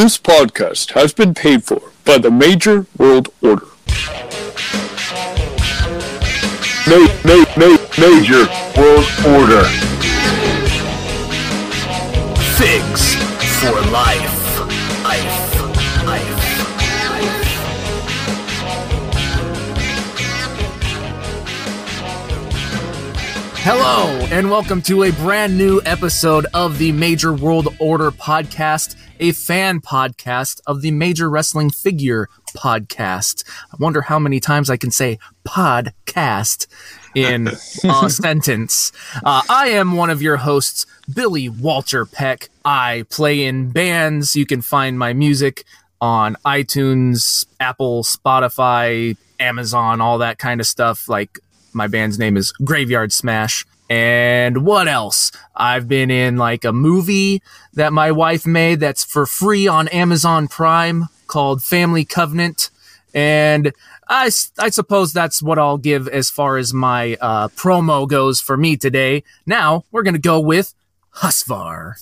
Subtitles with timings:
[0.00, 3.66] This podcast has been paid for by the Major World Order.
[6.88, 9.64] Ma- ma- ma- major World Order.
[12.56, 13.14] Figs
[13.60, 14.60] for life.
[15.04, 16.06] Life.
[16.06, 16.40] Life.
[23.62, 29.32] Hello, and welcome to a brand new episode of the Major World Order podcast, a
[29.32, 33.44] fan podcast of the Major Wrestling Figure podcast.
[33.72, 36.66] I wonder how many times I can say podcast
[37.14, 37.56] in a
[38.10, 38.92] sentence.
[39.22, 42.48] Uh, I am one of your hosts, Billy Walter Peck.
[42.64, 44.34] I play in bands.
[44.34, 45.64] You can find my music
[46.00, 51.08] on iTunes, Apple, Spotify, Amazon, all that kind of stuff.
[51.08, 51.38] Like
[51.74, 53.66] my band's name is Graveyard Smash.
[53.90, 55.32] And what else?
[55.56, 57.42] I've been in like a movie
[57.74, 62.70] that my wife made that's for free on Amazon Prime called Family Covenant.
[63.12, 63.72] And
[64.08, 68.56] I, I suppose that's what I'll give as far as my uh, promo goes for
[68.56, 69.24] me today.
[69.44, 70.72] Now we're going to go with
[71.16, 71.94] Husvar.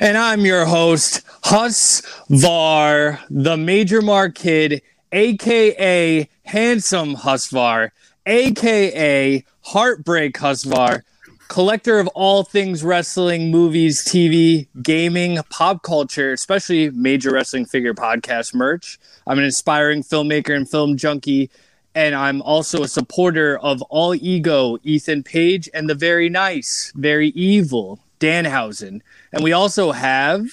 [0.00, 7.90] And I'm your host, Husvar, the Major Mark Kid, aka Handsome Husvar,
[8.26, 11.02] aka Heartbreak Husvar,
[11.48, 18.54] collector of all things wrestling, movies, TV, gaming, pop culture, especially major wrestling figure podcast
[18.54, 18.96] merch.
[19.26, 21.50] I'm an inspiring filmmaker and film junkie.
[21.96, 27.30] And I'm also a supporter of All Ego, Ethan Page, and the very nice, very
[27.30, 29.00] evil Danhausen.
[29.32, 30.46] And we also have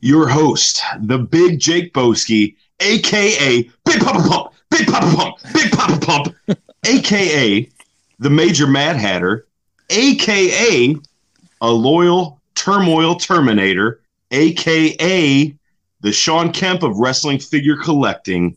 [0.00, 6.04] your host, the big Jake Boski, aka Big Papa Pump, Big Papa Pump, Big Papa
[6.04, 7.70] Pump, aka
[8.24, 9.46] the Major Mad Hatter,
[9.90, 10.96] aka
[11.60, 15.54] a loyal turmoil terminator, aka
[16.00, 18.56] the Shawn Kemp of wrestling figure collecting,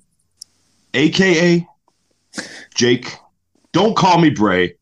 [0.93, 1.67] aka
[2.75, 3.13] Jake.
[3.73, 4.73] Don't call me Bray,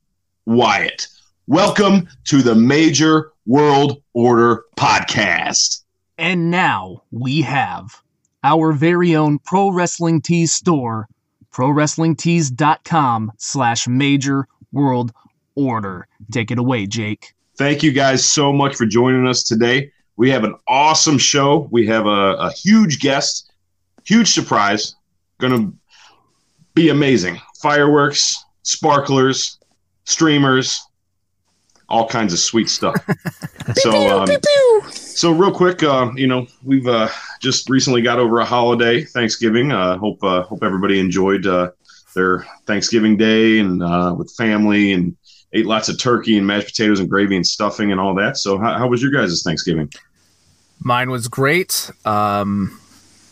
[0.45, 1.07] Wyatt.
[1.47, 5.81] Welcome to the Major World Order podcast.
[6.19, 8.03] And now we have
[8.43, 11.07] our very own Pro Wrestling Tees store,
[11.51, 15.11] ProWrestlingTees.com slash major world
[15.55, 16.07] order.
[16.31, 17.33] Take it away, Jake.
[17.57, 19.91] Thank you guys so much for joining us today.
[20.17, 21.67] We have an awesome show.
[21.71, 23.51] We have a, a huge guest,
[24.05, 24.95] huge surprise.
[25.39, 25.77] Going to
[26.73, 27.39] be amazing.
[27.61, 29.57] Fireworks, sparklers,
[30.05, 30.85] streamers,
[31.89, 32.95] all kinds of sweet stuff.
[33.75, 34.27] so, um,
[34.91, 37.09] so real quick, uh, you know, we've uh,
[37.41, 39.71] just recently got over a holiday, Thanksgiving.
[39.71, 41.71] Uh, hope uh, hope everybody enjoyed uh,
[42.15, 45.15] their Thanksgiving day and uh, with family and
[45.53, 48.37] ate lots of turkey and mashed potatoes and gravy and stuffing and all that.
[48.37, 49.91] So, how, how was your guys' Thanksgiving?
[50.79, 51.91] Mine was great.
[52.03, 52.79] Um,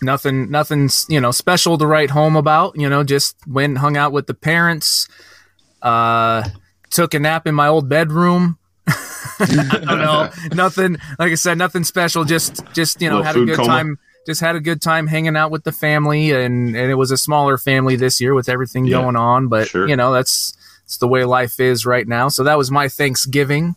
[0.01, 2.77] nothing, nothing, you know, special to write home about.
[2.77, 5.07] You know, just went and hung out with the parents.
[5.81, 6.47] Uh,
[6.89, 8.57] took a nap in my old bedroom.
[8.87, 10.97] I don't know, nothing.
[11.19, 12.23] Like I said, nothing special.
[12.23, 13.67] Just, just you know, had a good coma.
[13.67, 13.99] time.
[14.25, 17.17] Just had a good time hanging out with the family, and and it was a
[17.17, 19.47] smaller family this year with everything Yeah, going on.
[19.49, 19.87] But sure.
[19.87, 22.29] you know, that's it's the way life is right now.
[22.29, 23.75] So that was my Thanksgiving.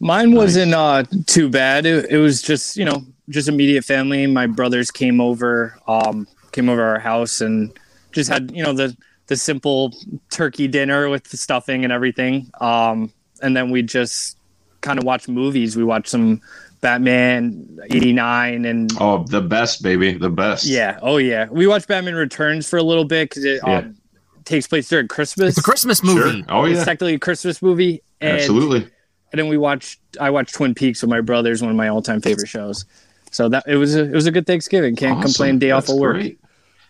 [0.00, 1.86] Mine wasn't uh, too bad.
[1.86, 4.26] It, it was just you know just immediate family.
[4.26, 7.78] My brothers came over, um, came over our house, and
[8.12, 8.96] just had you know the
[9.28, 9.94] the simple
[10.30, 12.50] turkey dinner with the stuffing and everything.
[12.60, 13.12] Um,
[13.42, 14.36] and then we just
[14.80, 15.76] kind of watched movies.
[15.76, 16.40] We watched some
[16.82, 20.66] Batman '89 and Oh, the best, baby, the best.
[20.66, 21.46] yeah, oh yeah.
[21.50, 23.78] We watched Batman Returns for a little bit because it Yeah.
[23.78, 23.96] um,
[24.44, 25.50] takes place during Christmas.
[25.50, 26.14] It's a Christmas sure.
[26.26, 26.44] movie.
[26.50, 28.02] Oh It's yeah, technically a Christmas movie.
[28.20, 28.80] And absolutely.
[29.32, 32.02] and then we watched I watched Twin Peaks with my brothers, one of my all
[32.02, 32.84] time favorite shows.
[33.30, 34.94] So that it was a it was a good Thanksgiving.
[34.96, 35.22] Can't Awesome.
[35.32, 35.58] complain.
[35.60, 36.16] Day off That's of work.
[36.16, 36.38] Great.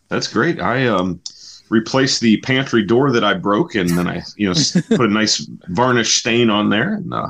[0.08, 0.58] That's great.
[0.60, 1.20] I um
[1.68, 4.54] replaced the pantry door that I broke, and then I you know
[4.96, 7.28] put a nice varnish stain on there, and uh,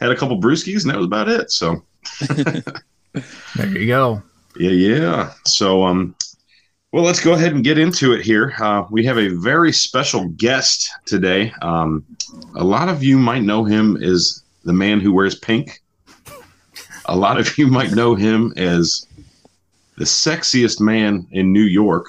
[0.00, 1.50] had a couple brewskis, and that was about it.
[1.52, 1.82] So
[3.56, 4.22] There you go.
[4.56, 5.32] yeah, yeah.
[5.44, 6.14] So um,
[6.92, 8.54] well, let's go ahead and get into it here.
[8.58, 11.52] Uh, we have a very special guest today.
[11.62, 12.04] Um,
[12.54, 15.80] a lot of you might know him as the man who wears pink.
[17.06, 19.06] A lot of you might know him as
[19.96, 22.06] the sexiest man in New York.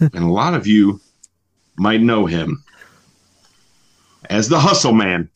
[0.00, 1.00] and a lot of you
[1.76, 2.62] might know him
[4.30, 5.28] as the hustle man,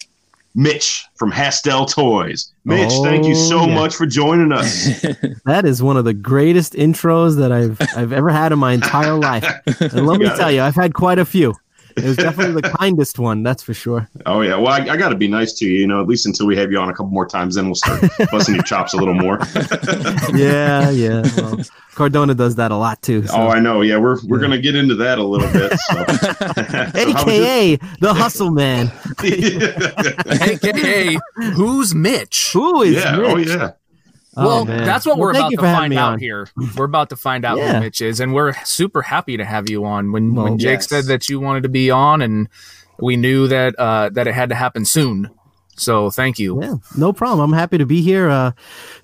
[0.55, 2.53] Mitch from Hustle Toys.
[2.65, 3.75] Mitch, thank you so Oh, yeah.
[3.75, 5.03] much for joining us.
[5.45, 9.15] That is one of the greatest intros that I've I've ever had in my entire
[9.15, 9.45] life.
[9.81, 10.39] And let me Got it.
[10.39, 11.55] tell you, I've had quite a few.
[11.97, 14.09] It was definitely the kindest one, that's for sure.
[14.27, 14.56] Oh yeah.
[14.56, 16.56] Well, I, I got to be nice to you, you know, at least until we
[16.56, 17.55] have you on a couple more times.
[17.56, 19.39] Then we'll start busting your chops a little more.
[20.35, 21.23] Yeah, yeah.
[21.37, 21.59] Well,
[21.94, 23.27] Cardona does that a lot too.
[23.27, 23.35] so.
[23.35, 23.83] Oh, I know.
[23.83, 25.73] Yeah, we're we're gonna get into that a little bit.
[25.79, 26.05] So.
[27.03, 28.91] So how was your- AKA the hustle man.
[29.23, 31.19] AKA,
[31.55, 32.50] who's Mitch?
[32.53, 33.17] Who is yeah.
[33.19, 33.49] Oh, Mitch?
[33.49, 33.71] Oh yeah.
[34.37, 34.84] Oh, well, man.
[34.84, 36.19] that's what Well, we're about to find me out on.
[36.19, 36.49] here.
[36.76, 37.75] We're about to find out Yeah.
[37.75, 40.11] who Mitch is, and we're super happy to have you on.
[40.12, 40.88] When Well, when Jake yes.
[40.88, 42.49] said that you wanted to be on, and
[42.99, 45.29] we knew that uh, that it had to happen soon.
[45.75, 46.62] So thank you.
[46.62, 47.40] Yeah, no problem.
[47.52, 48.29] I'm happy to be here.
[48.29, 48.52] Uh,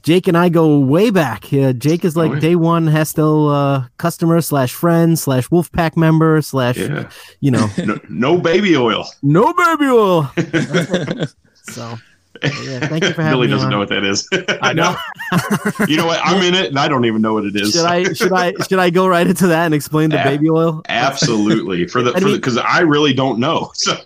[0.02, 1.50] Jake and I go way back.
[1.52, 2.40] Uh, Jake is like Oh, yeah.
[2.40, 7.08] day one Hustle uh, customer slash friend slash Wolfpack member slash Yeah.
[7.40, 9.06] you know No, no baby oil.
[9.22, 10.30] no baby oil.
[11.54, 11.98] so
[12.42, 13.52] yeah, thank you for having Billy me.
[13.52, 13.70] doesn't on.
[13.72, 14.28] know what that is.
[14.62, 14.94] I know.
[15.88, 16.20] you know what?
[16.24, 17.72] I'm in it, and I don't even know what it is.
[17.72, 20.24] Should I should I should I go right into that and explain the Yeah.
[20.24, 20.82] baby oil?
[20.88, 21.86] Absolutely.
[21.88, 23.70] For the I for mean- because I really don't know.
[23.74, 23.96] So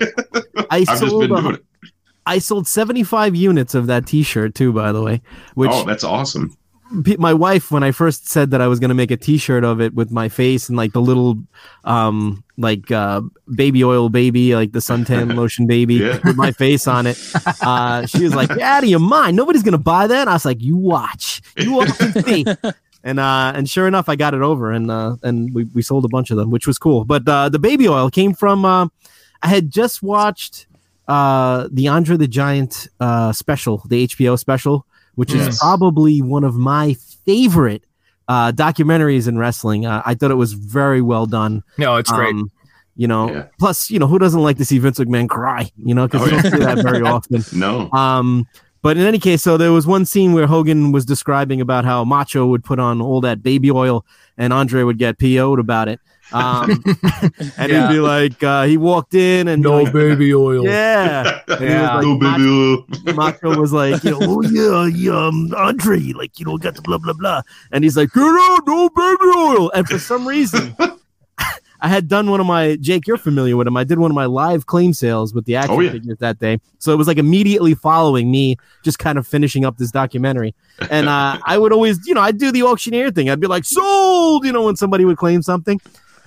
[0.71, 1.65] I I've just sold been a- doing it.
[2.25, 5.23] I sold 75 units of that T-shirt too, by the way.
[5.55, 6.57] Which oh, that's awesome.
[7.19, 9.81] My wife, when I first said that I was going to make a T-shirt of
[9.81, 11.37] it with my face and like the little,
[11.85, 13.23] um, like uh,
[13.55, 16.19] baby oil baby, like the suntan lotion baby Yeah.
[16.25, 17.19] with my face on it,
[17.63, 19.37] uh, she was like, "You're out of your mind!
[19.37, 22.45] Nobody's going to buy that." I was like, "You watch, you watch and see."
[23.05, 26.05] And uh, and sure enough, I got it over, and uh, and we, we sold
[26.05, 27.05] a bunch of them, which was cool.
[27.05, 28.87] But uh, the baby oil came from uh,
[29.43, 30.69] I had just watched
[31.09, 36.55] uh, the Andre the Giant uh, special, the HBO special, which is probably one of
[36.57, 36.95] my
[37.27, 37.85] favorite
[38.29, 39.85] uh, documentaries in wrestling.
[39.87, 41.63] Uh, I thought it was very well done.
[41.79, 42.35] No, it's great.
[42.35, 42.51] Um,
[42.97, 43.47] you know, Yeah.
[43.59, 45.71] plus, you know, who doesn't like to see Vince McMahon cry?
[45.83, 47.43] You know, because Oh, you don't see that very often.
[47.53, 47.91] No.
[47.93, 48.47] Um,
[48.83, 52.05] but in any case, so there was one scene where Hogan was describing about how
[52.05, 54.05] Macho would put on all that baby oil,
[54.37, 56.01] and Andre would get PO'd about it.
[56.33, 56.83] Um,
[57.59, 57.89] and Yeah.
[57.89, 60.65] he'd be like, uh, he walked in and no like, baby oil.
[60.65, 61.95] yeah, And he was Yeah.
[61.95, 63.15] like, no baby oil.
[63.15, 66.83] Macho was like, you know, oh yeah, yeah, um, Andre, like you know, got the
[66.83, 67.43] blah blah blah,
[67.73, 70.75] and he's like, get out, no baby oil, and for some reason.
[71.85, 73.77] I had done one of my Jake, you're familiar with him.
[73.77, 75.91] I did one of my live claim sales with the action Oh, yeah.
[75.91, 79.79] figures that day, so it was like immediately following me, just kind of finishing up
[79.79, 80.55] this documentary.
[80.91, 83.29] And uh, I would always, you know, I'd do the auctioneer thing.
[83.31, 85.81] I'd be like, sold, you know, when somebody would claim something.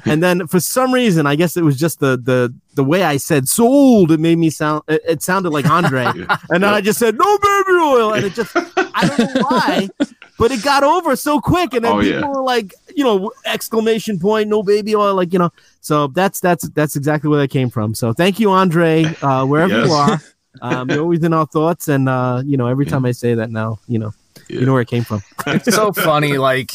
[0.05, 3.17] And then for some reason, I guess it was just the the the way I
[3.17, 4.11] said sold.
[4.11, 4.83] It made me sound.
[4.87, 6.05] It, it sounded like Andre.
[6.49, 8.13] And then I just said, no baby oil.
[8.13, 9.89] And it just, I don't know why,
[10.37, 11.73] but it got over so quick.
[11.73, 12.27] And then Oh, people yeah.
[12.27, 15.15] were like, you know, exclamation point, no baby oil.
[15.15, 17.95] Like, you know, so that's, that's, that's exactly where that came from.
[17.95, 19.87] So thank you, Andre, uh, wherever Yes.
[19.87, 20.21] you are.
[20.61, 21.87] Um, you're always in our thoughts.
[21.87, 24.13] And, uh, you know, every time I say that now, you know,
[24.47, 25.21] you know where it came from.
[25.47, 26.71] it's so funny like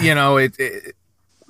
[0.00, 0.94] you know it, it,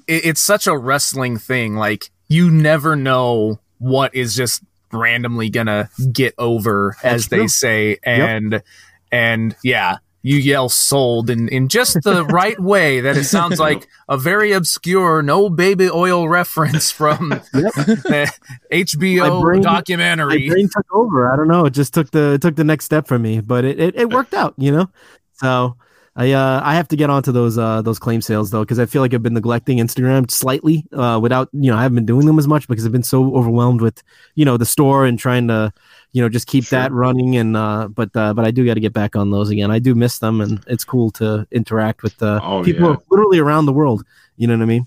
[0.07, 4.63] it it's such a wrestling thing like you never know what is just
[4.93, 8.63] randomly gonna get over as they say and
[9.11, 9.97] and yeah
[10.27, 14.53] you yell sold in, in just the right way that it sounds like a very
[14.53, 18.33] obscure no baby oil reference from the
[18.73, 20.49] HBO My brain- My documentary.
[20.49, 21.31] brain took over.
[21.31, 21.67] I don't know.
[21.67, 24.11] It just took the, it took the next step for me, but it, it, it
[24.11, 24.89] worked out, you know?
[25.35, 25.77] So
[26.17, 28.87] I, uh, I have to get onto those, uh, those claim sales though, because I
[28.87, 32.27] feel like I've been neglecting Instagram slightly, uh, without, you know, I haven't been doing
[32.27, 34.01] them as much because I've been so overwhelmed with,
[34.37, 35.73] you know, the store and trying to,
[36.13, 36.79] you know, just keep Sure.
[36.79, 37.37] that running.
[37.37, 39.73] And, uh, but, uh, but I do got to get back on those again.
[39.73, 42.97] I do miss them and it's cool to interact with, uh, Oh, people yeah.
[43.11, 44.05] literally around the world.
[44.37, 44.87] You know what I mean?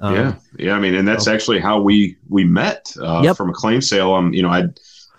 [0.00, 0.72] Um, yeah, yeah.
[0.74, 3.36] I mean, and that's actually how we we met uh, Yep.
[3.36, 4.12] from a claim sale.
[4.12, 4.64] Um, you know, I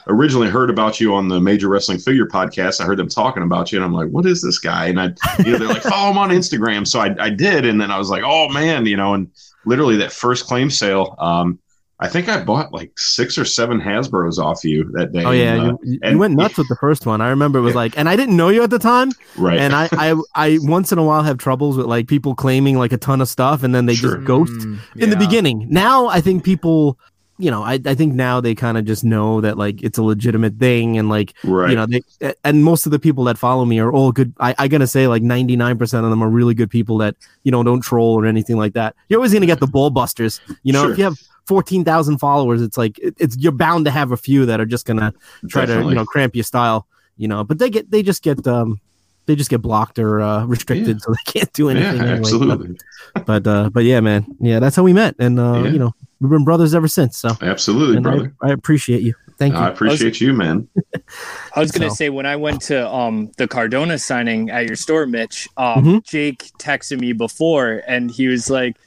[0.08, 2.82] originally heard about you on the Major Wrestling Figure podcast.
[2.82, 5.14] I heard them talking about you, and I'm like, "What is this guy?" And I,
[5.46, 7.98] you know, they're like, "Follow him on Instagram." So I, I did, and then I
[7.98, 9.30] was like, "Oh man," you know, and
[9.66, 11.60] literally that first claim sale, um,
[11.98, 15.24] I think I bought like six or seven Hasbro's off you that day.
[15.24, 17.22] Oh yeah, and, uh, you, you and- went nuts with the first one.
[17.22, 17.78] I remember it was Yeah.
[17.78, 19.58] like, and I didn't know you at the time, right.
[19.58, 22.92] and I, I, I once in a while have troubles with like people claiming like
[22.92, 24.16] a ton of stuff and then they Sure.
[24.16, 25.68] just ghost Mm, in the beginning.
[25.70, 27.00] Now I think people,
[27.38, 30.04] you know, I, I think now they kind of just know that like it's a
[30.04, 31.70] legitimate thing and like right.
[31.70, 32.02] you know they
[32.44, 34.34] and most of the people that follow me are all good.
[34.40, 37.16] I, I gotta say like ninety nine percent of them are really good people that
[37.44, 38.96] you know don't troll or anything like that.
[39.10, 40.40] You're always gonna get the ball busters.
[40.64, 40.92] You know, Sure.
[40.94, 44.18] if you have fourteen thousand followers, it's like it, it's you're bound to have a
[44.18, 45.14] few that are just gonna
[45.50, 46.88] try to you know cramp your style.
[47.18, 48.80] You know, but they get they just get um
[49.26, 52.02] they just get blocked or uh, restricted, so they can't do yeah, anything.
[52.02, 52.18] anyway.
[52.20, 52.78] absolutely,
[53.16, 55.70] But, but uh, but yeah, man, yeah, that's how we met, and uh, Yeah.
[55.72, 55.94] you know
[56.26, 57.18] we've been brothers ever since.
[57.18, 58.36] So absolutely, and I, brother.
[58.42, 59.14] I appreciate you.
[59.38, 59.60] Thank you.
[59.60, 60.68] I appreciate you, man.
[61.56, 64.76] I was gonna So- say when I went to um the Cardona signing at your
[64.78, 66.04] store, Mitch, um Mhm.
[66.04, 68.78] Jake texted me before and he was like,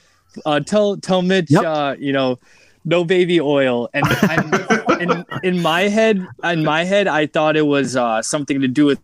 [0.47, 1.65] uh tell tell Mitch Yep.
[1.65, 2.39] uh, you know,
[2.85, 7.67] no baby oil, and I'm, in in my head, in my head, I thought it
[7.67, 8.99] was uh, something to do with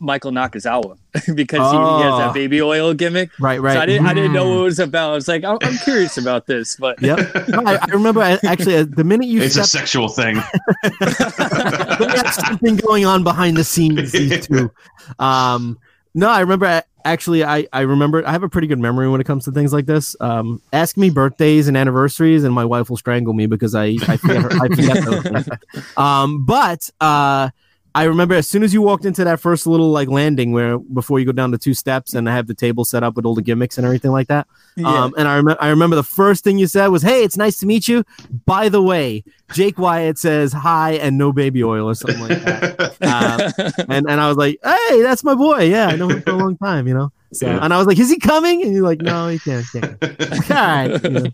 [0.00, 0.98] Michael Nakazawa
[1.34, 2.18] because he, he has Oh.
[2.18, 3.30] that baby oil gimmick.
[3.40, 3.74] Right, right.
[3.74, 4.54] So I didn't, I didn't know Mm.
[4.56, 5.10] what it was about.
[5.12, 7.18] I was like, I'm, I'm curious about this, but Yep.
[7.48, 10.36] No, I, I remember I- actually uh, the minute you It's a sexual thing.
[10.82, 14.12] they had something going on behind the scenes.
[14.12, 14.70] These two.
[15.18, 15.78] Um,
[16.14, 17.44] no, I remember actually.
[17.44, 18.26] I I remember.
[18.26, 20.16] I have a pretty good memory when it comes to things like this.
[20.20, 24.16] Um, ask me birthdays and anniversaries, and my wife will strangle me because I I
[24.16, 25.48] forget, her, I forget those.
[25.96, 27.50] Um, but uh.
[27.94, 31.18] I remember as soon as you walked into that first little like landing where before
[31.18, 33.34] you go down the two steps and I have the table set up with all
[33.34, 34.46] the gimmicks and everything like that.
[34.84, 37.56] Um, and I remember, I remember the first thing you said was, "Hey, it's nice
[37.58, 38.04] to meet you."
[38.46, 42.96] By the way, Jake Wyatt says hi and no baby oil or something like that.
[43.00, 45.64] Uh, and and I was like, "Hey, that's my boy.
[45.64, 47.58] Yeah, I know him for a long time, you know." So, Yeah.
[47.64, 49.96] and I was like, "Is he coming?" And you're like, "No, he can't." can't.
[50.50, 51.26] All right, you know.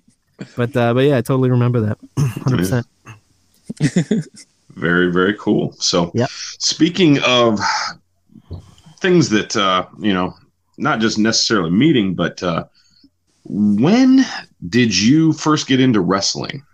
[0.56, 1.98] But uh, but yeah, I totally remember that.
[2.18, 2.86] Hundred percent.
[4.76, 6.28] Very very cool so Yep.
[6.58, 7.60] speaking of
[9.00, 10.34] things that uh you know
[10.78, 12.64] not just necessarily meeting but uh
[13.44, 14.24] when
[14.68, 16.64] did you first get into wrestling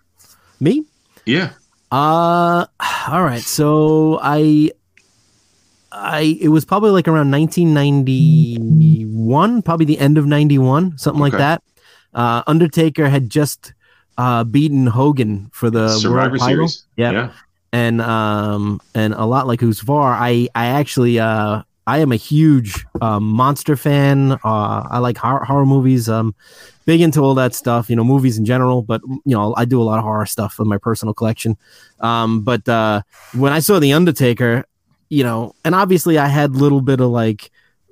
[0.61, 0.85] Me?
[1.26, 1.50] yeah
[1.90, 2.66] Uh,
[3.09, 3.42] all right.
[3.42, 4.71] So I,
[5.90, 11.62] I it was probably like around 1991, probably the end of 91, something like that.
[12.14, 13.73] Uh, Undertaker had just
[14.19, 16.69] uh beaten Hogan for the survivor world title.
[16.69, 17.12] series Yep.
[17.14, 17.33] yeah
[17.73, 22.87] and um and a lot like Usvar, I I actually uh I am a huge
[23.00, 24.33] um, monster fan.
[24.45, 26.09] Uh, I like horror, horror movies.
[26.09, 26.37] Um,
[26.85, 27.91] big into all that stuff.
[27.91, 30.61] You know, movies in general, but you know, I do a lot of horror stuff
[30.61, 31.57] in my personal collection.
[31.99, 33.03] Um, but uh,
[33.35, 34.65] when I saw the Undertaker,
[35.09, 37.50] you know, and obviously I had a little bit of like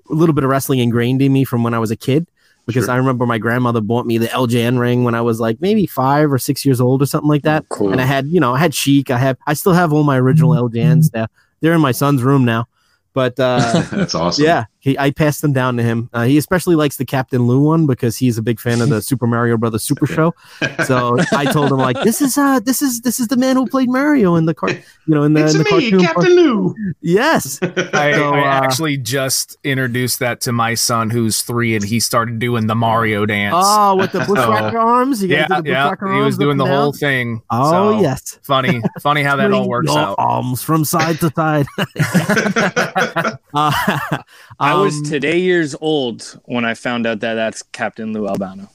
[0.08, 2.28] a little bit of wrestling ingrained in me from when I was a kid.
[2.68, 2.94] Because Sure.
[2.94, 6.30] I remember my grandmother bought me the LJN ring when I was like maybe five
[6.30, 7.90] or six years old or something like that cool.
[7.90, 9.10] and I had you know I had Chic.
[9.10, 11.28] I have I still have all my original LJNs there.
[11.60, 12.68] They're in my son's room now.
[13.14, 16.08] But uh, that's awesome yeah, he, I passed them down to him.
[16.12, 19.02] Uh, he especially likes the Captain Lou one because he's a big fan of the
[19.08, 20.35] Super Mario Brothers Super Show.
[20.87, 23.66] So I told him like this is uh this is this is the man who
[23.66, 26.00] played Mario in the car you know in the, it's in the me cartoon.
[26.00, 27.58] captain lou Yes.
[27.62, 31.99] I, So, I uh, actually just introduced that to my son who's three, and he
[32.00, 33.54] started doing the Mario dance.
[33.58, 35.23] Oh, with the bushwhacker arms.
[35.23, 36.99] You yeah, the yeah, bushwhacker he was doing the and whole down.
[36.99, 37.42] thing.
[37.50, 38.38] Oh So, yes.
[38.42, 40.14] funny, funny how that all works your out.
[40.18, 41.66] Arms from side to side.
[43.54, 44.18] Uh,
[44.60, 48.68] I was um, today years old when I found out that that's Captain Lou Albano.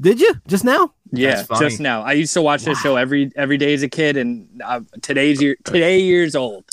[0.00, 0.92] Did you just now?
[1.10, 2.02] Yeah, just now.
[2.02, 5.40] I used to watch this show every every day as a kid, and uh, today's
[5.40, 6.64] year today years old.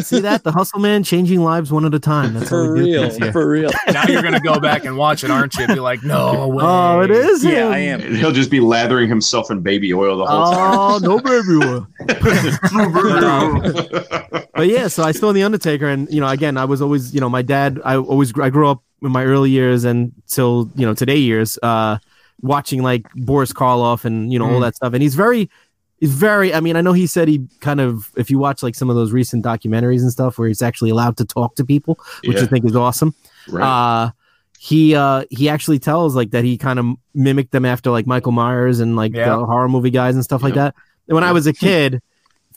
[0.00, 0.42] See that?
[0.42, 2.34] The hustle man changing lives one at a time.
[2.34, 3.70] That's For real, for real.
[3.92, 5.66] now you're gonna go back and watch it, aren't you?
[5.66, 6.64] Be like, no way.
[6.66, 7.44] Oh, it is.
[7.44, 7.72] Yeah, him.
[7.72, 8.00] I am.
[8.00, 11.64] and he'll just be lathering himself in baby oil the whole time Oh, no baby
[11.64, 11.86] oil.
[14.54, 17.20] But yeah, so I saw the Undertaker, and you know, again, I was always, you
[17.20, 17.80] know, my dad.
[17.84, 21.58] I always, I grew up in my early years and till you know today years,
[21.62, 21.98] uh,
[22.42, 24.62] watching like Boris Karloff and you know all Mm.
[24.62, 24.92] that stuff.
[24.92, 25.48] And he's very,
[26.02, 26.52] he's very.
[26.52, 28.96] I mean, I know he said he kind of, if you watch like some of
[28.96, 32.42] those recent documentaries and stuff where he's actually allowed to talk to people, which Yeah.
[32.42, 33.14] I think is awesome.
[33.48, 33.64] right
[34.06, 34.10] uh
[34.58, 38.30] he uh he actually tells like that he kind of mimicked them after like michael
[38.30, 39.30] myers and like Yeah.
[39.36, 40.76] the horror movie guys and stuff like that
[41.08, 42.00] and when i was a kid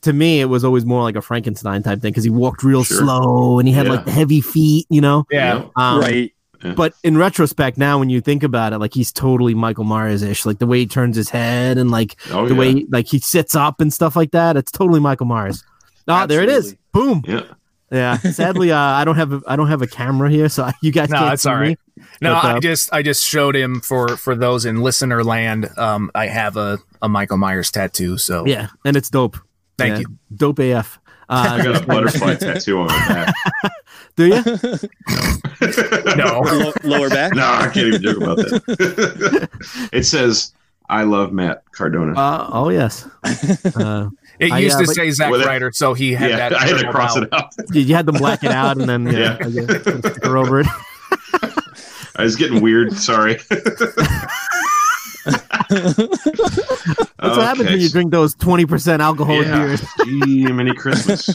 [0.01, 2.83] to me it was always more like a frankenstein type thing because he walked real
[2.83, 2.97] Sure.
[2.99, 3.93] slow and he had Yeah.
[3.93, 5.63] like the heavy feet you know Yeah.
[5.75, 6.31] um, right.
[6.75, 10.59] But in retrospect now when you think about it like he's totally michael myers-ish like
[10.59, 12.59] the way he turns his head and like oh, the yeah.
[12.59, 15.63] way like he sits up and stuff like that it's totally michael myers
[16.07, 16.75] Ah, there it is.
[16.91, 17.23] Boom.
[17.27, 17.41] yeah
[17.91, 18.17] Yeah.
[18.17, 21.09] Sadly, uh, I don't have a, I don't have a camera here, so you guys
[21.09, 21.79] No, can't it's see all right.
[21.97, 22.03] me.
[22.21, 25.69] No, But, uh, I just I just showed him for for those in listener land.
[25.77, 28.17] Um, I have a a Michael Myers tattoo.
[28.19, 29.37] So Yeah, and it's dope.
[29.79, 30.05] thank Yeah, you.
[30.35, 30.99] Dope AF.
[31.27, 33.33] I Uh, got a butterfly tattoo on my back.
[34.15, 34.43] do you?
[36.15, 37.33] No, Lo- lower back.
[37.33, 39.49] No, I can't even joke about that.
[39.93, 40.53] it says,
[40.89, 43.07] "I love Matt Cardona." Uh, oh yes.
[43.75, 46.49] Uh, it I, used uh, to say Zack With it- Ryder, so he had yeah,
[46.49, 46.53] that.
[46.53, 47.23] I had to cross out.
[47.23, 47.53] it out.
[47.73, 49.45] you, you had them black it out, and then yeah, Yeah.
[49.45, 49.83] I guess,
[50.19, 50.67] put over it.
[52.17, 52.91] I was getting weird.
[52.93, 53.39] Sorry.
[53.49, 53.79] That's
[57.19, 59.65] what happens when you drink those twenty percent alcoholic yeah.
[59.65, 59.81] beers.
[60.03, 61.29] Gee, mini Christmas.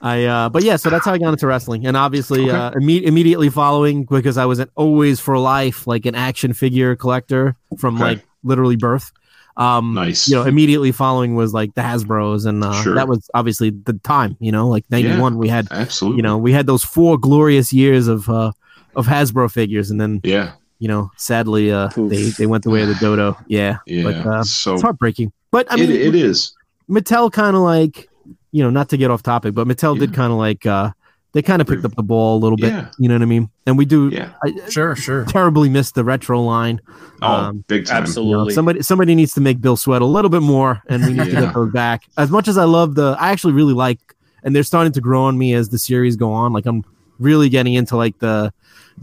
[0.00, 2.50] I uh, but yeah, so that's how I got into wrestling, and obviously Okay.
[2.50, 6.94] uh, imme- immediately following because I was an always for life like an action figure
[6.96, 8.04] collector from Okay.
[8.04, 9.10] like literally birth.
[9.56, 10.28] Um, nice.
[10.28, 12.94] you know, immediately following was like the Hasbro's, and uh, Sure.
[12.94, 14.36] that was obviously the time.
[14.38, 16.18] You know, like ninety one, we had Absolutely.
[16.18, 18.52] you know we had those four glorious years of uh,
[18.94, 20.52] of Hasbro figures, and then Yeah.
[20.78, 22.08] you know, sadly, uh, Oof.
[22.08, 23.36] they they went the way of the dodo.
[23.48, 24.04] Yeah, Yeah.
[24.04, 25.32] but uh, so it's heartbreaking.
[25.50, 26.52] But I mean, it, it is.
[26.88, 28.07] Mattel kind of like,
[28.52, 30.90] you know, not to get off topic, but Mattel did kind of like, uh,
[31.32, 32.72] they kind of picked up the ball a little bit.
[32.72, 32.88] Yeah.
[32.98, 33.50] You know what I mean?
[33.66, 34.30] And we do Yeah.
[34.42, 35.24] I, Sure, sure.
[35.26, 36.80] terribly miss the retro line.
[37.20, 37.96] Oh, Um, big time.
[37.96, 38.54] You know, Absolutely.
[38.54, 41.30] somebody somebody needs to make Bill sweat a little bit more, and we need to
[41.32, 41.40] Yeah.
[41.42, 42.04] get those back.
[42.16, 43.98] As much as I love the, I actually really like,
[44.42, 46.52] and they're starting to grow on me as the series go on.
[46.54, 46.82] Like I'm
[47.18, 48.50] really getting into like the,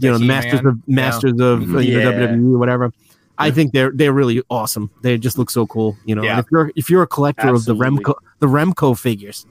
[0.00, 0.94] The know, the He-Man, masters of yeah.
[0.96, 2.92] masters of uh, you know, WWE or whatever.
[3.38, 4.90] I think they're they're really awesome.
[5.02, 6.22] They just look so cool, you know.
[6.22, 6.38] Yeah.
[6.38, 7.86] If you're if you're a collector Absolutely.
[7.88, 9.46] of the Remco the Remco figures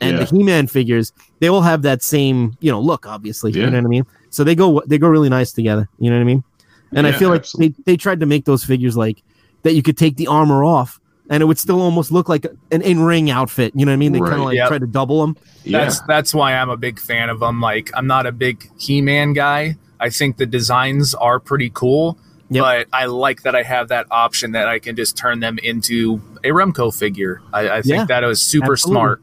[0.00, 0.24] and Yeah.
[0.24, 3.06] the He-Man figures, they all have that same you know look.
[3.06, 3.64] Obviously, Yeah.
[3.64, 4.06] you know what I mean.
[4.30, 5.88] So they go they go really nice together.
[5.98, 6.44] You know what I mean.
[6.92, 7.76] And I feel like absolutely.
[7.86, 9.22] they, they tried to make those figures like
[9.62, 10.98] that you could take the armor off
[11.30, 13.72] and it would still almost look like an in-ring outfit.
[13.76, 14.10] You know what I mean?
[14.12, 14.68] They kind of like Yep.
[14.68, 15.36] tried to double them.
[15.64, 15.78] Yeah.
[15.84, 17.60] That's that's why I'm a big fan of them.
[17.60, 19.76] Like I'm not a big He-Man guy.
[20.00, 22.18] I think the designs are pretty cool,
[22.50, 22.62] Yep.
[22.62, 26.20] but I like that I have that option that I can just turn them into
[26.44, 27.40] a Remco figure.
[27.52, 28.98] I, I think Yeah, that was super absolutely.
[29.00, 29.22] smart.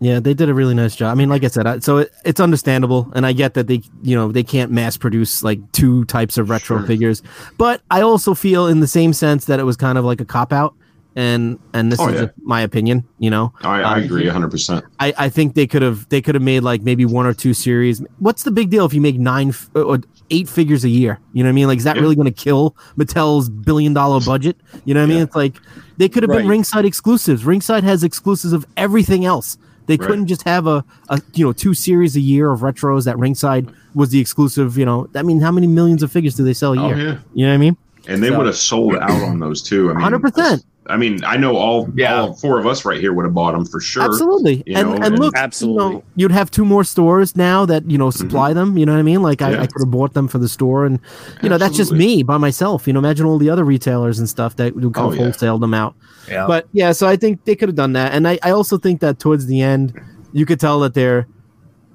[0.00, 1.10] Yeah, they did a really nice job.
[1.10, 3.82] I mean, like I said, I, so it, it's understandable, and I get that they,
[4.02, 6.86] you know, they can't mass produce like two types of retro Sure.
[6.86, 7.20] figures.
[7.56, 10.24] But I also feel, in the same sense, that it was kind of like a
[10.24, 10.74] cop out,
[11.16, 12.26] and and this Oh, is yeah.
[12.26, 13.08] just my opinion.
[13.18, 14.82] You know, I, I Uh, agree 100%.
[15.00, 17.52] I, I think they could have they could have made like maybe one or two
[17.52, 18.00] series.
[18.20, 19.98] What's the big deal if you make nine f- or
[20.30, 21.18] eight figures a year?
[21.32, 21.66] You know what I mean?
[21.68, 22.02] Like, is that Yeah.
[22.02, 24.56] really going to kill Mattel's billion dollar budget?
[24.84, 25.22] You know what I mean?
[25.22, 25.54] It's like
[25.96, 27.44] they could have been ringside exclusives.
[27.44, 29.56] Ringside has exclusives of everything else.
[29.86, 30.06] They Right.
[30.06, 33.68] couldn't just have a, a you know two series a year of retros that Ringside
[33.94, 34.76] was the exclusive.
[34.76, 36.96] You know, I mean, how many millions of figures do they sell a Oh, year?
[36.98, 37.16] yeah.
[37.34, 37.76] You know what I mean?
[38.06, 39.90] And they So- would have sold out on those too.
[39.90, 40.62] I mean, 100%.
[40.88, 42.20] I mean, I know all, Yeah.
[42.22, 44.02] all four of us right here would have bought them for sure.
[44.04, 44.62] Absolutely.
[44.66, 45.84] you and know, and and- look, Absolutely.
[45.84, 48.78] you know, you'd have two more stores now that, you know, supply them.
[48.78, 49.20] You know what I mean?
[49.22, 49.54] Like I, Mm-hmm.
[49.56, 49.62] Yeah.
[49.62, 50.98] I could have bought them for the store and
[51.42, 52.86] you know, that's just me by myself.
[52.86, 55.56] You know, imagine all the other retailers and stuff that would kind Oh, of yeah.
[55.58, 55.94] them out.
[56.28, 56.46] Yeah.
[56.46, 58.12] But yeah, so I think they could have done that.
[58.14, 59.92] And I, I also think that towards the end,
[60.32, 61.26] you could tell that they're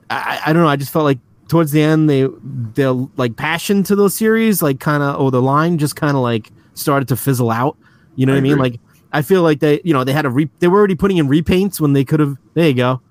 [0.09, 2.27] I, I don't know, I just felt like towards the end they
[2.75, 7.07] their like passion to those series, like kinda or the line just kinda like started
[7.07, 7.77] to fizzle out.
[8.15, 8.57] You know I what I mean?
[8.57, 8.79] Like
[9.11, 11.27] I feel like they, you know, they had a re- they were already putting in
[11.27, 12.37] repaints when they could have.
[12.53, 13.01] There you go.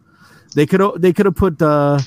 [0.55, 1.99] They could they could have put, uh,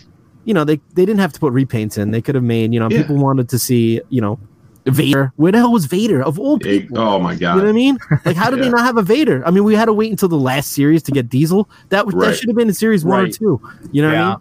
[0.43, 2.11] you know, they they didn't have to put repaints in.
[2.11, 3.01] They could have made, you know, Yeah.
[3.01, 4.39] people wanted to see, you know,
[4.85, 5.33] Vader.
[5.37, 6.99] Where the hell was Vader of all It- people?
[6.99, 7.55] oh my god!
[7.55, 7.97] you know what I mean?
[8.25, 9.41] Like, how did they not have a Vader?
[9.47, 11.67] I mean, we had to wait until the last series to get Diesel.
[11.89, 12.27] That was Right.
[12.27, 13.59] that should have been in series one or two.
[13.91, 14.27] You know what I Yeah.
[14.29, 14.37] mean?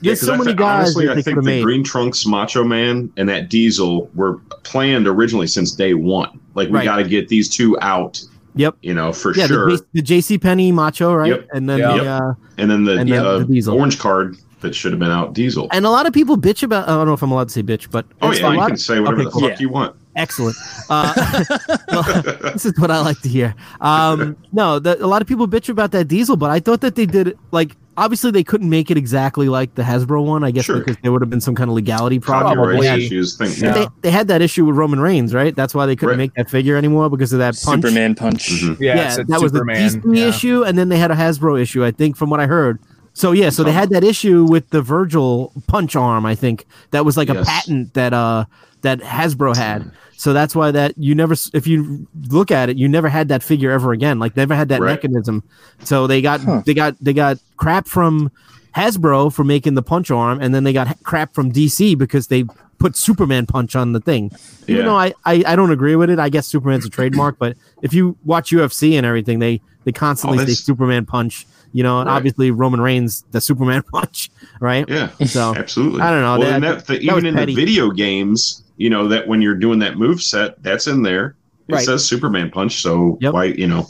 [0.00, 1.44] Yeah, There's 'cause so I many thi- guys honestly, that I they could think have
[1.44, 1.62] the made.
[1.64, 6.38] Green Trunks, Macho Man, and that Diesel were planned originally since day one.
[6.58, 6.84] Like we Right.
[6.84, 8.20] got to get these two out.
[8.54, 8.76] Yep.
[8.82, 9.70] You know, for Yeah, sure.
[9.70, 11.28] the, the JC Penney Macho, right?
[11.30, 11.48] Yep.
[11.54, 11.96] And then Yeah.
[11.96, 15.10] the, uh, and then the, and then uh, the orange card that should have been
[15.12, 15.68] out, Diesel.
[15.70, 16.88] and a lot of people bitch about.
[16.88, 18.66] I don't know if I'm allowed to say bitch, but oh yeah, a you lot
[18.66, 19.48] can of- say whatever okay, the cool.
[19.48, 19.94] fuck you want.
[20.16, 20.56] Excellent.
[20.90, 21.44] Uh,
[21.92, 22.02] well,
[22.52, 23.54] this is what I like to hear.
[23.80, 26.96] Um, no, the, a lot of people bitch about that diesel, but I thought that
[26.96, 30.44] they did it like obviously they couldn't make it exactly like the Hasbro one.
[30.44, 30.78] I guess Sure.
[30.78, 32.56] because there would have been some kind of legality problem.
[32.56, 33.36] Copyright They had- issues.
[33.36, 33.72] Think, Yeah.
[33.72, 35.54] They, they had that issue with Roman Reigns, right?
[35.54, 36.18] That's why they couldn't Right.
[36.18, 37.82] make that figure anymore because of that punch.
[37.82, 38.48] Superman punch.
[38.50, 38.78] Mhm.
[38.80, 39.90] yeah, Yeah, it's a that was the Superman.
[40.00, 40.28] DC yeah.
[40.28, 42.78] issue, and then they had a Hasbro issue, I think, from what I heard.
[43.14, 46.24] So yeah, so they had that issue with the Virgil punch arm.
[46.24, 48.44] I think that was like a patent that uh
[48.82, 49.90] that Hasbro had.
[50.16, 53.42] So that's why that you never, if you look at it, you never had that
[53.42, 54.18] figure ever again.
[54.18, 54.92] Like never had that Right.
[54.92, 55.42] mechanism.
[55.84, 56.62] So they got Huh.
[56.66, 58.30] they got they got crap from
[58.76, 62.44] Hasbro for making the punch arm, and then they got crap from DC because they
[62.78, 64.30] put Superman punch on the thing.
[64.64, 64.82] Even Yeah.
[64.90, 67.38] though I, I I don't agree with it, I guess Superman's a trademark.
[67.38, 71.46] But if you watch UFC and everything, they they constantly Oh, say Superman punch.
[71.72, 72.06] You know, Right.
[72.08, 74.84] obviously Roman Reigns the Superman punch, right?
[74.88, 76.00] Yeah, So absolutely.
[76.00, 77.54] I don't know, Well, that- that, the, even in petty.
[77.54, 81.34] the video games, you know that when you're doing that move set, that's in there.
[81.68, 81.84] It Right.
[81.84, 82.80] says Superman punch.
[82.80, 83.34] So Yep.
[83.34, 83.86] why, you know,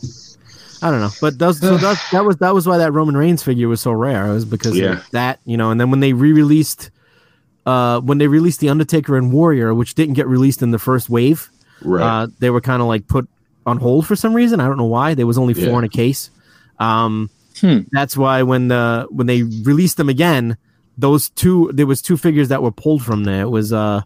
[0.83, 3.43] I don't know, but those, so that, that was that was why that Roman Reigns
[3.43, 4.27] figure was so rare.
[4.29, 4.93] It was because Yeah.
[4.99, 5.71] of that, you know.
[5.71, 6.91] And then when they re-released,
[7.67, 11.09] uh, when they released the Undertaker and Warrior, which didn't get released in the first
[11.11, 11.51] wave,
[11.83, 12.03] right?
[12.03, 13.29] uh, they were kind of like put
[13.67, 14.59] on hold for some reason.
[14.61, 15.15] I don't know why.
[15.15, 15.79] There was only four Yeah.
[15.79, 16.31] in a case.
[16.79, 17.79] Um, Hmm.
[17.91, 20.57] That's why when the when they released them again,
[20.97, 23.43] those two there was two figures that were pulled from there.
[23.43, 24.03] It was uh,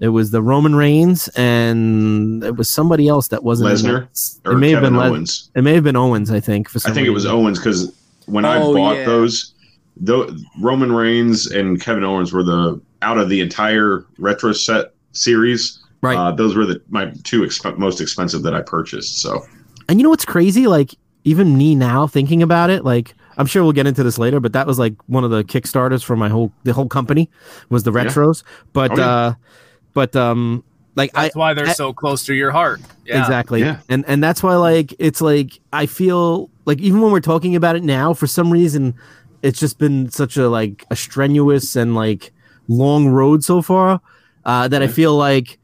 [0.00, 4.58] it was the Roman Reigns and it was somebody else that wasn't Lesnar or It
[4.58, 5.50] may have Kevin been Les- Owens.
[5.54, 6.68] it may have been Owens, I think.
[6.68, 7.26] For some I think it was.
[7.26, 7.92] Owens because
[8.26, 9.04] when I Oh, bought yeah.
[9.06, 9.54] those,
[9.96, 10.28] though
[10.60, 15.78] Roman Reigns and Kevin Owens were the out of the entire retro set series.
[16.00, 16.16] Right.
[16.16, 19.18] Uh, those were the my two exp- most expensive that I purchased.
[19.18, 19.42] So
[19.88, 20.66] And you know what's crazy?
[20.68, 24.38] Like even me now thinking about it, like I'm sure we'll get into this later,
[24.40, 27.28] but that was like one of the kickstarters for my whole the whole company
[27.68, 28.04] was the Yeah.
[28.04, 28.42] retros.
[28.72, 29.08] But Oh, yeah.
[29.10, 29.34] uh
[30.00, 30.62] but um
[30.94, 32.80] Like I That's why they're I- so close to your heart.
[33.06, 33.20] Yeah.
[33.22, 33.78] exactly, Yeah.
[33.92, 35.50] and and that's why like it's like
[35.82, 38.94] I feel like even when we're talking about it now, for some reason,
[39.42, 42.32] it's just been such a like a strenuous and like
[42.68, 44.00] long road so far
[44.44, 45.58] uh, that I feel like.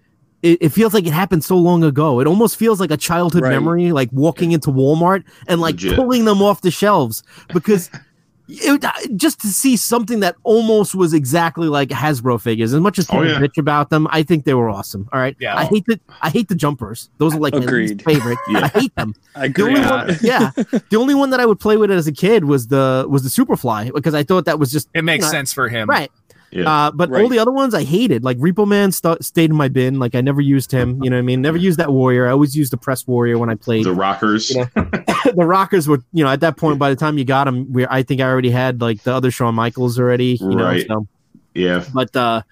[0.50, 2.20] It, it feels like it happened so long ago.
[2.20, 3.54] It almost feels like a childhood Right.
[3.56, 5.96] memory, like walking into Walmart and like Legit.
[5.96, 7.88] pulling them off the shelves because
[8.48, 12.72] it, uh, just to see something that almost was exactly like Hasbro figures.
[12.74, 13.38] As much as Oh, people yeah.
[13.38, 15.09] bitch about them, I think they were awesome.
[15.12, 15.57] All right, Yeah.
[15.57, 17.09] I hate the I hate the jumpers.
[17.18, 18.38] Those are like my least favorite.
[18.50, 18.64] Yeah.
[18.74, 19.14] I hate them.
[19.35, 19.64] I The agree.
[19.76, 19.90] only Yeah.
[19.90, 20.50] one, yeah,
[20.90, 23.30] the only one that I would play with as a kid was the was the
[23.44, 25.88] Superfly because I thought that was just It makes you know, sense for him.
[25.88, 26.11] right.
[26.54, 26.70] Yeah.
[26.86, 28.22] Uh, but all the other ones I hated.
[28.24, 29.98] Like Repo Man st- stayed in my bin.
[29.98, 31.02] Like I never used him.
[31.02, 31.42] You know what I mean?
[31.42, 32.28] Never used that Warrior.
[32.28, 33.84] I always used the Press Warrior when I played.
[33.86, 34.50] the rockers.
[34.50, 37.72] You the Rockers were, you know, at that point, by the time you got them,
[37.72, 40.38] we I think I already had like the other Shawn Michaels already.
[40.40, 40.86] You know, Right.
[40.86, 41.06] so
[41.54, 41.84] Yeah.
[41.92, 42.42] but uh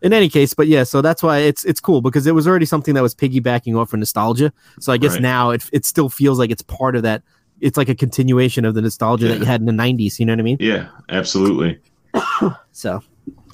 [0.00, 2.64] in any case but yeah so that's why it's it's cool because it was already
[2.64, 5.22] something that was piggybacking off of nostalgia so i guess Right.
[5.22, 7.24] now it, it still feels like it's part of that
[7.60, 10.34] it's like a continuation of the nostalgia that you had in the 90s you know
[10.34, 10.86] what i mean Yeah.
[11.08, 11.80] Absolutely.
[12.70, 13.02] so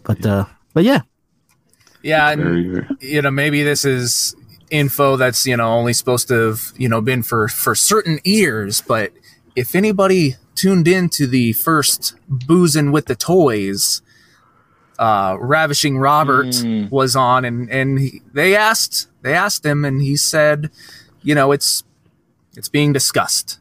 [0.05, 1.01] but uh but yeah
[2.03, 2.87] Yeah, and Very, very.
[3.01, 4.35] you know maybe this is
[4.71, 8.83] info that's you know only supposed to have you know been for for certain ears,
[8.87, 9.13] but
[9.57, 14.03] if anybody tuned in to the first boozing with the toys,
[14.99, 16.91] uh, ravishing Robert Mm.
[16.91, 20.71] was on, and and he, they asked they asked him, and he said,
[21.23, 21.85] you know, it's
[22.57, 23.59] it's being discussed.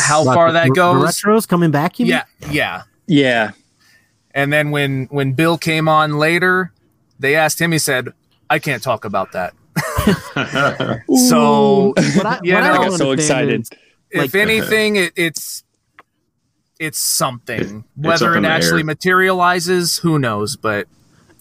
[0.00, 2.12] How What, far the- that the goes, retros coming back you mean?
[2.14, 2.82] yeah, yeah.
[3.06, 3.50] Yeah.
[4.36, 6.72] And then when when Bill came on later,
[7.18, 7.72] they asked him.
[7.72, 8.10] He said,
[8.50, 9.54] "I can't talk about that."
[11.28, 13.62] So what I, You what know- I got so excited.
[13.62, 13.70] is-
[14.10, 15.64] if Like- anything, it, it's
[16.78, 17.84] it's something.
[17.96, 18.84] Whether up it actually air.
[18.86, 20.56] materializes, who knows?
[20.56, 20.86] But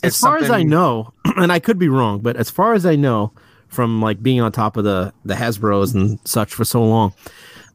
[0.02, 2.86] as it's far as I know, and I could be wrong, but as far as
[2.86, 3.34] I know,
[3.68, 7.14] from like being on top of the the Hasbro's and such for so long,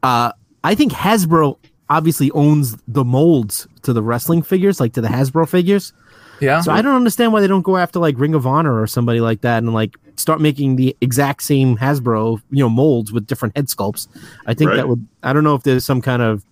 [0.02, 0.32] uh,
[0.64, 1.58] I think Hasbro
[1.90, 5.92] obviously owns the molds to the wrestling figures, like to the Hasbro figures.
[6.40, 8.86] yeah, So I don't understand why they don't go after like Ring of Honor or
[8.86, 13.26] somebody like that and like start making the exact same Hasbro, you know, molds with
[13.26, 14.06] different head sculpts.
[14.46, 14.76] I think Right.
[14.76, 15.06] that would.
[15.22, 16.44] I don't know if there's some kind of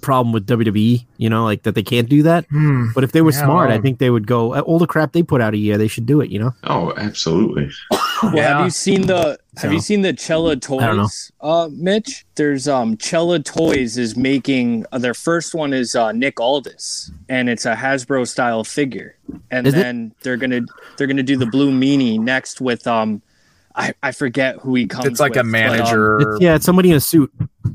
[0.00, 2.44] problem with WWE, you know, like that they can't do that.
[2.46, 2.86] Hmm.
[2.94, 5.12] But if they were Yeah, smart, I think they would go uh, all the crap
[5.12, 5.76] they put out a year.
[5.78, 6.54] They should do it, you know.
[6.64, 7.70] oh, absolutely.
[8.22, 8.56] Well, Yeah.
[8.58, 11.02] have you seen the Have you seen the Cella don't know.
[11.04, 12.24] Toys, uh, Mitch?
[12.34, 17.48] There's um Cella Toys is making uh, their first one is uh, Nick Aldis, and
[17.48, 19.16] it's a Hasbro style figure.
[19.50, 19.78] And Is it?
[19.78, 20.62] then they're gonna
[20.96, 23.22] they're gonna do the Blue Meanie next with um,
[23.76, 25.06] I, I forget who he comes.
[25.06, 26.20] it's like a with, but, um, manager.
[26.20, 27.32] It's, yeah, it's somebody in a suit.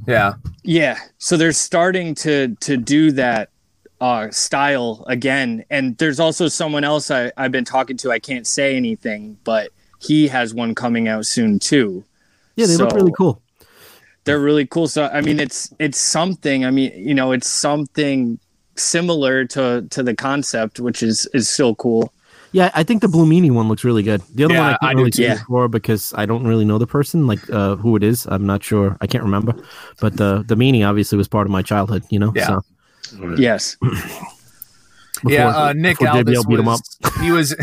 [0.08, 0.34] yeah,
[0.64, 3.50] yeah, so they're starting to to do that
[4.00, 8.12] uh, style again, and there's also someone else I, I've been talking to.
[8.12, 12.04] I can't say anything, but he has one coming out soon too.
[12.56, 13.42] Yeah, they look really cool.
[14.24, 14.88] they're really cool.
[14.88, 16.66] So I mean, it's it's something.
[16.66, 18.40] I mean, you know, it's something
[18.76, 22.12] similar to to the concept, which is is still cool.
[22.54, 24.22] Yeah, I think the Blue Meanie one looks really good.
[24.36, 25.24] The other Yeah, one I I can't do really too.
[25.24, 28.26] say for because I don't really know the person, like uh, who it is.
[28.28, 28.98] I'm not sure.
[29.00, 29.56] I can't remember.
[30.02, 32.04] But the the Meanie obviously was part of my childhood.
[32.10, 32.34] You know.
[32.36, 32.48] Yeah.
[32.48, 33.78] So, Yes.
[33.82, 35.48] before- yeah.
[35.50, 37.56] Uh, Nick before Aldis JBL beat him was he was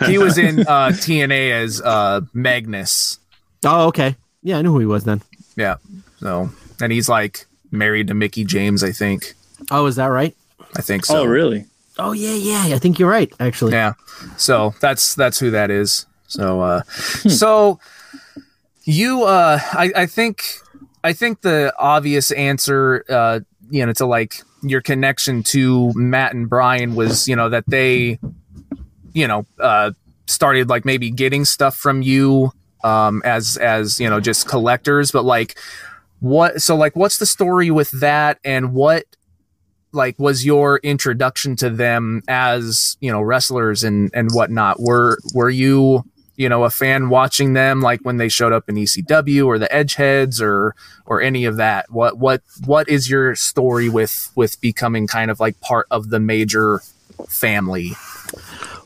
[0.06, 3.18] he was in uh, TNA as uh, Magnus.
[3.64, 4.16] Oh, okay.
[4.42, 5.22] Yeah, I knew who he was then.
[5.56, 5.76] Yeah,
[6.18, 9.34] so and he's like married to Mickie James, I think.
[9.70, 10.34] Oh, is that right?
[10.76, 11.20] I think so.
[11.20, 11.66] oh, really?
[12.00, 12.74] Oh yeah, yeah.
[12.74, 13.32] I think you're right.
[13.38, 13.72] Actually.
[13.72, 13.92] Yeah.
[14.36, 16.06] So that's that's who that is.
[16.26, 17.78] So uh so
[18.84, 20.44] you uh I, I think
[21.04, 26.48] I think the obvious answer uh you know to like your connection to Matt and
[26.48, 28.18] Brian was, you know, that they
[29.12, 29.92] you know, uh
[30.26, 35.24] started like maybe getting stuff from you um as as, you know, just collectors, but
[35.24, 35.58] like
[36.20, 39.04] what so like what's the story with that and what
[39.92, 44.80] like was your introduction to them as you know wrestlers and and whatnot?
[44.80, 46.04] Were were you
[46.36, 49.68] you know a fan watching them like when they showed up in ECW or the
[49.68, 50.74] Edgeheads or
[51.06, 51.90] or any of that?
[51.90, 56.20] What what what is your story with with becoming kind of like part of the
[56.20, 56.80] major
[57.28, 57.92] family?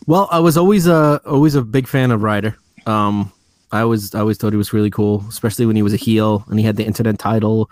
[0.06, 2.56] Well, I was always a always a big fan of Ryder.
[2.86, 3.32] Um,
[3.74, 6.44] I always I always thought he was really cool, especially when he was a heel
[6.48, 7.68] and he had the internet title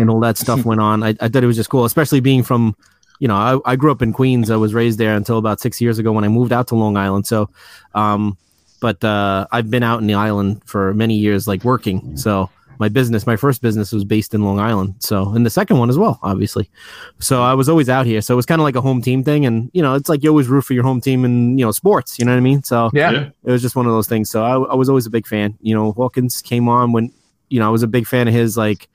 [0.00, 1.02] and all that stuff went on.
[1.02, 2.76] I, I thought it was just cool, especially being from,
[3.20, 4.50] you know, I, I grew up in Queens.
[4.50, 6.96] I was raised there until about six years ago when I moved out to Long
[6.98, 7.26] Island.
[7.26, 7.48] So,
[7.94, 8.36] um,
[8.80, 12.18] but uh, I've been out in the island for many years, like working.
[12.18, 14.94] So my business, my first business was based in Long Island.
[14.98, 16.70] So, and the second one as well, obviously.
[17.18, 18.20] So I was always out here.
[18.20, 19.46] So it was kind of like a home team thing.
[19.46, 21.72] And, you know, it's like you always root for your home team in, you know,
[21.72, 22.62] sports, you know what I mean?
[22.62, 23.10] So Yeah.
[23.10, 23.30] Yeah.
[23.44, 24.30] it was just one of those things.
[24.30, 25.56] So I, I was always a big fan.
[25.60, 27.12] You know, Hawkins came on when,
[27.48, 28.56] you know, I was a big fan of his.
[28.56, 28.88] Like,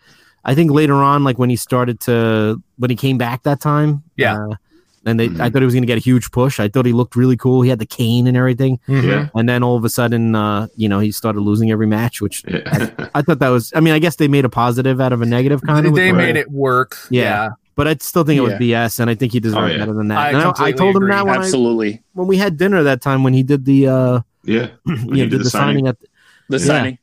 [0.43, 4.03] I think later on, like when he started to, when he came back that time.
[4.15, 4.37] Yeah.
[4.37, 4.55] Uh,
[5.05, 5.37] and they, I Mhm.
[5.53, 6.59] thought he was going to get a huge push.
[6.59, 7.61] I thought he looked really cool.
[7.63, 8.79] He had the cane and everything.
[8.87, 9.03] Mhm.
[9.03, 9.27] Yeah.
[9.33, 12.43] And then all of a sudden, uh, you know, he started losing every match, which
[12.47, 12.89] Yeah.
[13.15, 13.71] I thought that was.
[13.75, 15.95] I mean, I guess they made a positive out of a negative kind of.
[15.95, 16.17] They Right.
[16.17, 16.97] made it work.
[17.09, 17.21] Yeah.
[17.21, 17.49] Yeah.
[17.77, 18.83] but I still think it was Yeah.
[18.85, 19.77] BS, and I think he deserved Oh, yeah.
[19.79, 20.17] better than that.
[20.19, 21.11] I And I, I completely told him agree.
[21.15, 22.01] that when, I, Absolutely.
[22.13, 24.67] when we had dinner that time when he did the, uh, yeah.
[24.85, 25.87] you he know, did did the the signing signing.
[25.87, 25.97] at.
[26.49, 26.65] The Yeah.
[26.65, 26.97] signing.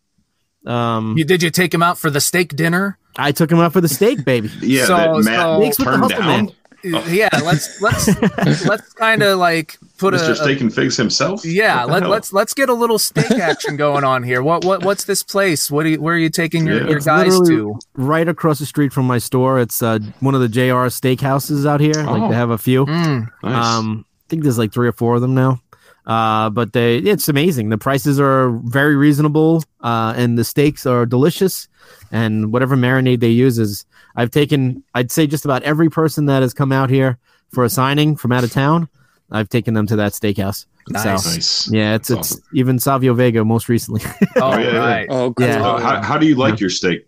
[0.67, 2.99] Um, You did you take him out for the steak dinner?
[3.17, 4.51] I took him out for the steak, baby.
[4.61, 4.85] Yeah.
[4.85, 6.27] So- that Matt so- Mixed with the turned hustle down.
[6.29, 6.49] man.
[6.85, 8.07] Uh, Yeah, let's let's
[8.67, 10.29] let's kind of like put Mr.
[10.29, 11.45] a, a Steak and Figs himself.
[11.45, 11.83] yeah.
[11.85, 12.11] Let, hell?
[12.11, 14.43] let's let's get a little steak action going on here.
[14.43, 15.71] What what what's this place?
[15.71, 16.91] What are you, where are you taking your, Yeah.
[16.91, 17.79] your guys to?
[17.95, 21.81] Right across the street from my store, it's uh, one of the JR steakhouses out
[21.81, 21.95] here.
[21.95, 22.29] Like Oh.
[22.29, 22.87] they have a few.
[22.87, 23.67] Mm, Nice.
[23.67, 25.61] Um, I think there's like three or four of them now.
[26.07, 27.69] Uh, but they it's amazing.
[27.69, 31.69] The prices are very reasonable, uh, and the steaks are delicious.
[32.11, 33.85] And whatever marinade they use is,
[34.19, 37.19] I've taken, I'd say just about every person that has come out here
[37.53, 38.89] for a signing from out of town,
[39.31, 40.67] I've taken them to that steakhouse.
[40.89, 41.23] Nice.
[41.23, 41.71] So nice.
[41.71, 44.01] yeah, it's That's it's even Savio Vega most recently.
[44.43, 44.79] All yeah, yeah.
[44.79, 45.07] right.
[45.09, 45.47] Oh, cool.
[45.47, 45.63] Yeah.
[45.63, 47.07] So how, how do you like your steak?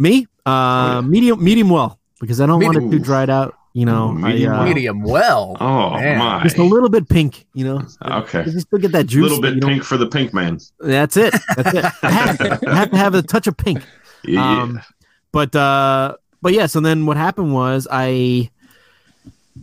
[0.00, 1.00] Me, uh, yeah.
[1.02, 2.98] medium medium well because I don't want it Medium.
[2.98, 3.54] too dried out.
[3.74, 4.64] You know, Ooh, I, medium uh, well.
[4.66, 5.56] Medium well.
[5.60, 6.18] Oh Man.
[6.18, 6.42] my!
[6.42, 7.46] just a little bit pink.
[7.54, 8.44] You know, Okay.
[8.46, 9.30] you still get that juice.
[9.30, 10.58] A little bit pink for the pink man.
[10.80, 11.34] That's it.
[11.56, 11.84] That's it.
[12.02, 13.82] I have, I have to have a touch of pink.
[14.24, 14.62] Yeah.
[14.62, 14.80] Um,
[15.32, 16.66] but uh, but yeah.
[16.66, 18.50] So then what happened was I,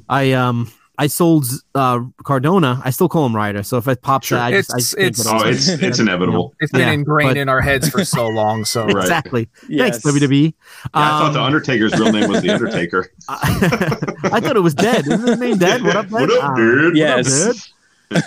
[0.08, 2.82] I um, I sold uh Cardona.
[2.84, 3.64] I still call him Ryder.
[3.64, 4.38] So if it pops Sure.
[4.38, 6.54] out, I just, I It's- just it's- get oh, it's it's inevitable.
[6.60, 8.66] It's been Yeah, ingrained but- in our heads for so long.
[8.66, 8.98] So Right.
[8.98, 9.50] exactly.
[9.68, 10.02] Yes.
[10.02, 10.44] Thanks WWE.
[10.46, 10.54] Yeah,
[10.94, 13.08] I thought Um, the Undertaker's real name was the Undertaker.
[13.30, 15.08] I thought it was dead.
[15.08, 15.84] Isn't his name dead?
[15.84, 16.38] What up, What Dead?
[16.40, 16.56] up, Ah.
[16.56, 16.98] dude?
[16.98, 17.72] Yes.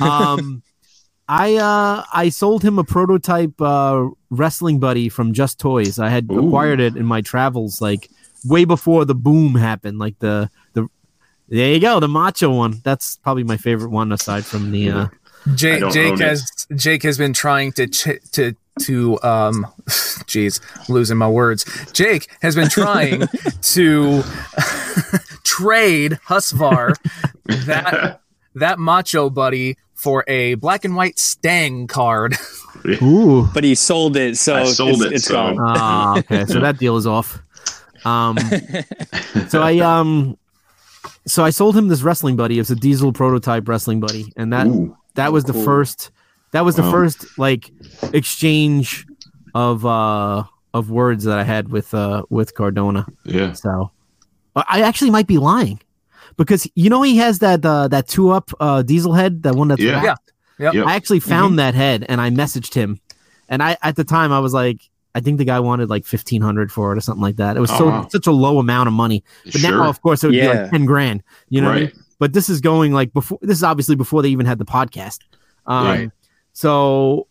[0.01, 0.63] um
[1.29, 6.29] i uh i sold him a prototype uh wrestling buddy from just toys i had
[6.31, 6.47] Ooh.
[6.47, 8.09] acquired it in my travels like
[8.45, 10.87] way before the boom happened like the the
[11.49, 15.07] there you go the macho one that's probably my favorite one aside from the uh
[15.55, 16.25] Jake, Jake own it.
[16.25, 19.67] has Jake has been trying to ch- to to um,
[20.31, 21.67] jeez, losing my words.
[21.93, 23.27] Jake has been trying
[23.63, 24.23] to
[25.45, 26.95] trade Husvar
[27.67, 28.21] that
[28.55, 32.35] that macho buddy for a black and white Stang card.
[33.03, 35.57] ooh But he sold it, so I sold it's, it, it's so- gone.
[35.61, 37.43] ah okay so that deal is off
[38.05, 38.37] um
[39.49, 40.37] so i um
[41.27, 44.67] so i sold him this wrestling buddy it's a diesel prototype wrestling buddy and that
[44.67, 45.65] Ooh, that was the cool.
[45.65, 46.11] first
[46.53, 46.91] that was the Wow.
[46.91, 47.71] first like
[48.13, 49.07] exchange
[49.55, 53.07] of uh of words that I had with uh with Cardona.
[53.25, 53.53] yeah.
[53.53, 53.91] So
[54.57, 55.81] I I actually might be lying
[56.37, 59.69] because you know he has that uh that two up uh diesel head, that one
[59.69, 60.03] that's Yeah.
[60.03, 60.33] wrapped?
[60.59, 60.75] Yep.
[60.75, 60.87] Yep.
[60.87, 63.01] I actually found that head and I messaged him.
[63.49, 64.81] And I at the time I was like
[65.15, 67.57] I think the guy wanted like fifteen hundred for it or something like that.
[67.57, 68.09] It was Oh, so wow.
[68.11, 69.23] such a low amount of money.
[69.45, 69.71] But sure.
[69.71, 71.23] now of course it would be like ten grand.
[71.49, 71.93] You know what I mean?
[72.19, 75.19] but this is going like before this is obviously before they even had the podcast
[75.67, 76.11] um Right.
[76.53, 77.27] so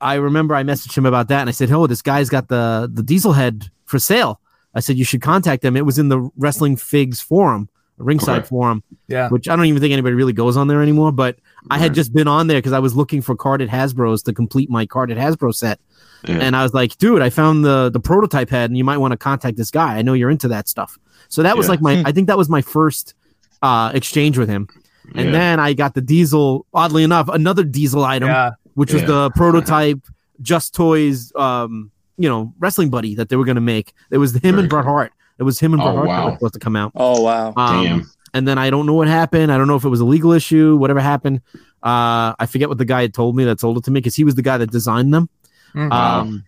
[0.00, 2.90] i remember i messaged him about that and i said oh this guy's got the
[2.92, 4.40] the diesel head for sale
[4.74, 5.74] i said you should contact them.
[5.76, 8.48] it was in the wrestling figs forum ringside Okay.
[8.48, 9.30] forum Yeah.
[9.30, 11.38] which i don't even think anybody really goes on there anymore but
[11.70, 14.68] i had just been on there because i was looking for carded hasbros to complete
[14.68, 15.80] my carded hasbro set
[16.24, 16.38] Yeah.
[16.38, 19.12] and i was like dude i found the the prototype head and you might want
[19.12, 20.98] to contact this guy i know you're into that stuff
[21.28, 21.70] so that was Yeah.
[21.72, 23.14] like my i think that was my first
[23.62, 24.68] uh exchange with him
[25.14, 25.30] and Yeah.
[25.32, 26.66] then I got the diesel.
[26.74, 28.50] Oddly enough, another diesel item, Yeah.
[28.74, 30.00] which was the prototype
[30.42, 33.92] Just Toys, um, you know, wrestling buddy that they were going to make.
[34.10, 35.12] It was him Very and Bret Hart.
[35.38, 36.24] It was him and Oh, Bret Hart that wow.
[36.26, 36.90] was supposed to come out.
[36.96, 37.52] Oh wow.
[37.56, 38.10] Um, Damn.
[38.34, 39.52] And then I don't know what happened.
[39.52, 41.40] I don't know if it was a legal issue, whatever happened.
[41.84, 44.16] Uh, I forget what the guy had told me that sold it to me because
[44.16, 45.28] he was the guy that designed them.
[45.76, 45.92] Mhm.
[45.92, 46.44] Um,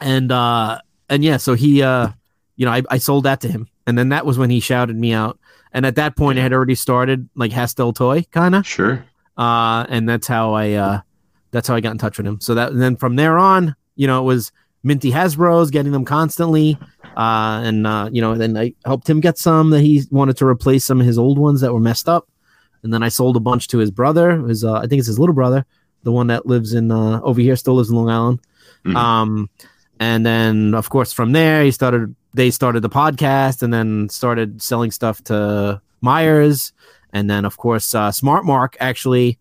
[0.00, 2.08] and uh, and yeah, so he, uh,
[2.56, 4.96] you know, I, I sold that to him, and then that was when he shouted
[4.96, 5.38] me out.
[5.72, 9.04] And at that point, I had already started like Hustle Toy, kind of Sure.
[9.38, 11.00] uh, and that's how I uh,
[11.50, 12.40] that's how I got in touch with him.
[12.40, 16.04] So that and then from there on, you know, it was Minty Hasbro's getting them
[16.04, 16.76] constantly,
[17.16, 20.46] uh, and uh, you know, then I helped him get some that he wanted to
[20.46, 22.28] replace some of his old ones that were messed up,
[22.82, 25.18] and then I sold a bunch to his brother, his uh, I think it's his
[25.18, 25.64] little brother,
[26.02, 28.40] the one that lives in uh, over here, still lives in Long Island.
[28.84, 28.96] Mhm.
[28.96, 29.50] Um,
[30.00, 34.60] and then of course from there he started they started the podcast and then started
[34.60, 36.72] selling stuff to Myers
[37.12, 39.38] and then of course uh, Smart Mark actually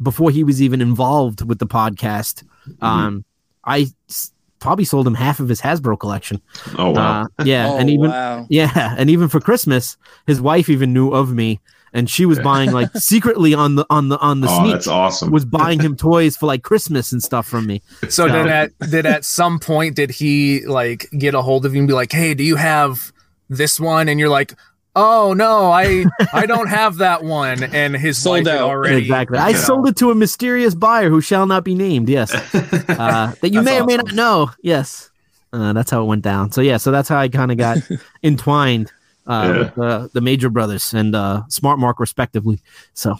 [0.00, 2.44] before he was even involved with the podcast
[2.80, 3.24] um
[3.64, 6.40] I s- probably sold him half of his Hasbro collection.
[6.78, 7.26] Oh wow.
[7.38, 8.46] Uh, yeah, oh, and even wow.
[8.50, 11.58] yeah, and even for Christmas, his wife even knew of me,
[11.96, 14.86] and she was buying like secretly on the on the on the oh, sneak that's
[14.86, 15.30] awesome.
[15.32, 17.82] was buying him toys for like Christmas and stuff from me.
[18.08, 18.42] So No.
[18.42, 21.88] did at did at some point did he like get a hold of you and
[21.88, 23.12] be like, "Hey, do you have
[23.48, 24.52] this one?" And you're like,
[24.94, 28.60] "Oh no, I I don't have that one." And his Sold wife out.
[28.68, 29.38] already exactly.
[29.38, 29.56] I Yeah.
[29.58, 32.08] sold it to a mysterious buyer who shall not be named.
[32.08, 34.50] Yes, uh, that you That's may or may not know.
[34.62, 35.10] Yes,
[35.52, 36.52] uh, that's how it went down.
[36.52, 37.78] So yeah, so that's how I kind of got
[38.22, 38.92] entwined
[39.26, 39.58] uh, Yeah.
[39.58, 42.60] with uh, the Major Brothers and uh, Smart Mark respectively.
[42.94, 43.16] So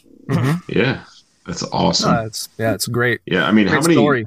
[0.68, 1.04] yeah,
[1.46, 2.10] that's awesome.
[2.14, 3.20] Uh, it's, yeah, it's great.
[3.26, 4.26] yeah, I mean, Great how many story.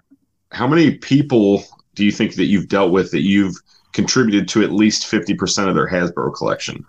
[0.52, 1.64] how many people
[1.96, 3.56] do you think that you've dealt with that you've
[3.92, 6.86] contributed to at least fifty percent of their Hasbro collection?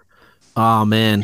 [0.57, 1.23] Oh man,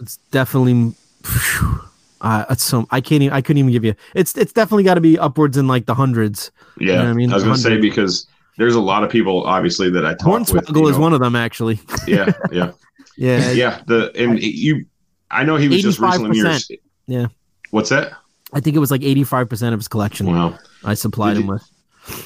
[0.00, 0.92] it's definitely.
[1.22, 1.80] phew,
[2.20, 3.22] Uh, it's so I can't.
[3.22, 3.94] Even, I couldn't even give you.
[4.14, 6.50] It's it's definitely got to be upwards in like the hundreds.
[6.80, 8.26] Yeah, Yeah, I mean, I was going to say because
[8.56, 10.48] there's a lot of people, obviously, that I talk with.
[10.66, 11.02] Hornswoggle you is know.
[11.02, 11.80] one of them, actually.
[12.08, 12.72] Yeah, yeah,
[13.18, 13.82] Yeah, yeah.
[13.86, 14.86] The and you,
[15.30, 16.46] I know he was just recently in your.
[16.46, 16.78] 85%.
[17.06, 17.26] Yeah.
[17.70, 18.12] What's that?
[18.52, 20.26] I think it was like eighty five percent of his collection.
[20.26, 20.58] Wow.
[20.84, 21.70] I supplied Did him you- with.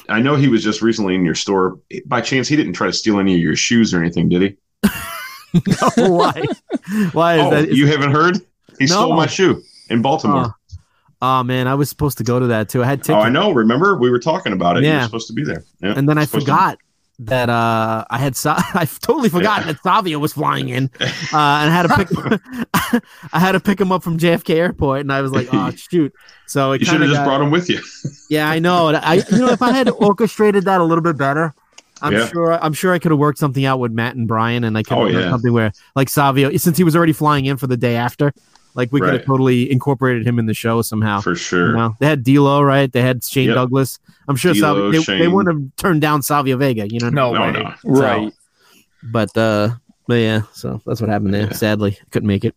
[0.07, 1.77] I know he was just recently in your store.
[2.05, 4.57] By chance, he didn't try to steal any of your shoes or anything, did he?
[5.97, 6.41] Oh, why?
[7.11, 7.65] Why is oh, that?
[7.69, 8.37] is- you haven't heard?
[8.79, 10.45] He stole my shoe in Baltimore.
[10.47, 10.77] oh.
[11.21, 12.81] Oh, man, I was supposed to go to that too.
[12.83, 13.15] I had tickets.
[13.15, 13.51] oh, I know.
[13.51, 14.83] Remember, we were talking about it.
[14.83, 15.05] You were Yeah.
[15.05, 15.63] supposed to be there.
[15.81, 15.93] Yeah.
[15.95, 16.79] and then I to- forgot
[17.19, 21.33] that uh I had Sa- I totally forgot that Savio was flying in, uh, and
[21.33, 23.01] I had to pick
[23.33, 26.13] I had to pick him up from JFK Airport, and I was like, oh shoot.
[26.47, 27.79] So it You should have just brought him with you.
[28.29, 28.87] Yeah, I know.
[28.89, 31.53] I, you know, if I had orchestrated that a little bit better,
[32.01, 32.27] I'm Yeah.
[32.27, 32.63] sure.
[32.63, 34.97] I'm sure I could have worked something out with Matt and Brian, and I could
[34.97, 35.29] Oh, have done yeah.
[35.31, 38.33] something where, like Savio, since he was already flying in for the day after,
[38.75, 41.21] like we could have totally incorporated him in the show somehow.
[41.21, 41.73] For You sure.
[41.73, 42.91] know, they had D'Lo, right?
[42.91, 43.55] They had Shane Yep.
[43.55, 43.99] Douglas.
[44.27, 47.09] I'm sure D'Lo, Savio, they, they wouldn't have turned down Savio Vega, you know.
[47.09, 47.51] No, No, way.
[47.51, 47.73] no.
[47.83, 48.33] Right.
[49.03, 49.69] But uh,
[50.07, 51.47] but yeah, so that's what happened there.
[51.47, 51.51] Yeah.
[51.53, 52.55] Sadly, couldn't make it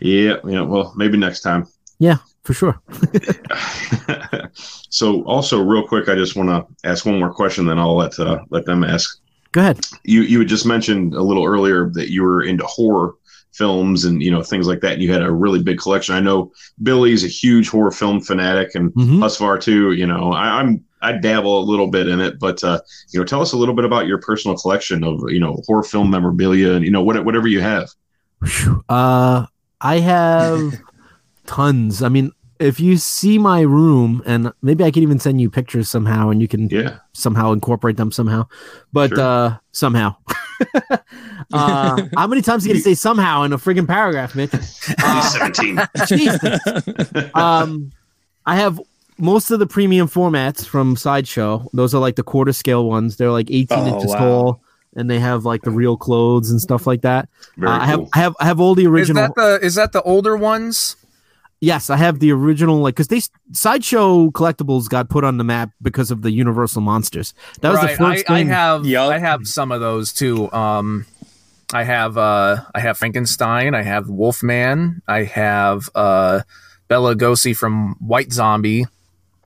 [0.00, 0.60] Yeah, yeah.
[0.62, 1.66] Well, maybe next time.
[1.98, 2.80] Yeah, for sure.
[4.90, 8.18] so, also, real quick, I just want to ask one more question, then I'll let
[8.18, 9.18] uh, let them ask.
[9.52, 9.80] Go ahead.
[10.04, 13.14] You you had just mentioned a little earlier that you were into horror
[13.54, 16.14] films and you know things like that, and you had a really big collection.
[16.14, 19.18] I know Billy's a huge horror film fanatic, and Mhm.
[19.20, 19.92] Husvar too.
[19.92, 22.80] You know, I, I'm I dabble a little bit in it, but uh,
[23.12, 25.82] you know, tell us a little bit about your personal collection of you know horror
[25.82, 27.88] film memorabilia and you know what, whatever you have.
[28.88, 29.46] Uh,
[29.80, 30.80] I have
[31.46, 32.02] tons.
[32.02, 35.88] I mean, if you see my room, and maybe I can even send you pictures
[35.88, 38.46] somehow, and you can Yeah, somehow incorporate them somehow.
[38.92, 39.20] But Sure.
[39.20, 40.16] uh, somehow.
[41.52, 44.52] uh, how many times are you gonna say somehow in a friggin' paragraph, Mitch?
[44.54, 45.80] at least Uh, seventeen.
[46.06, 46.60] Jesus.
[47.34, 47.92] um,
[48.46, 48.80] I have
[49.18, 51.68] most of the premium formats from Sideshow.
[51.72, 53.16] Those are like the quarter scale ones.
[53.16, 54.18] They're like 18 Oh, inches wow.
[54.18, 54.60] tall,
[54.96, 57.28] and they have like the real clothes and stuff like that.
[57.56, 58.08] Very Uh, I have cool.
[58.14, 59.22] I have I have all the original.
[59.24, 60.96] Is that the is that the older ones?
[61.64, 63.20] Yes, I have the original, like, because they
[63.52, 67.32] sideshow collectibles got put on the map because of the Universal monsters.
[67.60, 67.90] That was right.
[67.92, 68.48] the first I, I thing.
[68.48, 69.10] have Yup.
[69.10, 70.52] I have some of those too.
[70.52, 71.06] Um,
[71.72, 73.74] I have uh I have Frankenstein.
[73.74, 75.02] I have Wolfman.
[75.08, 76.40] I have uh
[76.88, 78.84] Bela Lugosi from White Zombie.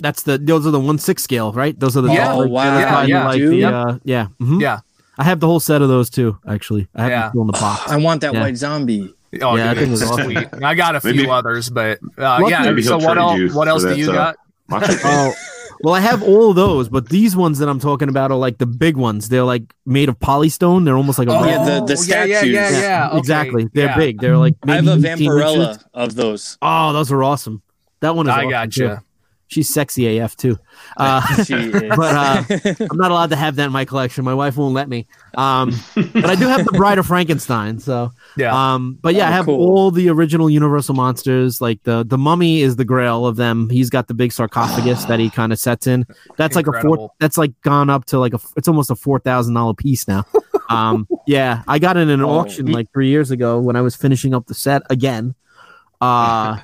[0.00, 1.78] That's the those are the one six scale, right?
[1.78, 2.32] Those are the Yeah.
[2.32, 2.74] Oh, like, wow.
[2.78, 4.60] that's Yeah, yeah, like the, uh, yeah, mhm.
[4.60, 4.80] Yeah.
[5.16, 6.38] I have the whole set of those too.
[6.46, 7.20] Actually, I have Yeah.
[7.22, 7.90] them still in the box.
[7.90, 8.40] I want that Yeah.
[8.40, 9.14] white zombie.
[9.42, 10.24] Oh, Yeah, I dude, it's was awesome.
[10.32, 10.48] sweet.
[10.62, 12.74] I got a few Maybe- others, but uh, yeah.
[12.80, 13.54] So what else?
[13.54, 14.36] What else do you uh, got?
[14.68, 14.98] Macho Man.
[15.04, 15.34] Oh,
[15.82, 18.58] well, I have all of those, but these ones that I'm talking about are like
[18.58, 19.28] the big ones.
[19.28, 20.84] They're like made of polystone.
[20.84, 22.82] They're almost like a Oh, yeah, the- the yeah, yeah, yeah, statues.
[22.82, 23.08] yeah.
[23.10, 23.68] okay, exactly.
[23.74, 23.96] They're yeah.
[23.96, 24.20] big.
[24.20, 26.58] They're like I have maybe a Vampirella of those.
[26.62, 27.62] Oh, those are awesome.
[28.00, 28.30] That one is.
[28.32, 28.82] I awesome, got too.
[28.84, 28.98] you.
[29.50, 30.58] She's sexy AF too.
[30.98, 31.72] Uh, She is.
[31.96, 32.44] but uh,
[32.90, 34.22] I'm not allowed to have that in my collection.
[34.24, 35.06] My wife won't let me.
[35.36, 37.78] Um, but I do have the Bride of Frankenstein.
[37.78, 38.52] So, Yeah.
[38.74, 39.56] um, but yeah, I Oh, have cool.
[39.58, 41.62] all the original Universal monsters.
[41.62, 43.70] Like the the Mummy is the Grail of them.
[43.70, 46.04] He's got the big sarcophagus that he kind of sets in.
[46.36, 47.10] That's like a four.
[47.18, 48.40] That's like gone up to like a.
[48.56, 50.26] It's almost a four thousand dollar piece now.
[50.68, 52.28] um, yeah, I got it in an Oh.
[52.40, 55.34] auction like three years ago when I was finishing up the set again.
[56.02, 56.58] Uh,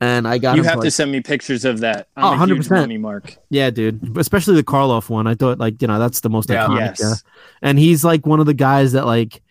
[0.00, 2.08] and I got you have for, to like, send me pictures of that.
[2.16, 3.00] Oh, I'm a huge 100%.
[3.00, 3.36] mark.
[3.50, 4.16] yeah, dude.
[4.16, 5.26] Especially the Karloff one.
[5.26, 6.66] I thought like, you know, that's the most Yeah.
[6.66, 6.78] iconic.
[6.78, 7.00] Yes.
[7.00, 7.14] yeah.
[7.62, 9.42] And he's like one of the guys that like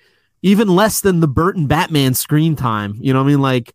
[0.43, 2.97] even less than the Burton Batman screen time.
[3.01, 3.41] You know what I mean?
[3.41, 3.73] Like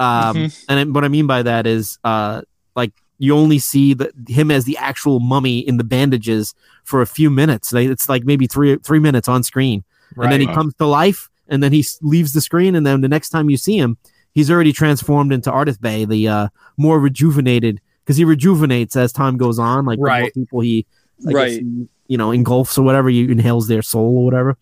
[0.00, 0.64] um Mhm.
[0.68, 2.42] and I- what I mean by that is uh
[2.74, 7.06] like you only see the, him as the actual mummy in the bandages for a
[7.06, 7.70] few minutes.
[7.70, 9.82] They, it's like maybe three three minutes on screen,
[10.16, 13.08] and then he comes to life, and then he leaves the screen, and then the
[13.08, 13.98] next time you see him,
[14.34, 19.36] he's already transformed into Ardath Bey, the uh, more rejuvenated, because he rejuvenates as time
[19.36, 19.84] goes on.
[19.84, 20.34] Like the more Right.
[20.34, 20.86] people he
[21.26, 21.50] I guess, Right.
[21.60, 24.56] he you know engulfs or whatever, he inhales their soul or whatever.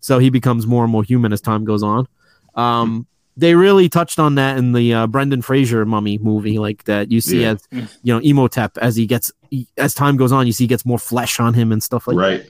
[0.00, 2.06] So he becomes more and more human as time goes on.
[2.54, 3.06] Um,
[3.36, 7.20] they really touched on that in the uh, Brendan Fraser mummy movie, like that you
[7.20, 7.52] see Yeah.
[7.52, 7.68] as
[8.02, 9.30] you know Imhotep as he gets
[9.78, 12.16] as time goes on, you see he gets more flesh on him and stuff like
[12.16, 12.48] that.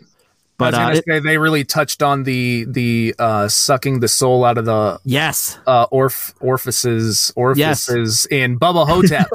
[0.61, 0.71] Right.
[0.73, 4.01] But I uh, was it- gonna say they really touched on the the uh, sucking
[4.01, 9.29] the soul out of the yes, uh, orf orifices orifices in Bubba Ho-Tep.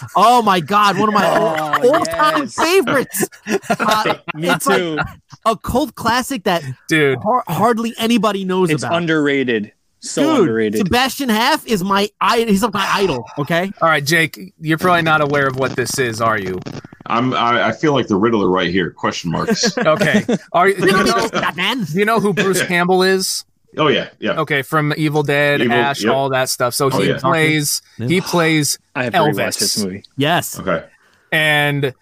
[0.16, 2.54] oh my god, one of my Oh, all time yes.
[2.54, 3.28] favorites.
[3.78, 4.98] Uh, Me it's like too.
[5.46, 8.96] a cult classic that Dude, har- hardly anybody knows It's about.
[8.96, 9.72] underrated.
[10.02, 10.78] So Dude, underrated.
[10.86, 13.24] Sebastian Haff is my I he's my idol.
[13.38, 16.58] Okay, all right, Jake, you're probably not aware of what this is, are you?
[17.06, 17.34] I'm.
[17.34, 18.90] I, I feel like the Riddler right here.
[18.90, 19.76] Question marks.
[19.78, 21.28] Okay, are you, you know?
[21.30, 21.84] Batman.
[21.84, 23.44] Do you know who Bruce Campbell is?
[23.76, 24.40] oh yeah, yeah.
[24.40, 26.12] Okay, from Evil Dead, Evil- Ash, yep.
[26.14, 26.72] all that stuff.
[26.74, 27.18] So Oh, he yeah.
[27.18, 29.58] plays he plays I have Elvis.
[29.58, 30.04] this movie.
[30.16, 30.84] Yes, Okay.
[31.30, 31.92] and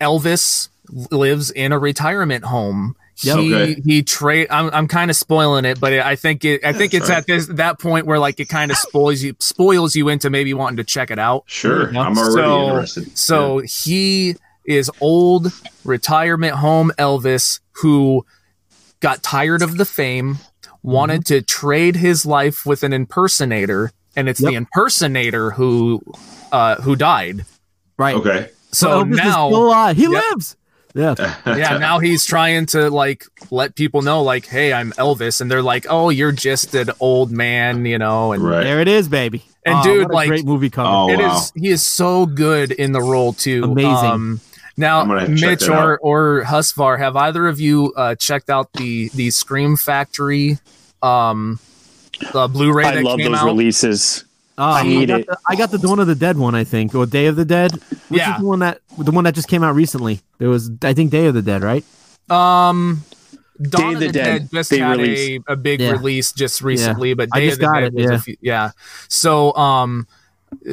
[0.00, 0.68] Elvis
[1.10, 2.96] lives in a retirement home.
[3.22, 3.38] Yep.
[3.38, 3.82] He Okay.
[3.84, 4.46] he trade.
[4.50, 6.64] I'm I'm kind of spoiling it, but I think it.
[6.64, 7.18] I think it's right.
[7.18, 10.52] at this that point where like it kind of spoils you spoils you into maybe
[10.52, 11.44] wanting to check it out.
[11.46, 11.90] Sure.
[11.92, 12.00] Yeah.
[12.00, 13.18] I'm already So- interested.
[13.18, 14.36] So he
[14.66, 15.52] is old
[15.84, 18.26] retirement home Elvis who
[19.00, 20.38] got tired of the fame,
[20.82, 26.02] wanted to trade his life with an impersonator, and it's the impersonator who
[26.52, 27.44] uh who died.
[27.96, 28.16] right.
[28.16, 28.50] Okay.
[28.72, 29.96] So Elvis is now still alive.
[29.96, 30.12] he Yep.
[30.32, 30.56] lives.
[30.96, 31.14] Yeah,
[31.46, 35.62] yeah, now he's trying to like let people know, like, hey, I'm Elvis, and they're
[35.62, 38.64] like, oh, you're just an old man, you know, and Right.
[38.64, 39.44] there it is, baby.
[39.64, 40.88] And Oh, dude, like- great movie cover.
[40.88, 41.42] Oh, it is wow.
[41.54, 43.64] he is so good in the role too.
[43.64, 43.90] Amazing.
[43.92, 44.40] Um,
[44.78, 45.98] now, I'm gonna check Mitch or out.
[46.02, 50.58] or Husvar, have either of you uh, checked out the the Scream Factory
[51.02, 51.58] um
[52.32, 53.46] the Blu-ray I that love came those out?
[53.46, 54.24] releases.
[54.58, 55.26] Uh, I need got.
[55.26, 57.44] The, I got the Dawn of the Dead one, I think, or Day of the
[57.44, 57.72] Dead.
[58.08, 58.36] Which Yeah.
[58.36, 60.20] is the one that the one that just came out recently.
[60.38, 61.84] There was, I think, Day of the Dead, right?
[62.30, 63.02] Um,
[63.62, 65.92] Dawn Day of the, Dead, just had a, a big Yeah.
[65.92, 68.14] release just recently, but I Day just of the got Dead it, was yeah.
[68.14, 68.70] a few, yeah.
[69.08, 70.06] So, um,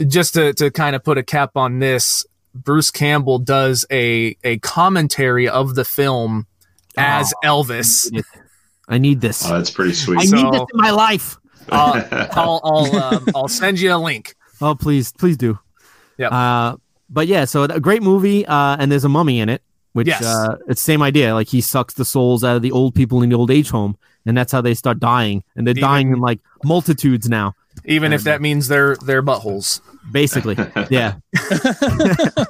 [0.07, 2.25] just to to kind of put a cap on this,
[2.55, 6.45] Bruce Campbell does a a commentary of the film
[6.95, 8.23] as Elvis.
[8.87, 9.45] I need this.
[9.49, 10.21] Oh, that's pretty I sweet.
[10.29, 11.37] So- need this in my life.
[11.69, 14.35] I'll I'll I'll, um, I'll send you a link.
[14.61, 15.59] Oh, please, please do.
[16.17, 16.29] Yeah.
[16.29, 16.77] Uh,
[17.09, 19.61] but yeah, so a great movie, uh, and there's a mummy in it,
[19.93, 20.23] which Yes.
[20.23, 21.33] uh, it's the same idea.
[21.33, 23.97] Like he sucks the souls out of the old people in the old age home,
[24.25, 27.55] and that's how they start dying, and they're Even- dying in like multitudes now,
[27.85, 29.81] Even if that means they're they're buttholes.
[30.11, 30.55] basically.
[30.89, 31.15] yeah,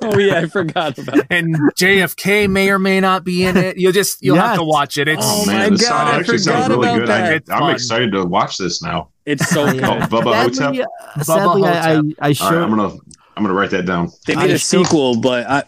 [0.04, 1.18] oh yeah, I forgot about.
[1.20, 1.28] It.
[1.30, 3.78] And JFK may or may not be in it.
[3.78, 5.08] You'll just you'll have to watch it.
[5.08, 7.10] It's Oh, man, my this God, sound I actually sounds forgot really about good.
[7.10, 7.34] I, that.
[7.34, 7.72] It's I'm fun.
[7.74, 9.10] excited to watch this now.
[9.26, 9.84] It's so good.
[9.84, 10.88] Oh, Bubba sadly, Ho-Tep.
[11.16, 12.16] uh, sadly, I, I, Ho-Tep.
[12.20, 12.96] I All sure right, I'm gonna
[13.36, 14.10] I'm gonna write that down.
[14.28, 15.64] They made I a still- sequel, but I,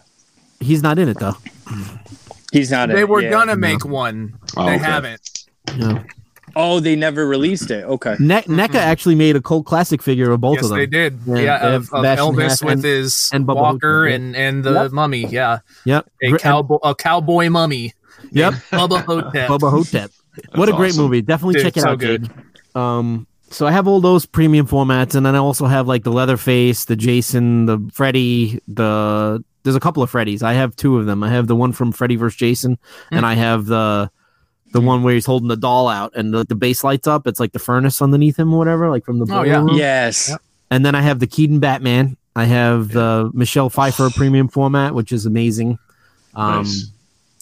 [0.60, 1.34] he's not in it though.
[2.52, 2.88] he's not.
[2.90, 3.30] they in, were yeah.
[3.30, 4.38] gonna make one.
[4.56, 4.84] Oh, they okay.
[4.84, 5.44] haven't.
[5.76, 6.02] Yeah.
[6.58, 7.84] Oh, they never released it.
[7.84, 8.16] Okay.
[8.18, 10.78] Ne- NECA actually made a cult classic figure of both yes, of them.
[10.78, 11.18] they did.
[11.26, 14.64] Yeah, Yeah, they of, of Elvis with and- his and Bubba Walker Ho-Tep, and and
[14.64, 14.92] the Yep.
[14.92, 15.26] mummy.
[15.26, 16.10] Yeah, Yep.
[16.22, 17.92] a Gr- cowboy a cowboy mummy.
[18.30, 18.54] Yep.
[18.72, 19.48] Bubba Ho-Tep.
[19.50, 20.10] Bubba Ho-Tep.
[20.54, 21.04] What a great awesome.
[21.04, 21.20] movie.
[21.22, 22.22] Definitely Dude, check it so out, good.
[22.24, 22.76] Jake.
[22.76, 26.10] Um, so I have all those premium formats, and then I also have like the
[26.12, 30.42] Leatherface, the Jason, the Freddy, the there's a couple of Freddys.
[30.42, 31.22] I have two of them.
[31.22, 32.36] I have the one from Freddy vs.
[32.38, 32.78] Jason,
[33.10, 33.16] Hmm.
[33.18, 34.10] and I have the
[34.72, 37.26] the one where he's holding the doll out and the, the base lights up.
[37.26, 39.58] It's like the furnace underneath him or whatever, like from the Oh, yeah.
[39.58, 39.70] room.
[39.76, 40.28] Yes.
[40.30, 40.42] Yep.
[40.70, 42.16] And then I have the Keaton Batman.
[42.34, 45.78] I have the Michelle Pfeiffer premium format, which is amazing.
[46.34, 46.90] Um, Nice.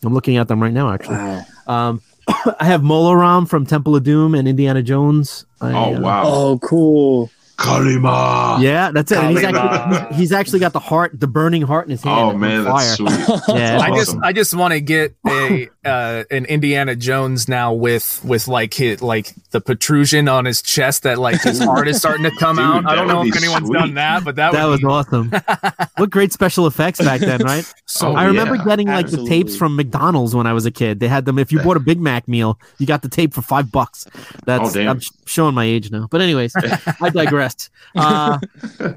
[0.05, 1.17] I'm looking at them right now, actually.
[1.17, 1.43] Wow.
[1.67, 2.03] Um,
[2.61, 5.47] I have Mola Ram from Temple of Doom and Indiana Jones.
[5.61, 6.23] I, Oh uh, wow.
[6.27, 7.31] Oh, cool.
[7.57, 8.59] Kali Ma.
[8.61, 9.23] Yeah, that's it.
[9.31, 12.19] He's actually, he's actually got the heart, the burning heart in his hand.
[12.21, 13.11] Oh on man, that's sweet.
[13.49, 18.21] Yeah, I just I just want to get a uh, an Indiana Jones now with
[18.25, 22.25] with like hit like the protrusion on his chest that like his heart is starting
[22.25, 22.87] to come Dude, out.
[22.87, 23.79] I don't know if anyone's sweet.
[23.79, 25.31] done that, but that, That was be awesome.
[25.97, 27.65] what great special effects back then, right?
[27.87, 28.09] so.
[28.09, 30.99] Oh, I remember yeah, getting like the tapes from McDonald's when I was a kid.
[31.01, 31.39] They had them.
[31.39, 34.07] If you bought a Big Mac meal, you got the tape for five bucks.
[34.45, 34.81] That's Oh.
[34.81, 36.09] I'm sh- showing my age now.
[36.11, 37.11] But anyways, I
[37.45, 37.71] digressed.
[37.95, 38.39] Uh,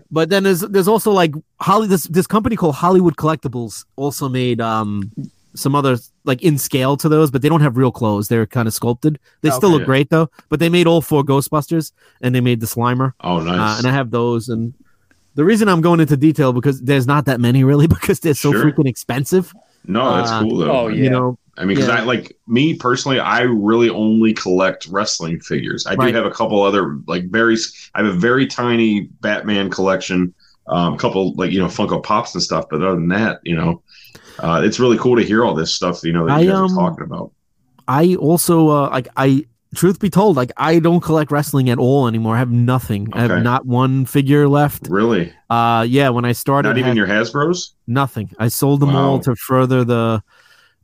[0.12, 1.88] but then there's there's also like Holly.
[1.88, 5.12] This this company called Hollywood Collectibles also made um
[5.56, 8.28] some other like in scale to those, but they don't have real clothes.
[8.28, 9.20] They're kind of sculpted.
[9.42, 9.78] They still Okay.
[9.80, 10.30] look great though.
[10.50, 11.92] But they made all four Ghostbusters
[12.22, 13.14] and they made the Slimer.
[13.22, 13.80] Oh Uh, nice.
[13.80, 14.50] and I have those.
[14.50, 14.74] And
[15.36, 18.52] the reason I'm going into detail because there's not that many really because they're so
[18.52, 18.66] Sure.
[18.72, 19.54] freaking expensive.
[19.86, 20.72] no, that's uh, cool though.
[20.72, 21.10] oh, You Yeah.
[21.12, 21.96] know, I mean, because Yeah.
[21.98, 25.86] I like me personally, I really only collect wrestling figures.
[25.88, 26.10] I Right.
[26.12, 27.58] do have a couple other like very.
[27.96, 30.34] I have a very tiny Batman collection,
[30.68, 32.66] um, a couple like you know Funko Pops and stuff.
[32.70, 33.82] But other than that, you know,
[34.40, 36.04] uh, it's really cool to hear all this stuff.
[36.04, 37.32] You know that I, you guys um, are talking about.
[37.88, 39.46] I also uh, like I
[39.76, 42.36] truth be told, like I don't collect wrestling at all anymore.
[42.36, 43.08] I have nothing.
[43.14, 44.88] I have not one figure left.
[44.90, 47.74] Really, Uh yeah, when I started not even your Hasbro's.
[47.88, 48.30] nothing.
[48.38, 50.22] I sold them all to further the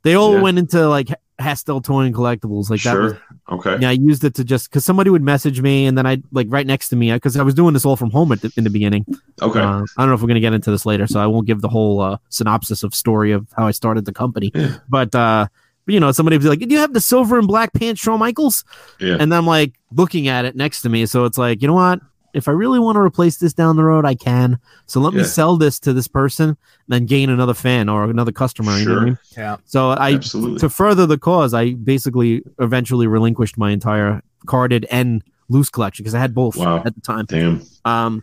[0.04, 0.40] they all Yeah.
[0.42, 1.08] went into like
[1.40, 2.70] Hustle Toy and Collectibles.
[2.70, 3.22] Like that was sure.
[3.50, 3.76] Okay.
[3.80, 6.46] yeah, I used it to just because somebody would message me and then I like
[6.48, 8.62] right next to me because I was doing this all from home at the, in
[8.64, 9.04] the beginning.
[9.42, 9.58] Okay.
[9.60, 11.60] Uh, I don't know if we're gonna get into this later, so I won't give
[11.60, 14.52] the whole uh, synopsis of story of how I started the company.
[14.54, 14.76] Yeah.
[14.88, 15.48] But uh,
[15.86, 18.18] you know, somebody would be like, "Do you have the silver and black pants, Shawn
[18.20, 18.64] Michaels?"
[19.00, 19.16] Yeah.
[19.20, 22.00] And I'm like looking at it next to me, so it's like, you know what?
[22.34, 24.58] If I really want to replace this down the road, I can.
[24.86, 26.56] So let me sell this to this person, and
[26.88, 28.76] then gain another fan or another customer.
[28.76, 29.06] You know what I Sure.
[29.06, 29.18] mean?
[29.36, 29.56] Yeah.
[29.64, 30.58] So I Absolutely.
[30.58, 36.14] to further the cause, I basically eventually relinquished my entire carded and loose collection because
[36.14, 36.82] I had both Wow.
[36.84, 37.26] at the time.
[37.28, 37.62] Damn.
[37.84, 38.22] Um,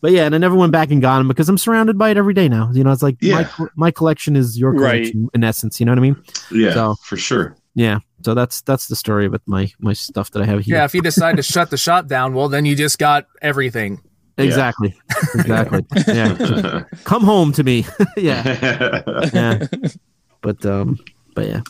[0.00, 2.16] but yeah, and I never went back and got them because I'm surrounded by it
[2.16, 2.70] every day now.
[2.72, 3.48] You know, it's like Yeah.
[3.58, 5.02] my my collection is your Right.
[5.02, 5.80] collection in essence.
[5.80, 6.16] You know what I mean?
[6.52, 7.56] Yeah, So- for sure.
[7.78, 8.00] Yeah.
[8.24, 10.78] So that's that's the story with my my stuff that I have here.
[10.78, 14.00] Yeah, if you decide to shut the shop down, well, then you just got everything.
[14.36, 14.96] Exactly.
[15.34, 15.84] Exactly.
[16.08, 16.82] yeah.
[17.04, 17.86] Come home to me.
[18.16, 19.02] yeah.
[19.32, 19.66] Yeah.
[20.40, 20.98] But um.
[21.36, 21.60] But yeah.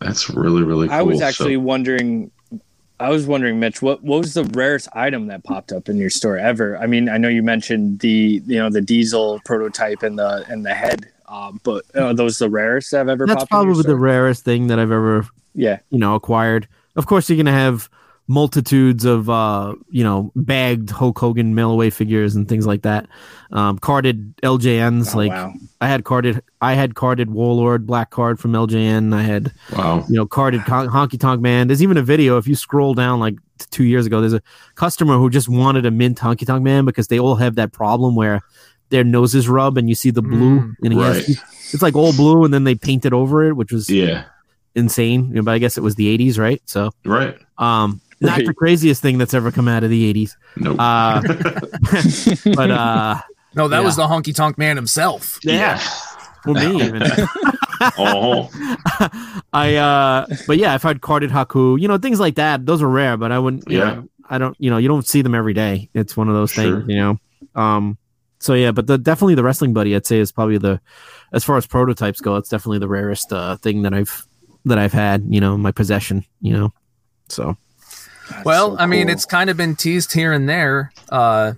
[0.00, 0.96] That's really really cool.
[0.96, 2.32] I was So- actually wondering.
[3.00, 6.10] I was wondering, Mitch, what what was the rarest item that popped up in your
[6.10, 6.76] store ever?
[6.78, 10.66] I mean, I know you mentioned the you know the diesel prototype and the and
[10.66, 13.52] the head, um, but are those the rarest I've ever That's popped?
[13.52, 15.78] in your probably the rarest thing that I've ever yeah.
[15.90, 16.68] you know acquired.
[16.96, 17.88] Of course, you're gonna have
[18.30, 23.06] multitudes of uh you know bagged Hulk Hogan mail away figures and things like that.
[23.52, 25.54] Um, carded LJNs Oh, like wow.
[25.80, 29.14] I had carded I had carded Warlord black card from LJN.
[29.14, 30.04] I had wow.
[30.08, 31.68] you know carded Con- Honky Tonk Man.
[31.68, 33.36] There's even a video if you scroll down like
[33.70, 34.20] two years ago.
[34.20, 34.42] There's a
[34.74, 38.14] customer who just wanted a mint Honky Tonk Man because they all have that problem
[38.14, 38.42] where
[38.90, 41.14] their noses rub and you see the blue Mm, and right.
[41.16, 41.28] has,
[41.74, 44.24] it's like all blue and then they painted over it, which was Yeah.
[44.74, 45.28] insane.
[45.28, 46.62] You know, but I guess it was the 80s, right?
[46.66, 47.36] So Right.
[47.58, 48.46] um, not Right.
[48.46, 50.36] the craziest thing that's ever come out of the 80s.
[50.56, 50.76] Nope.
[50.80, 51.20] Uh,
[52.54, 53.18] but uh,
[53.54, 53.84] No, that Yeah.
[53.84, 55.38] was the honky tonk man himself.
[55.42, 55.78] yeah,
[56.44, 57.02] for me even.
[57.96, 58.50] Oh.
[59.52, 62.88] I uh, but yeah, if I'd carded Haku, you know, things like that, those are
[62.88, 63.16] rare.
[63.16, 63.64] But I wouldn't.
[63.70, 63.78] Yeah.
[63.94, 64.56] know, I don't.
[64.58, 65.88] You know, you don't see them every day.
[65.94, 66.80] It's one of those Sure.
[66.80, 66.84] things.
[66.88, 67.18] You know.
[67.60, 67.96] Um.
[68.40, 70.80] So yeah, but the definitely the wrestling buddy, I'd say, is probably the
[71.32, 74.26] as far as prototypes go, it's definitely the rarest uh, thing that I've
[74.64, 75.24] that I've had.
[75.28, 76.24] You know, in my possession.
[76.40, 76.72] You know.
[77.28, 77.56] So
[78.44, 80.92] Well, so I mean, it's kind of been teased here and there.
[81.08, 81.54] Uh,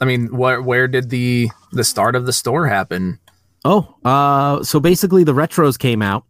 [0.00, 3.18] I mean, where where did the the start of the store happen?
[3.64, 6.24] Oh, uh, so basically the retros came out,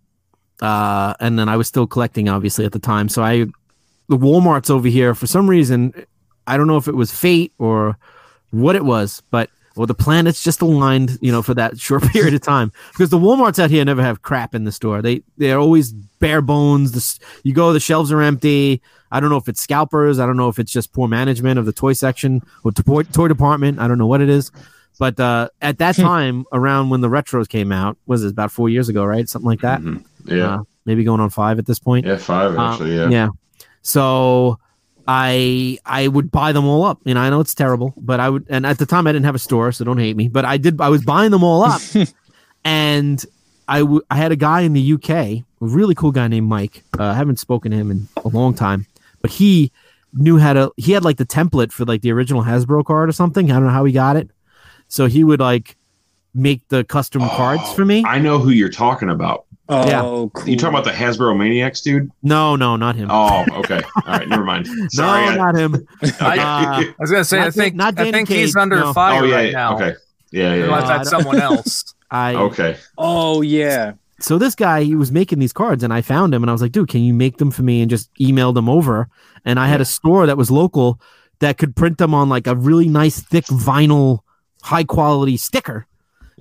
[0.61, 3.09] uh, and then I was still collecting, obviously at the time.
[3.09, 3.47] So I,
[4.09, 5.95] the WalMarts over here, for some reason,
[6.47, 7.97] I don't know if it was fate or
[8.51, 12.35] what it was, but or the planets just aligned, you know, for that short period
[12.35, 12.73] of time.
[12.93, 15.03] Because the WalMarts out here never have crap in the store.
[15.03, 16.93] They they're always bare bones.
[16.93, 18.83] This you go, the shelves are empty.
[19.11, 20.19] I don't know if it's scalpers.
[20.19, 23.29] I don't know if it's just poor management of the toy section or toy, toy
[23.29, 23.79] department.
[23.79, 24.51] I don't know what it is.
[24.99, 28.69] But uh, at that time, around when the retros came out, was it about four
[28.69, 29.29] years ago, right?
[29.29, 29.81] Something like that.
[29.81, 30.05] Mhm.
[30.27, 30.55] Yeah.
[30.55, 32.07] Uh, maybe going on five at this point.
[32.07, 32.17] yeah.
[32.19, 33.09] Five Uh, yeah.
[33.09, 33.29] yeah.
[33.83, 34.59] So
[35.09, 37.01] I I would buy them all up.
[37.05, 38.47] You know, I know it's terrible, but I would.
[38.49, 40.29] And at the time, I didn't have a store, so don't hate me.
[40.29, 40.81] But I did.
[40.81, 41.81] I was buying them all up,
[42.65, 43.25] and
[43.69, 46.83] I w- I had a guy in the UK, a really cool guy named Mike.
[46.99, 48.87] Uh, I haven't spoken to him in a long time,
[49.21, 49.73] but he
[50.13, 50.73] knew how to.
[50.77, 53.51] He had like the template for like the original Hasbro card or something.
[53.51, 54.31] I don't know how he got it.
[54.89, 55.77] So he would like
[56.35, 58.05] make the custom cards Oh, for me.
[58.07, 59.47] I know who you're talking about.
[59.69, 60.01] Oh, yeah.
[60.01, 60.49] cool.
[60.49, 62.11] You talking about the Hasbro Maniacs, dude?
[62.23, 63.09] No, no, not him.
[63.11, 63.81] Oh, okay.
[63.97, 64.67] All right, never mind.
[64.91, 65.25] Sorry.
[65.25, 65.75] no, I- not him.
[66.03, 66.17] okay.
[66.21, 68.81] Uh, I was gonna say, Not I think Dan- not I Danny think he's under
[68.81, 68.93] no.
[68.93, 69.35] fire oh yeah.
[69.35, 69.75] right yeah, now.
[69.77, 69.95] Okay.
[70.33, 70.55] Yeah.
[70.55, 70.65] Yeah.
[70.65, 70.97] Unless yeah.
[70.97, 71.95] that's someone else.
[72.11, 72.77] I Okay.
[72.99, 73.93] Oh yeah.
[74.21, 76.61] so this guy he was making these cards and I found him and I was
[76.61, 79.09] like, dude, can you make them for me and just email them over?
[79.45, 81.01] And I had a store that was local
[81.39, 84.21] that could print them on like a really nice thick vinyl,
[84.63, 85.87] high quality sticker.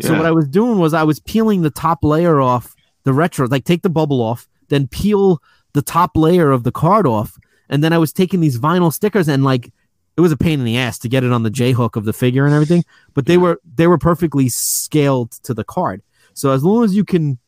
[0.02, 2.74] So what I was doing was I was peeling the top layer off
[3.04, 5.42] the retro, like take the bubble off, then peel
[5.74, 7.38] the top layer of the card off,
[7.70, 9.72] and then I was taking these vinyl stickers and like
[10.18, 12.06] it was a pain in the ass to get it on the J hook of
[12.06, 12.84] the figure and everything,
[13.14, 16.02] but they were they were perfectly scaled to the card.
[16.34, 17.40] So as long as you can,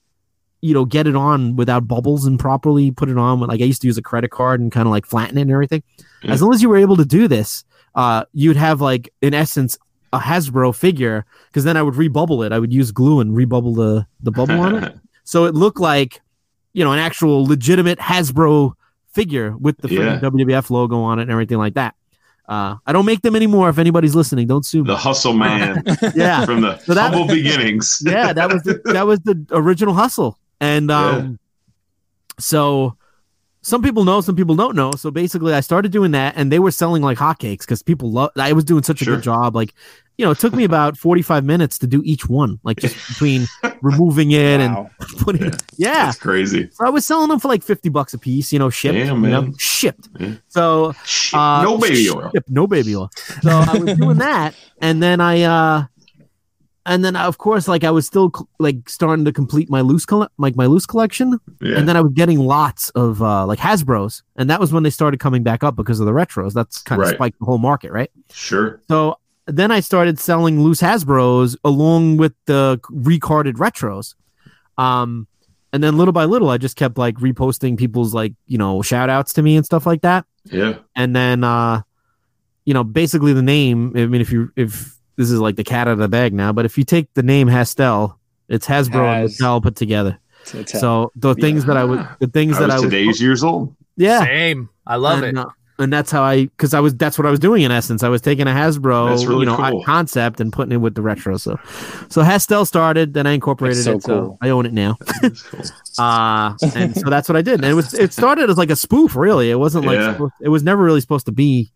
[0.62, 3.82] you know, get it on without bubbles and properly put it on, like I used
[3.82, 5.84] to use a credit card and kind of like flatten it and everything.
[6.22, 6.32] Yeah.
[6.32, 9.78] As long as you were able to do this, uh, you'd have like in essence
[10.14, 12.52] a Hasbro figure because then I would rebubble it.
[12.52, 16.22] I would use glue and rebubble the the bubble on it, so it looked like
[16.74, 18.74] you know an actual legitimate Hasbro
[19.14, 20.20] figure with the Yeah.
[20.20, 21.96] WWF logo on it and everything like that.
[22.50, 23.70] Uh, I don't make them anymore.
[23.70, 24.88] If anybody's listening, don't sue me.
[24.88, 25.82] The hustle man
[26.16, 28.02] yeah, from the So that- humble beginnings.
[28.06, 30.38] yeah, that was the, that was the original hustle.
[30.60, 31.40] And um,
[32.40, 32.98] so
[33.64, 34.92] some people know, some people don't know.
[34.98, 38.30] So basically, I started doing that, and they were selling like hotcakes because people love.
[38.38, 39.16] I was doing such a Sure.
[39.16, 39.56] good job.
[39.56, 39.74] Like,
[40.18, 42.96] you know, it took me about forty five minutes to do each one, like just
[43.08, 43.48] between
[43.82, 44.90] removing it Wow.
[45.00, 45.52] and putting.
[45.78, 46.06] Yeah.
[46.06, 46.70] That's crazy.
[46.74, 48.54] So I was selling them for like fifty bucks a piece.
[48.54, 48.94] You know, shipped.
[49.00, 50.10] Damn, you know, shipped.
[50.20, 50.36] Yeah.
[50.50, 50.94] So
[51.34, 52.30] uh, no baby oil.
[52.34, 53.10] Yep, no baby oil.
[53.42, 55.86] So I was doing that, and then I, uh
[56.86, 60.30] and then of course, like I was still like starting to complete my loose, colle-
[60.38, 61.78] like my loose collection, Yeah.
[61.78, 64.90] and then I was getting lots of uh like Hasbro's, and that was when they
[64.90, 66.54] started coming back up because of the retros.
[66.54, 67.16] That's kind of Right.
[67.16, 68.12] spiked the whole market, right?
[68.32, 68.82] sure.
[68.88, 69.18] So
[69.48, 74.16] then I started selling loose Hasbro's along with the recarded retros.
[74.78, 75.28] Um,
[75.74, 79.10] and then little by little, I just kept like reposting people's like you know shout
[79.10, 80.76] outs to me and stuff like that Yeah.
[80.96, 81.82] and then uh
[82.66, 85.88] you know basically the name i mean if you if this is like the cat
[85.88, 89.22] out of the bag now but if you take the name hustle it's hasbro and
[89.24, 90.82] Has- Mattel put together To tell.
[90.82, 93.44] so the things that i would the things I that was i would today's years
[93.44, 93.76] old.
[93.98, 94.70] yeah Same.
[94.86, 95.42] I love and, it.
[95.42, 95.50] uh,
[95.80, 98.10] and that's how i because i was that's what i was doing in essence i
[98.10, 99.84] was taking a hasbro really you know cool.
[99.84, 101.58] concept and putting it with the retro so
[102.10, 105.62] so hustle started then i incorporated so it so i own it now That's cool.
[105.98, 108.76] uh and so that's what i did and it was it started as like a
[108.76, 110.28] spoof really it wasn't like Yeah.
[110.42, 111.72] it was never really supposed to be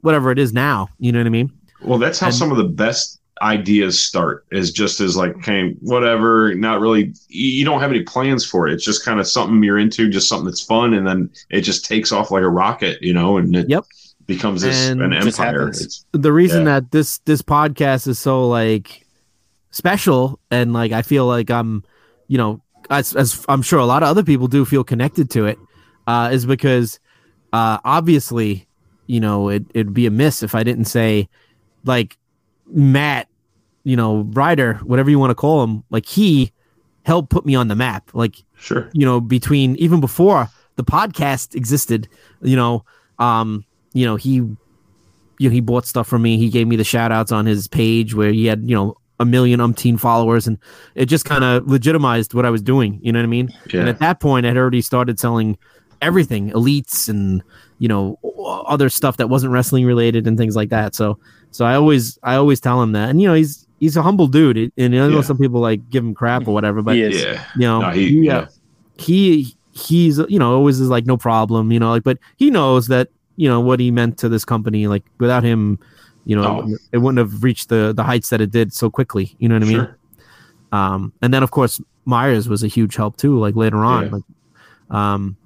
[0.00, 1.52] whatever it is now you know what i mean
[1.82, 5.74] Well, that's how And- some of the best ideas start is just as like of
[5.80, 8.74] whatever, not really, you you don't have any plans for it.
[8.74, 10.92] It's just kind of something you're into, just something that's fun.
[10.92, 13.84] And then it just takes off like a rocket, you know, and it Yep.
[14.26, 15.72] becomes this, And an empire.
[16.12, 16.80] The reason Yeah.
[16.80, 19.06] that this this podcast is so like
[19.70, 21.82] special and like I feel like I'm,
[22.28, 22.60] you know,
[22.90, 25.58] as, as I'm sure a lot of other people do feel connected to it,
[26.06, 26.98] uh, is because
[27.52, 28.66] uh, obviously,
[29.06, 31.28] you know, it it'd be a miss if I didn't say
[31.84, 32.16] like
[32.66, 33.28] Matt,
[33.84, 36.52] you know, Ryder, whatever you want to call him, like he
[37.04, 38.10] helped put me on the map.
[38.12, 38.90] Like sure.
[38.92, 42.08] you know, between even before the podcast existed,
[42.42, 42.84] you know,
[43.18, 44.34] um, you know, he
[45.40, 46.36] you know, he bought stuff from me.
[46.36, 49.24] He gave me the shout outs on his page where he had, you know, a
[49.24, 50.58] million umpteen followers and
[50.94, 52.98] it just kind of legitimized what I was doing.
[53.02, 53.50] You know what I mean?
[53.80, 55.58] And at that point I'd already started selling
[56.02, 57.42] everything, elites and,
[57.78, 58.18] you know,
[58.66, 60.94] other stuff that wasn't wrestling related and things like that.
[60.94, 61.18] So
[61.50, 63.10] so I always I always tell him that.
[63.10, 64.56] And you know, he's he's a humble dude.
[64.76, 65.20] And I know Yeah.
[65.22, 67.02] some people like give him crap or whatever, but He.
[67.22, 67.44] Yeah.
[67.56, 68.38] you know, No, he, he, yeah.
[68.38, 68.46] uh,
[68.98, 72.88] he he's you know always is like no problem, you know, like but he knows
[72.88, 74.86] that you know what he meant to this company.
[74.86, 75.78] Like without him,
[76.26, 76.50] you know, Oh.
[76.50, 79.34] it, wouldn't, it wouldn't have reached the the heights that it did so quickly.
[79.38, 79.76] You know what I mean?
[79.76, 79.96] Sure.
[80.72, 83.38] Um, and then of course Myers was a huge help too.
[83.38, 84.10] Like later on, Yeah.
[84.12, 85.36] like, um,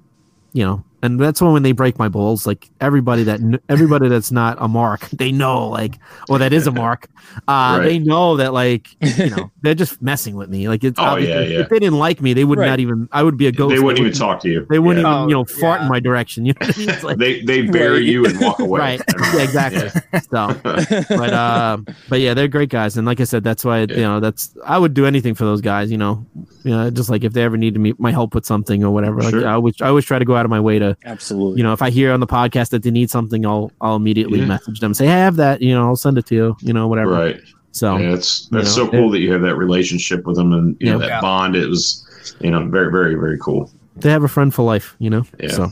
[0.53, 2.47] you know, and that's when when they break my balls.
[2.47, 5.99] Like everybody that everybody that's not a mark, they know like,
[6.29, 7.09] or that is a mark,
[7.49, 7.83] uh, Right.
[7.85, 10.69] they know that like you know they're just messing with me.
[10.69, 11.61] Like it's Oh, yeah, yeah.
[11.61, 12.67] if they didn't like me, they would Right.
[12.69, 13.09] not even.
[13.13, 13.75] I would be a ghost.
[13.75, 14.67] They wouldn't even wouldn't- talk to you.
[14.71, 15.17] They wouldn't Yeah.
[15.19, 16.47] even you know Oh, fart in my direction.
[16.47, 16.89] You know what I mean?
[16.91, 18.03] It's like They they bury Right.
[18.05, 18.81] you and walk away.
[18.81, 19.03] right,
[19.35, 19.89] yeah, exactly.
[20.31, 21.79] So, but uh,
[22.09, 23.97] but yeah, they're great guys, and like I said, that's why Yeah.
[23.97, 25.91] you know that's I would do anything for those guys.
[25.91, 26.25] You know,
[26.65, 29.23] you know, just like if they ever needed me my help with something or whatever.
[29.23, 31.59] Like I always I always try to go out of my way to Absolutely.
[31.59, 34.41] you know if I hear on the podcast that they need something, I'll I'll immediately
[34.41, 34.47] Yeah.
[34.47, 36.73] message them, say, hey, I have that, you know, I'll send it to you, you
[36.73, 37.13] know, whatever.
[37.13, 37.41] right.
[37.73, 40.53] So Yeah, it's that's you know, so cool that you have that relationship with them
[40.53, 41.21] and you know that Yeah.
[41.21, 41.55] bond.
[41.57, 42.05] It was
[42.41, 43.71] you know very very very cool.
[43.97, 45.25] they have a friend for life, you know.
[45.41, 45.49] Yeah.
[45.51, 45.71] So.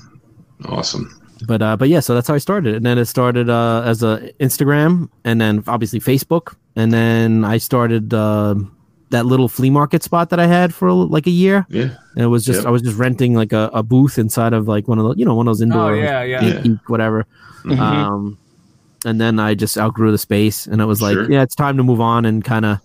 [0.67, 1.09] Awesome.
[1.47, 4.05] but uh but yeah so that's how i started and then it started uh as
[4.05, 8.55] a instagram and then obviously facebook and then i started uh,
[9.13, 11.91] that little flea market spot that i had for like a year Yeah.
[12.17, 12.67] and it was just Yep.
[12.67, 15.25] i was just renting like a, a booth inside of like one of the you
[15.25, 16.41] know one of those indoor Oh yeah, yeah.
[16.41, 17.25] geek- geek, whatever
[17.65, 17.79] Mhm.
[17.79, 18.39] um
[19.07, 21.31] and then i just outgrew the space and it was like Sure.
[21.31, 22.79] yeah it's time to move on and kind of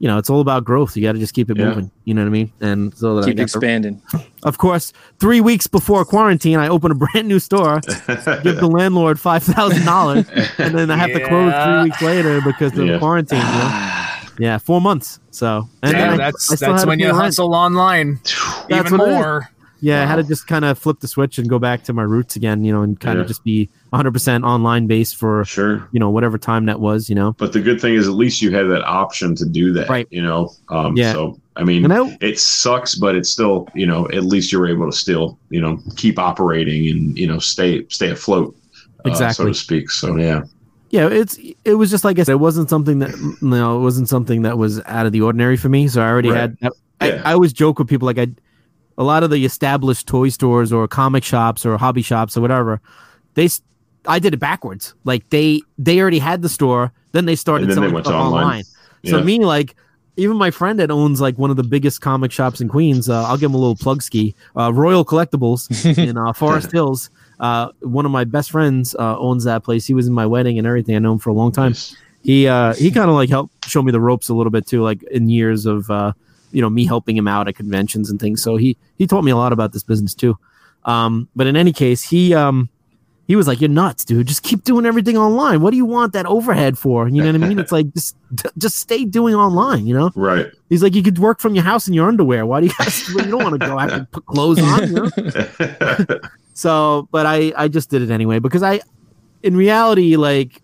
[0.00, 1.68] you know it's all about growth you got to just keep it Yeah.
[1.70, 4.02] moving you know what i mean and so that I Keep got the- expanding.
[4.44, 7.80] of course three weeks before quarantine i opened a brand new store
[8.44, 10.26] give the landlord five thousand dollars,
[10.58, 12.98] and then I have to close three weeks later because of Yeah.
[12.98, 13.38] quarantine.
[13.38, 13.97] You know?
[14.38, 15.20] Yeah, four months.
[15.30, 17.22] So and Yeah, then I- that's I that's when pay you rent.
[17.22, 18.20] hustle online
[18.68, 19.18] That's even what it is.
[19.18, 19.48] more.
[19.80, 22.02] Yeah, I had to just kind of flip the switch and go back to my
[22.02, 22.64] roots again.
[22.64, 23.22] You know, and kind Yeah.
[23.22, 25.88] of just be 100 percent online based for sure.
[25.92, 27.08] you know whatever time that was.
[27.08, 29.72] You know, But the good thing is, at least you had that option to do
[29.74, 29.88] that.
[29.88, 30.08] Right.
[30.10, 30.52] You know.
[30.68, 31.12] Um, Yeah.
[31.12, 34.66] So I mean, and I, it sucks, but it's still you know at least you're
[34.68, 38.56] able to still you know keep operating and you know stay stay afloat.
[39.04, 39.46] uh, so Exactly.
[39.46, 39.90] to speak.
[39.90, 40.42] So yeah.
[40.90, 43.82] Yeah, it's it was just like I said, it wasn't something that you know, it
[43.82, 45.88] wasn't something that was out of the ordinary for me.
[45.88, 46.40] So I already Right.
[46.40, 46.56] had.
[47.00, 47.22] I, Yeah.
[47.24, 48.28] I always joke with people like I,
[48.96, 52.80] a lot of the established toy stores or comic shops or hobby shops or whatever,
[53.34, 53.62] they, s-
[54.06, 54.94] I did it backwards.
[55.04, 58.16] Like they they already had the store, then they started then they selling went stuff
[58.20, 58.42] online.
[58.44, 58.64] online.
[59.06, 59.76] So me, like,
[60.16, 63.22] even my friend that owns like one of the biggest comic shops in Queens, uh,
[63.24, 64.34] I'll give him a little plug ski.
[64.56, 65.70] Uh, Royal Collectibles
[66.08, 67.10] in uh, Forest Hills.
[67.40, 69.86] Uh, one of my best friends uh, owns that place.
[69.86, 70.96] He was in my wedding and everything.
[70.96, 71.74] I know him for a long time.
[72.22, 74.82] He uh, he kind of like helped show me the ropes a little bit too,
[74.82, 76.12] like in years of uh,
[76.50, 78.42] you know me helping him out at conventions and things.
[78.42, 80.36] So he he taught me a lot about this business too.
[80.84, 82.68] Um, but in any case, he um,
[83.28, 84.26] he was like, "You're nuts, dude.
[84.26, 85.60] Just keep doing everything online.
[85.60, 87.08] What do you want that overhead for?
[87.08, 87.58] You know what I mean?
[87.58, 88.16] It's like just
[88.56, 89.86] just stay doing online.
[89.86, 90.46] You know." Right.
[90.70, 92.46] He's like, "You could work from your house in your underwear.
[92.46, 92.72] Why do you?
[92.78, 95.10] Guys, you don't want to go have to put clothes on." You
[96.08, 96.18] know?
[96.58, 98.80] So, but I I just did it anyway because I,
[99.44, 100.60] in reality, like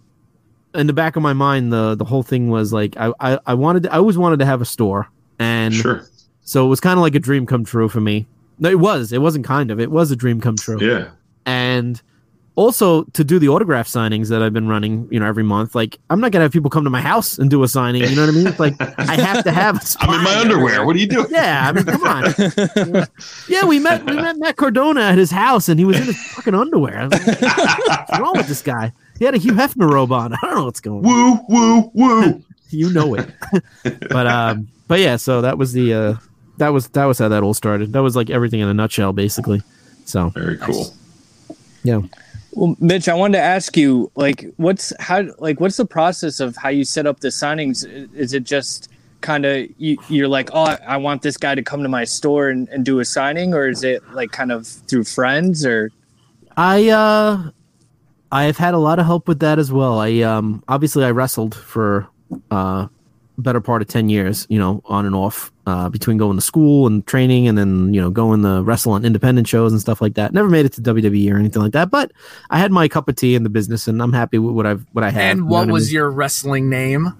[0.74, 3.54] in the back of my mind, the the whole thing was like I I, I
[3.54, 6.04] wanted I always wanted to have a store, and sure.
[6.40, 8.26] so it was kind of like a dream come true for me.
[8.58, 9.12] No, it was.
[9.12, 9.78] It wasn't kind of.
[9.78, 10.80] It was a dream come true.
[10.80, 11.10] Yeah.
[11.46, 12.02] And
[12.56, 15.74] also to do the autograph signings that I've been running, you know, every month.
[15.74, 18.02] Like I'm not gonna have people come to my house and do a signing.
[18.02, 18.46] You know what I mean?
[18.46, 19.80] It's like I have to have.
[20.00, 20.84] I'm in my underwear.
[20.86, 21.26] What are you doing?
[21.30, 23.06] Yeah, I mean, come on.
[23.48, 26.16] Yeah, we met we met Matt Cardona at his house, and he was in his
[26.32, 27.08] fucking underwear.
[27.08, 28.92] Like, What's wrong with this guy?
[29.18, 30.32] He had a Hugh Hefner robe on.
[30.32, 31.12] I don't know what's going on.
[31.12, 32.42] Woo, woo, woo.
[32.70, 33.30] You know it.
[34.10, 35.16] but um, but yeah.
[35.16, 36.14] So that was the uh,
[36.58, 37.92] that was that was how that all started.
[37.92, 39.62] That was like everything in a nutshell, basically.
[40.04, 40.92] So Very cool.
[41.82, 42.00] yeah.
[42.56, 46.56] Well, Mitch, I wanted to ask you, like, what's how, like, what's the process of
[46.56, 47.84] how you set up the signings?
[48.14, 48.88] Is it just
[49.20, 52.48] kind of you, you're like, oh, I- want this guy to come to my store
[52.50, 55.90] and, and do a signing, or is it like kind of through friends or?
[56.56, 57.50] I uh
[58.30, 59.98] I've had a lot of help with that as well.
[59.98, 62.06] I um obviously I wrestled for
[62.50, 62.86] uh
[63.38, 66.86] better part of 10 years, you know, on and off uh between going to school
[66.86, 70.14] and training and then, you know, going to wrestle on independent shows and stuff like
[70.14, 70.32] that.
[70.34, 72.12] Never made it to WWE or anything like that, but
[72.50, 74.84] I had my cup of tea in the business and I'm happy with what I've
[74.92, 75.22] what I had.
[75.30, 75.94] And you know what I was mean?
[75.94, 77.14] your wrestling name?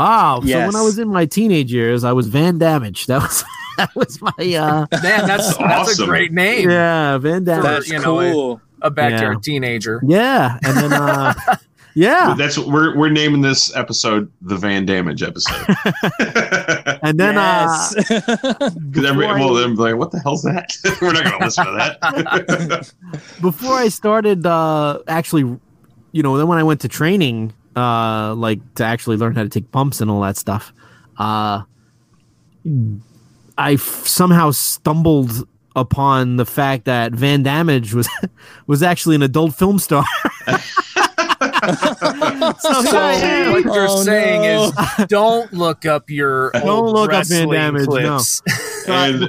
[0.00, 3.06] Oh, so when I was in my teenage years, I was Van Damage.
[3.06, 3.44] That was
[3.78, 6.70] that was my uh Man, that's that's a great name.
[6.70, 7.64] yeah, Van Damage.
[7.64, 8.60] For- That's you know, it- cool.
[8.82, 9.40] A backyard Yeah.
[9.42, 10.00] teenager.
[10.06, 11.34] Yeah, and then uh
[11.94, 15.66] yeah, That's what we're we're naming this episode the Van Damage episode.
[17.02, 17.94] And then uh yes.
[18.74, 20.76] Because every Before I- well, then like, what the hell's that?
[21.02, 22.92] we're not gonna listen to that.
[23.40, 25.42] before I started uh actually
[26.12, 29.48] you know then when I went to training uh like to actually learn how to
[29.48, 30.72] take pumps and all that stuff
[31.18, 31.62] uh
[33.56, 38.08] I f- somehow stumbled upon the fact that Van Damage was
[38.66, 40.04] was actually an adult film star.
[41.62, 44.64] So So what you're Oh, saying no.
[44.98, 48.18] is, don't look up your Don't old look up Van wrestling Damage, no.
[48.18, 48.42] clips.
[48.88, 49.22] and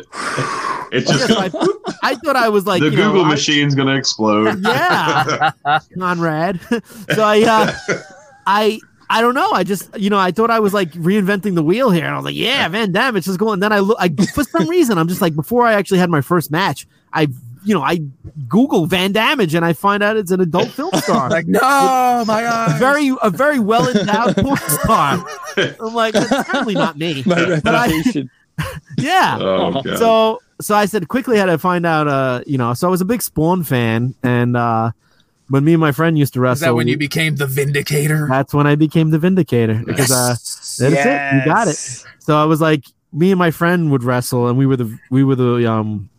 [0.92, 3.76] it's just Yes, I, I thought I was like the you know, Google I- machine's
[3.76, 4.60] gonna explode.
[4.64, 5.52] yeah
[5.98, 6.60] conrad
[7.14, 7.72] so i uh
[8.48, 11.64] i i don't know i just you know i thought i was like reinventing the
[11.64, 13.98] wheel here and i was like yeah van damage is going and then i look
[14.00, 17.28] i for some reason i'm just like before i actually had my first match i
[17.64, 18.00] you know i
[18.48, 21.30] google van damage and i find out it's an adult film star.
[21.30, 21.60] Like, no,
[22.28, 22.80] my God.
[22.80, 25.26] very a very well endowed porn star.
[25.58, 27.24] I'm like that's certainly not me.
[27.26, 28.30] My But I- reputation.
[28.98, 29.38] yeah.
[29.40, 32.92] Oh so so I said quickly had to find out uh you know so I
[32.92, 34.92] was a big Spawn fan and uh
[35.50, 38.28] when me and my friend used to wrestle Is that when you became the Vindicator?
[38.30, 40.92] that's when I became the Vindicator because uh that's it
[41.36, 41.76] you got it.
[42.20, 45.24] So I was like me and my friend would wrestle and we were the we
[45.24, 46.10] were the um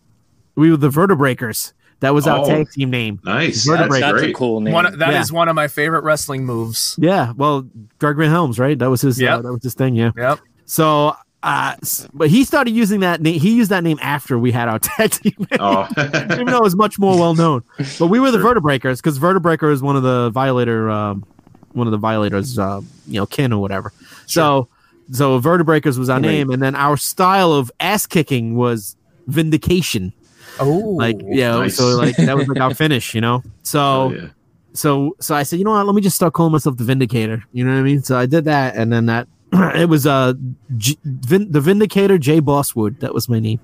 [0.61, 2.47] we were the Vertebreakers that was our Oh.
[2.47, 3.67] tag team name nice.
[3.67, 4.01] Vertebrae.
[4.01, 4.73] That's That's a cool name.
[4.73, 5.37] One, that is Yeah.
[5.37, 6.95] one of my favorite wrestling moves.
[6.99, 7.67] yeah well
[7.99, 10.39] Gregory Helms right that was his uh, that was his thing yeah Yep.
[10.65, 11.75] so uh
[12.13, 15.11] but he started using that name he used that name after we had our tag
[15.11, 15.59] team name.
[15.61, 15.89] Oh.
[16.33, 17.63] even though it was much more well known.
[17.99, 18.55] But we were the Sure.
[18.55, 21.25] Vertebreakers because Vertebreaker is one of the violator, um,
[21.73, 23.93] one of the violators, uh, you know, kin or whatever.
[24.27, 24.69] So,
[25.13, 26.23] so Vertebreakers was our Right.
[26.23, 28.97] name, and then our style of ass kicking was
[29.29, 30.13] Vindication.
[30.61, 31.77] Oh, Like, yeah, nice.
[31.77, 33.43] so like that was like our finish, you know.
[33.65, 34.29] So, Oh, yeah.
[34.75, 35.87] so, so I said, you know what?
[35.87, 37.43] Let me just start calling myself the Vindicator.
[37.53, 38.03] You know what I mean?
[38.03, 40.35] So I did that, and then that it was uh
[40.77, 42.99] G- Vin- the Vindicator J Bosswood.
[43.01, 43.61] That was my name.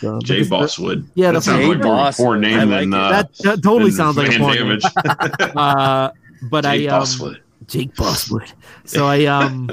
[0.00, 1.06] So, Jay because Bosswood.
[1.14, 2.16] Yeah, that that's sounds like more a Bosswood.
[2.26, 4.66] poor name like than uh, That, that totally than sounds like a Van porn name.
[4.66, 4.84] Damage.
[5.56, 6.10] Uh,
[6.42, 7.36] but Jay I um, Bosswood.
[7.66, 8.50] Jake Bosswood.
[8.86, 9.68] So I um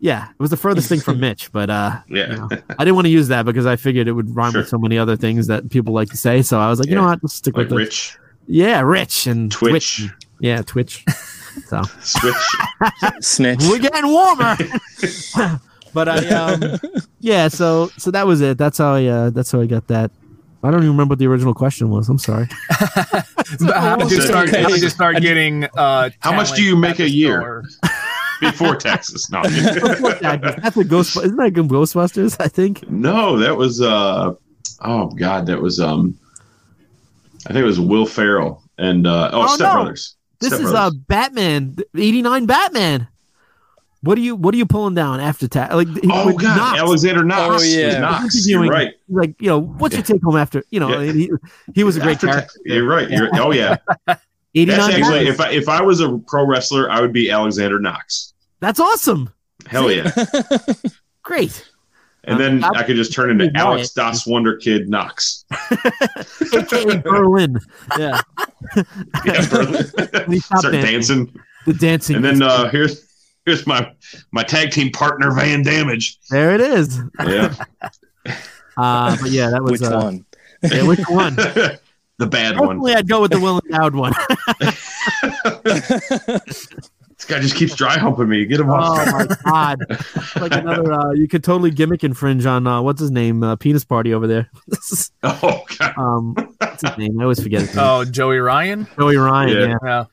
[0.00, 2.30] yeah, it was the furthest thing from Mitch, but uh Yeah.
[2.30, 2.48] you know,
[2.78, 4.62] I didn't want to use that because I figured it would rhyme Sure.
[4.62, 6.42] with so many other things that people like to say.
[6.42, 7.76] So I was like, you know what, let's stick Like with it.
[7.76, 8.18] Rich.
[8.46, 9.98] Yeah, Rich and Twitch.
[9.98, 10.10] Twitch.
[10.40, 11.04] Yeah, Twitch.
[11.66, 12.34] So Switch.
[13.20, 13.60] Snitch.
[13.68, 14.56] we're getting warmer.
[15.94, 16.78] but I um
[17.20, 18.56] yeah, so so that was it.
[18.58, 20.10] That's how I uh that's how I got that
[20.62, 22.08] I don't even remember what the original question was.
[22.10, 22.46] I'm sorry.
[22.68, 24.50] But how did you start?
[24.50, 25.64] How did you start getting?
[25.76, 27.10] Uh, How much do you make a at
[28.40, 28.52] the year?
[28.54, 28.68] store?
[28.68, 29.30] Before Texas.
[29.30, 29.42] No.
[30.62, 31.16] That's a ghost.
[31.16, 32.36] Isn't that Ghostbusters?
[32.40, 32.88] I think.
[32.90, 34.32] no, that was uh
[34.82, 36.16] oh god, that was um
[37.46, 39.74] I think it was Will Ferrell and uh oh, Oh, Step no.
[39.74, 40.16] Brothers.
[40.40, 43.08] This Step is uh Batman, '89 Batman.
[44.02, 45.88] What are you What are you pulling down after ta- like?
[45.88, 46.78] he- Oh god, Knox.
[46.80, 47.62] Alexander Knox.
[47.62, 47.98] Oh, yeah.
[47.98, 48.48] Knox.
[48.48, 48.94] You're right.
[49.10, 50.62] Like you know, what's your take home after?
[50.70, 51.12] You know, Yeah.
[51.12, 51.30] he,
[51.74, 52.58] he was a great After character.
[52.66, 53.10] Te- You're right.
[53.10, 53.76] You're, oh yeah.
[54.54, 54.78] '89.
[54.78, 55.32] That's actually Batman.
[55.32, 58.34] if I if I was a pro wrestler, I would be Alexander Knox.
[58.60, 59.30] That's awesome.
[59.66, 60.10] Hell yeah.
[61.22, 61.66] Great.
[62.24, 63.56] And then Um, I could just turn into Wyatt.
[63.56, 65.44] Alex Das Wonder Kid Knox.
[66.54, 67.58] AKA Berlin.
[67.98, 68.20] Yeah.
[69.24, 69.84] Yeah, Berlin.
[70.40, 71.24] Start dancing.
[71.24, 71.40] dancing.
[71.66, 72.16] The dancing.
[72.16, 73.06] And then uh here's
[73.46, 73.90] here's my
[74.32, 76.18] my tag team partner Van Damage.
[76.30, 77.00] there it is.
[77.18, 77.54] Yeah.
[78.76, 80.26] Uh, but yeah, that was Which uh, one?
[80.62, 81.36] Yeah, which one?
[82.20, 82.76] The bad one.
[82.76, 84.12] Hopefully, I'd go with the Will and Dowd one.
[87.20, 88.46] This guy just keeps dry humping me.
[88.46, 88.98] Get him off.
[88.98, 89.28] Oh off.
[89.28, 89.78] my god!
[90.40, 93.84] like another, uh, you could totally gimmick infringe on uh, what's his name, uh, penis
[93.84, 94.48] party over there.
[95.22, 95.98] Oh god.
[95.98, 97.20] um, what's his name?
[97.20, 97.84] I always forget his name.
[97.84, 98.86] Oh, Joey Ryan.
[98.98, 99.50] Joey Ryan.
[99.50, 99.66] Yeah.
[99.66, 99.76] Yeah.
[99.84, 100.04] Yeah.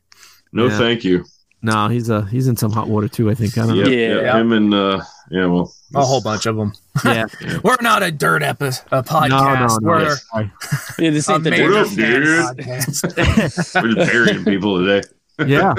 [0.51, 0.77] No, Yeah.
[0.77, 1.23] thank you.
[1.61, 3.29] No, he's uh he's in some hot water too.
[3.29, 3.57] I think.
[3.57, 3.89] I don't Yeah, know.
[3.89, 4.21] Yeah.
[4.23, 6.73] yeah, Him and uh, yeah, well, A whole bunch of them.
[7.05, 7.25] Yeah.
[7.63, 9.29] We're not a dirt epi- a No, podcast.
[9.29, 9.87] no, no.
[9.87, 10.51] We're Sorry.
[10.99, 13.81] Yeah, this a ain't the major What up, podcast.
[13.83, 15.07] We're just burying people today.
[15.47, 15.73] yeah.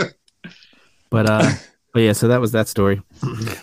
[1.10, 1.50] But uh,
[1.92, 2.12] but yeah.
[2.12, 3.02] So that was that story.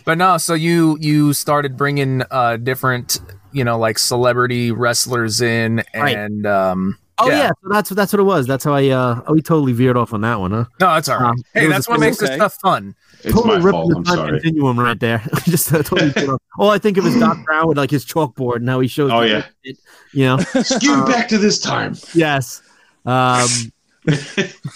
[0.04, 3.20] But no, so you you started bringing uh different,
[3.54, 6.18] you know, like celebrity wrestlers in, Right.
[6.18, 7.38] and um, Oh Yeah.
[7.38, 8.46] yeah, so that's that's what it was.
[8.48, 10.66] That's how I uh oh, we totally veered off on that one, huh?
[10.82, 11.30] no, that's all right.
[11.30, 12.96] Um, hey, that's a- what makes this stuff fun.
[13.26, 13.90] It's totally my ripping fault.
[13.92, 14.32] the I'm time sorry.
[14.42, 15.22] continuum right there.
[15.46, 16.42] just uh, totally veered off.
[16.58, 19.12] All I think of is Doc Brown with like his chalkboard and how he shows.
[19.12, 19.46] Oh, yeah.
[19.66, 19.78] shit,
[20.14, 20.38] you know.
[20.64, 21.96] Skew Uh, back to this time.
[22.14, 22.62] Yes.
[23.06, 23.48] Um,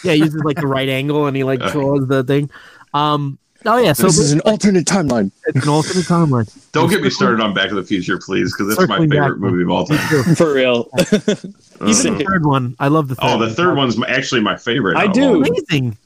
[0.04, 2.50] yeah, he uses like the right angle and he like draws the thing.
[2.94, 5.32] Um, oh yeah, so this is an alternate timeline.
[5.48, 6.72] it's an alternate timeline.
[6.72, 9.64] Don't get me started on Back to the Future, please, because it's my favorite movie
[9.64, 10.36] of all time.
[10.36, 10.90] For real.
[10.98, 13.26] Even Uh, the third one, I love the third.
[13.28, 13.56] oh, the one.
[13.56, 14.98] third one's my, actually my favorite.
[14.98, 15.22] I do.
[15.24, 15.54] all of them.
[15.70, 15.98] amazing.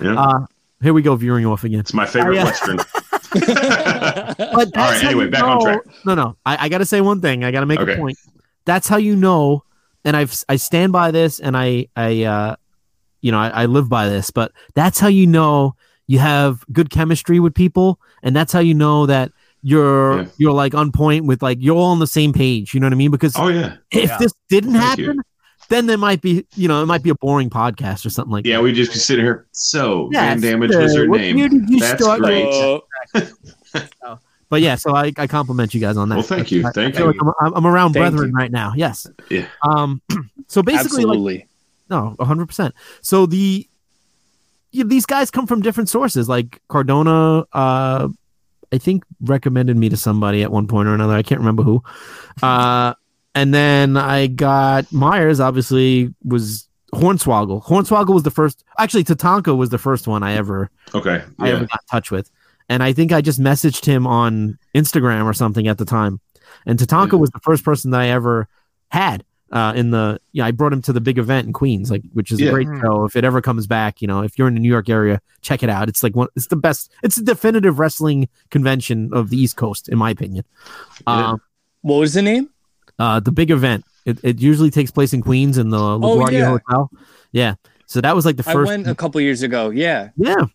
[0.00, 0.20] Yeah.
[0.20, 0.46] Uh,
[0.82, 1.80] here we go, veering off again.
[1.80, 2.78] It's my favorite I, uh, western.
[3.34, 5.80] But that's right, anyway, you back on track.
[6.04, 7.44] No, no, I, I got to say one thing.
[7.44, 7.94] I got to make Okay.
[7.94, 8.18] a point.
[8.64, 9.64] That's how you know,
[10.04, 12.56] and I've I stand by this, and I I uh,
[13.20, 14.30] you know I, I live by this.
[14.30, 15.74] But that's how you know
[16.06, 20.28] you have good chemistry with people, and that's how you know that you're Yeah.
[20.36, 22.74] you're like on point with like you're all on the same page.
[22.74, 23.10] You know what I mean?
[23.10, 24.18] Because oh yeah, if Yeah.
[24.18, 25.14] this didn't Thank you.
[25.72, 28.32] Happen, then there might be you know it might be a boring podcast or something
[28.32, 28.56] like yeah.
[28.56, 28.62] that.
[28.62, 29.46] We just sit here.
[29.52, 31.38] So Yeah, Van Damage uh, was her name.
[31.38, 32.20] you That's start?
[32.20, 32.46] great.
[34.04, 34.18] Oh,
[34.50, 36.16] But yeah, so I, I compliment you guys on that.
[36.16, 37.18] Well, thank you, I- I thank feel you.
[37.18, 38.34] like I'm, I'm around Thank brethren you.
[38.36, 38.74] right now.
[38.76, 39.06] Yes.
[39.30, 39.46] Yeah.
[39.62, 40.00] Um.
[40.48, 41.46] So basically, like absolutely.
[41.88, 42.46] no, 100.
[42.46, 43.66] percent So the
[44.72, 46.28] yeah, these guys come from different sources.
[46.28, 48.08] Like Cardona, uh,
[48.70, 51.14] I think recommended me to somebody at one point or another.
[51.14, 51.82] I can't remember who.
[52.42, 52.92] Uh,
[53.34, 55.40] and then I got Myers.
[55.40, 57.64] Obviously, was Hornswoggle.
[57.64, 58.64] Hornswoggle was the first.
[58.78, 61.22] Actually, Tatanka was the first one I ever Okay.
[61.38, 62.30] I ever got in touch with.
[62.68, 66.20] And I think I just messaged him on Instagram or something at the time.
[66.66, 67.18] And Tatanka Yeah.
[67.18, 68.46] was the first person that I ever
[68.90, 70.20] had uh, in the.
[70.32, 72.48] Yeah, I brought him to the big event in Queens, like which is Yeah.
[72.48, 73.04] a great show.
[73.04, 75.62] If it ever comes back, you know, if you're in the New York area, check
[75.62, 75.88] it out.
[75.88, 76.28] It's like one.
[76.36, 76.90] It's the best.
[77.02, 80.44] It's the definitive wrestling convention of the East Coast, in my opinion.
[81.06, 81.30] Yeah.
[81.30, 81.40] Um,
[81.82, 82.48] What was the name?
[82.98, 83.84] Uh, the big event.
[84.04, 86.48] It, it usually takes place in Queens in the LaGuardia Oh, yeah.
[86.48, 86.90] Hotel.
[87.32, 87.54] Yeah.
[87.86, 88.56] So that was like the first.
[88.56, 88.68] I first.
[88.68, 89.70] went a couple years ago.
[89.70, 90.08] Yeah.
[90.16, 90.46] Yeah.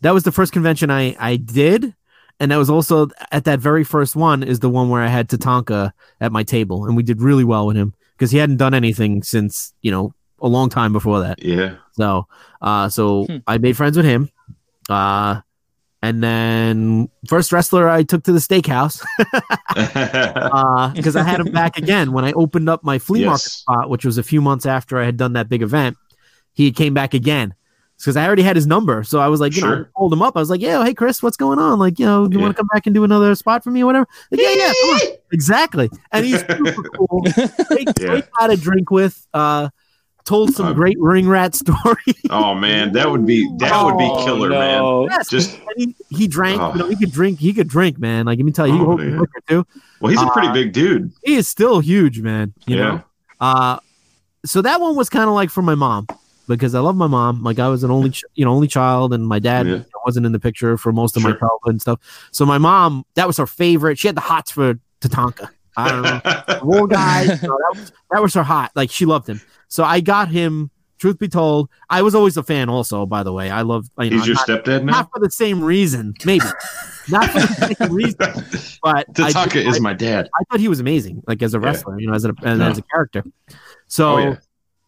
[0.00, 1.94] That was the first convention I I did.
[2.38, 5.28] And that was also at that very first one is the one where I had
[5.28, 8.74] Tatanka at my table and we did really well with him because he hadn't done
[8.74, 11.42] anything since, you know, a long time before that.
[11.42, 11.76] Yeah.
[11.92, 12.26] So
[12.62, 13.38] uh so Hmm.
[13.46, 14.30] I made friends with him.
[14.88, 15.40] Uh
[16.06, 19.04] and then first wrestler I took to the steakhouse
[19.76, 23.90] uh because I had him back again when I opened up my flea market spot,
[23.90, 25.96] which was a few months after I had done that big event.
[26.52, 27.54] He came back again
[27.98, 29.02] because I already had his number.
[29.04, 29.90] So I was like, you know, I Sure.
[29.96, 30.36] called him up.
[30.36, 31.78] I was like, yeah, hey Chris, what's going on?
[31.78, 32.42] Like, you know, you Yeah.
[32.42, 34.06] want to come back and do another spot for me or whatever?
[34.30, 35.00] Like, yeah, yeah, come on.
[35.32, 35.90] exactly.
[36.12, 37.22] And he's super cool.
[37.68, 38.20] Great, Yeah.
[38.38, 39.26] guy to drink with.
[39.34, 39.70] Uh,
[40.26, 42.14] told some great ring rat story.
[42.30, 45.02] oh man, that would be that would be Oh, killer, man.
[45.10, 46.60] yes, Just he, he drank.
[46.60, 46.72] Oh.
[46.72, 47.38] You know, he could drink.
[47.38, 48.26] He could drink, man.
[48.26, 49.20] Like, let me tell you, he Oh, could hold man.
[49.20, 49.66] liquor too.
[50.00, 51.12] well, he's a pretty Uh, big dude.
[51.24, 52.52] He is still huge, man.
[52.66, 52.82] You Yeah.
[52.82, 53.02] know.
[53.40, 53.78] Uh,
[54.44, 56.06] so that one was kind of like for my mom
[56.48, 57.42] because I love my mom.
[57.42, 59.80] Like I was an only, ch- you know, only child, and my dad Yeah.
[60.04, 62.00] wasn't in the picture for most of my childhood and stuff.
[62.32, 63.98] So my mom, that was her favorite.
[63.98, 65.48] She had the hots for Tatanka.
[65.76, 66.60] I don't know.
[66.62, 67.22] War guy.
[67.24, 68.70] you know, that, was, that was her hot.
[68.74, 69.40] Like she loved him.
[69.68, 70.70] So I got him.
[70.98, 72.70] Truth be told, I was always a fan.
[72.70, 73.86] Also, by the way, I love.
[74.00, 74.92] You know, He's your not, stepdad now.
[74.92, 76.46] not for the same reason, maybe.
[77.10, 78.16] not for the same reason,
[78.82, 80.30] but Tatanka did- is I- my dad.
[80.40, 81.66] I thought he was amazing, like as a Yeah.
[81.66, 82.68] wrestler, you know, as a as, No.
[82.70, 83.24] as a character.
[83.88, 84.36] So, Oh, yeah.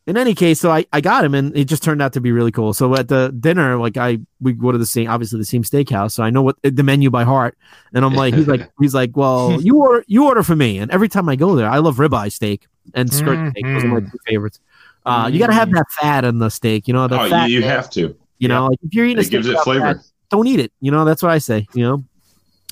[0.07, 2.33] in any case, so I, I got him, and it just turned out to be
[2.33, 2.73] really cool.
[2.73, 6.13] So at the dinner, like I we go to the same, obviously the same steakhouse,
[6.13, 7.59] so I know what the menu by heart.
[7.93, 10.91] And I'm like, he's like, he's like, well, you order you order for me, and
[10.91, 13.67] every time I go there, I love ribeye steak and skirt steak.
[13.67, 14.11] Those are my Mhm.
[14.11, 14.61] two favorites.
[15.09, 17.07] Uh, you got to have that fat in the steak, you know.
[17.09, 18.15] The Oh, fat, you, you have to.
[18.39, 19.95] you know, like if you're eating a It steak gives it flavor.
[19.95, 19.97] fat,
[20.31, 20.73] don't eat it.
[20.81, 21.67] You know, that's what I say.
[21.75, 22.05] You know,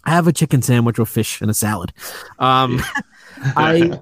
[0.04, 1.92] I have a chicken sandwich with fish and a salad.
[2.38, 2.80] Um,
[3.56, 4.00] I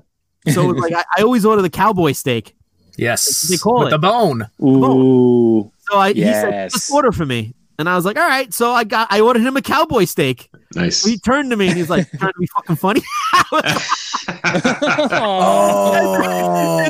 [0.52, 2.54] so like I, I always order the cowboy steak.
[2.96, 3.48] Yes.
[3.48, 3.90] They call With it.
[3.90, 4.48] the bone.
[4.62, 5.70] Ooh.
[5.90, 8.52] So I he said just order for me, and I was like, all right.
[8.54, 10.50] So I got I ordered him a cowboy steak.
[10.74, 11.04] Nice.
[11.04, 13.02] He turned to me and he's like, trying to be fucking funny.
[13.52, 13.62] and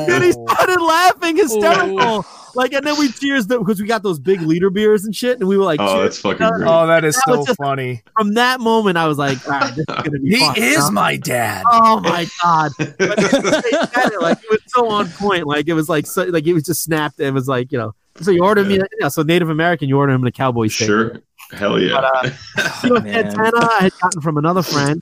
[0.07, 0.45] then he oh.
[0.47, 1.97] started laughing hysterical.
[1.99, 2.25] Oh.
[2.55, 5.49] Like, and then we cheers because we got those big leader beers and shit, and
[5.49, 6.03] we were like, oh, cheers.
[6.03, 6.67] that's fucking great.
[6.67, 8.01] Oh, that is That so just- funny.
[8.17, 10.77] from that moment, I was like, all right, this is gonna be He fun, is
[10.77, 10.91] huh?
[10.91, 11.63] my dad.
[11.69, 12.71] Oh my god!
[12.77, 13.03] But it,
[14.21, 15.47] like it was so on point.
[15.47, 17.19] Like it was like so, like it was just snapped.
[17.19, 17.93] And It was like you know.
[18.21, 19.09] So you order me, yeah.
[19.09, 20.87] So Native American, you order him a cowboy steak.
[20.87, 21.19] sure.
[21.51, 22.01] Hell yeah.
[22.01, 23.31] But, uh, you know, Man.
[23.31, 25.01] Santana I had gotten from another friend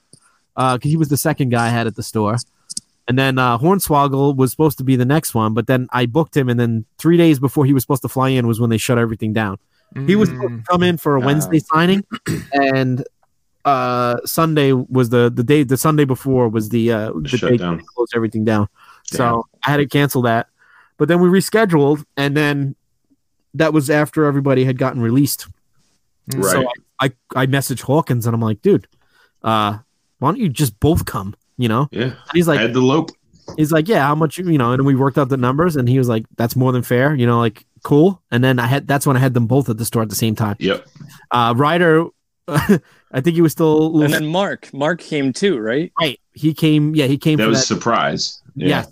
[0.56, 2.38] because he was the second guy I had at the store.
[3.08, 6.38] And then uh, Hornswoggle was supposed to be the next one, but then I booked
[6.38, 8.78] him, and then three days before he was supposed to fly in was when they
[8.78, 9.58] shut everything down.
[10.08, 11.20] He was supposed to come in for a.
[11.20, 12.04] Wednesday signing,
[12.54, 13.06] and
[13.66, 15.64] uh, Sunday was the the day.
[15.64, 17.78] The Sunday before was the uh, the Shut day down.
[17.78, 18.70] they closed everything down.
[19.12, 19.18] Damn.
[19.18, 20.48] So I had to cancel that.
[20.98, 22.76] But then we rescheduled, and then
[23.54, 25.48] that was after everybody had gotten released.
[26.32, 26.44] Mm.
[26.52, 26.66] So
[27.00, 27.06] I,
[27.36, 28.88] I I messaged Hawkins and I'm like, dude,
[29.44, 29.78] uh,
[30.20, 31.36] why don't you just both come?
[31.58, 31.88] You know?
[31.92, 32.04] Yeah.
[32.04, 33.12] And he's like, Had the lope.
[33.58, 34.38] he's like, yeah, how much?
[34.38, 34.72] You you know?
[34.72, 37.14] And we worked out the numbers, and he was like, that's more than fair.
[37.14, 38.22] You know, like cool.
[38.32, 40.16] And then I had that's when I had them both at the store at the
[40.16, 40.56] same time.
[40.60, 40.88] Yep.
[41.32, 42.06] Uh, Ryder,
[42.48, 44.74] I think he was still a little And then Mark.
[44.74, 45.92] Mark came too, right?
[46.00, 46.20] right.
[46.34, 47.64] He came, yeah, he came That for was that.
[47.74, 48.42] a surprise.
[48.56, 48.86] yeah.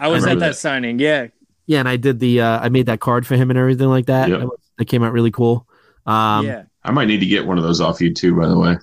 [0.00, 0.56] I was I at that, that.
[0.56, 0.98] signing.
[0.98, 1.28] Yeah.
[1.66, 4.06] yeah, and I did the, uh, I made that card for him and everything like
[4.06, 4.28] that.
[4.28, 4.40] Yep.
[4.40, 5.66] That, was- that came out really cool.
[6.06, 6.62] Um, yeah.
[6.88, 8.76] I might need to get one of those off you too, by the way.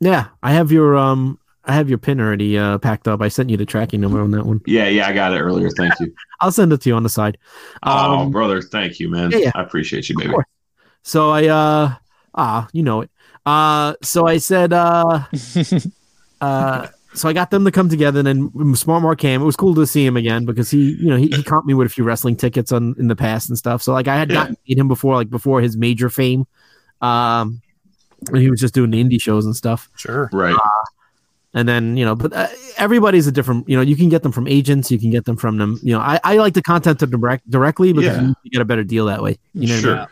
[0.00, 3.22] Yeah, I have your um, I have your pin already uh, packed up.
[3.22, 4.60] I sent you the tracking number on that one.
[4.66, 5.70] Yeah, yeah, I got it earlier.
[5.70, 6.12] Thank you.
[6.40, 7.38] I'll send it to you on the side.
[7.84, 9.30] oh, Um, brother, thank you, man.
[9.30, 9.52] yeah, yeah.
[9.54, 10.34] I appreciate you, Of baby.
[11.04, 11.94] So I uh
[12.34, 13.10] ah, you know it.
[13.46, 15.20] Uh so I said uh
[16.40, 19.42] uh so I got them to come together and then Smart Mark came.
[19.42, 21.74] It was cool to see him again because he, you know, he, he caught me
[21.74, 23.82] with a few wrestling tickets on in the past and stuff.
[23.82, 24.34] So like I had Yeah.
[24.40, 26.46] gotten to him before, like before his major fame.
[27.02, 27.60] Um
[28.30, 29.88] when he was just doing the indie shows and stuff.
[29.96, 30.30] Sure.
[30.32, 30.56] Right.
[31.54, 32.46] And then, you know, but uh,
[32.78, 35.36] everybody's a different, you know, you can get them from agents, you can get them
[35.36, 35.78] from them.
[35.82, 38.32] You know, I, I like to contact them direct, directly because Yeah.
[38.44, 39.38] you get a better deal that way.
[39.54, 39.96] You know what I mean?
[39.96, 40.08] sure.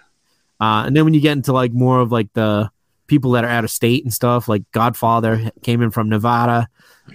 [0.60, 2.68] Uh, and then when you get into like more of like the
[3.06, 6.68] people that are out of state and stuff, like Godfather came in from Nevada,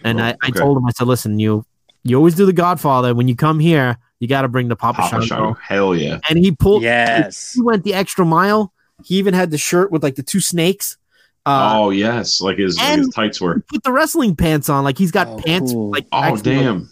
[0.04, 0.60] and Oh, I, I okay.
[0.60, 1.66] told him, I said, listen, you
[2.04, 3.14] you always do the Godfather.
[3.14, 5.26] When you come here, you got to bring the Papa, Papa Shango.
[5.26, 5.54] Shango.
[5.62, 6.20] Hell yeah.
[6.30, 7.54] And he pulled, Yes.
[7.54, 8.72] he went the extra mile.
[9.06, 10.98] He even had the shirt with like the two snakes.
[11.46, 13.60] Uh, oh yes, like his, like his tights were.
[13.70, 15.72] Put the wrestling pants on, like he's got Oh, pants.
[15.72, 15.92] cool.
[15.92, 16.90] Like Oh actually, like- damn,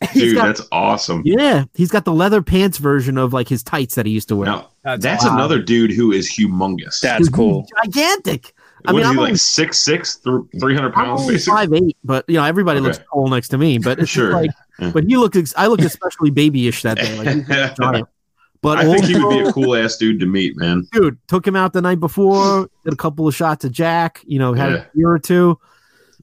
[0.12, 1.22] he's dude, got- that's awesome.
[1.24, 4.34] yeah, he's got the leather pants version of like his tights that he used to
[4.36, 4.46] wear.
[4.46, 5.36] Now That's, that's awesome.
[5.36, 6.98] another dude who is humongous.
[7.00, 7.64] That's cool.
[7.84, 8.52] gigantic.
[8.84, 11.34] I what mean, is I'm he only- like six six, three hundred I'm pounds, only
[11.34, 11.56] basically?
[11.56, 12.86] five eight, but you know everybody Okay.
[12.88, 13.78] looks tall next to me.
[13.78, 14.32] But Sure.
[14.32, 14.50] like,
[14.80, 14.90] Yeah.
[14.90, 15.36] but he looked.
[15.36, 17.16] Ex- I looked especially babyish that day.
[17.18, 18.08] Like, he's a giant.
[18.62, 20.86] But I think he would be a cool ass dude to meet, man.
[20.92, 21.18] dude.
[21.26, 22.68] Took him out the night before.
[22.84, 24.22] Did a couple of shots of Jack.
[24.24, 24.76] You know, had Yeah.
[24.78, 25.58] a beer or two.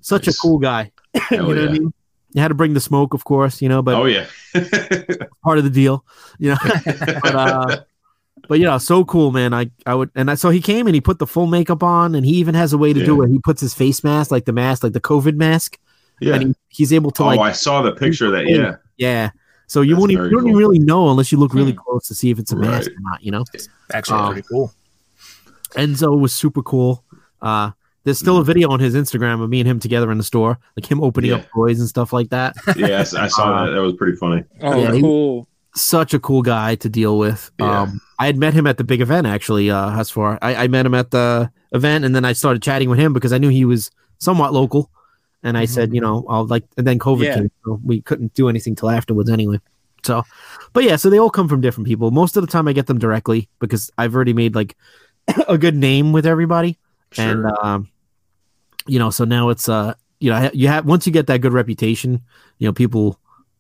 [0.02, 0.38] Such Nice.
[0.38, 0.92] a cool guy.
[1.32, 1.56] you know yeah.
[1.64, 1.94] what I mean?
[2.32, 3.62] You had to bring the smoke, of course.
[3.62, 4.28] You know, but oh yeah.
[5.44, 6.06] part of the deal.
[6.38, 6.58] You know,
[7.24, 7.78] but uh,
[8.48, 9.54] but you know, so cool, man.
[9.54, 12.16] I I would, and I, so he came and he put the full makeup on,
[12.16, 13.24] and he even has a way to do Yeah.
[13.26, 13.32] it.
[13.32, 15.78] He puts his face mask, like the mask, like the COVID mask,
[16.22, 16.36] yeah.
[16.36, 18.48] and he, he's able to oh, like I saw the picture of that.
[18.48, 18.76] Yeah.
[18.98, 19.32] Yeah.
[19.70, 20.60] So you That's won't even, you don't even cool.
[20.60, 23.24] really know unless you look really close to see if it's a mask or not,
[23.24, 23.46] you know?
[23.94, 24.32] actually Oh.
[24.32, 24.74] pretty cool.
[25.76, 27.04] Enzo was super cool.
[27.42, 27.72] Uh,
[28.04, 30.58] there's still a video on his Instagram of me and him together in the store,
[30.76, 31.38] like him opening Yeah.
[31.38, 32.56] up toys and stuff like that.
[32.76, 33.72] Yes, I saw Uh, that.
[33.74, 34.44] That was pretty funny.
[34.62, 35.48] Oh, Yeah, cool.
[35.76, 37.52] Such a cool guy to deal with.
[37.60, 37.82] Yeah.
[37.84, 40.40] Um, I had met him at the big event actually, uh, Husfar.
[40.42, 43.32] I, I met him at the event and then I started chatting with him because
[43.32, 44.90] I knew he was somewhat local.
[45.44, 47.36] And I said, you know, I'll like, and then COVID Yeah.
[47.36, 49.60] came, so we couldn't do anything till afterwards anyway.
[50.04, 50.24] So,
[50.74, 52.12] but yeah, so they all come from different people.
[52.12, 54.76] Most of the time I get them directly because I've already made like
[55.48, 56.78] a good name with everybody.
[57.12, 57.26] Sure.
[57.26, 57.90] And, um,
[58.88, 61.54] you know, so now it's, uh, you know you have once you get that good
[61.54, 62.22] reputation,
[62.58, 63.18] you know people,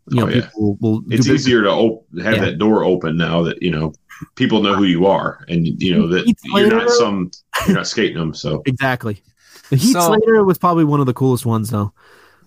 [0.10, 0.42] you know Oh, yeah.
[0.42, 0.98] people will.
[1.08, 1.42] It's business.
[1.48, 2.46] easier to op- have Yeah.
[2.46, 3.94] that door open now that you know
[4.36, 7.32] people know who you are, and you know that Heath you're not some
[7.66, 8.34] you're not skating them.
[8.34, 9.22] So Exactly.
[9.70, 11.92] Heath So- Slater was probably one of the coolest ones though.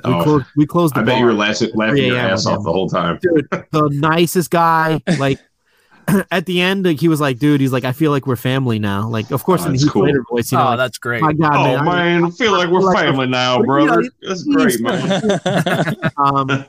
[0.04, 0.22] We Oh.
[0.24, 0.46] closed.
[0.56, 2.52] We closed the I bet you were laughing, laughing your Yeah, ass yeah.
[2.56, 3.18] off the whole time.
[3.22, 5.00] dude, the nicest guy.
[5.18, 5.38] Like
[6.32, 8.80] at the end, like, he was like, "Dude, he's like, I feel like we're family
[8.80, 10.02] now." Like, of course, Oh, in the that's Heath cool.
[10.02, 11.22] Slater voice, you know, oh, like, that's great.
[11.22, 13.60] my God, Oh man, I- man, I feel like we're like a- family now, you
[13.62, 14.04] know, brother.
[14.22, 15.96] That's great, man.
[16.16, 16.64] um,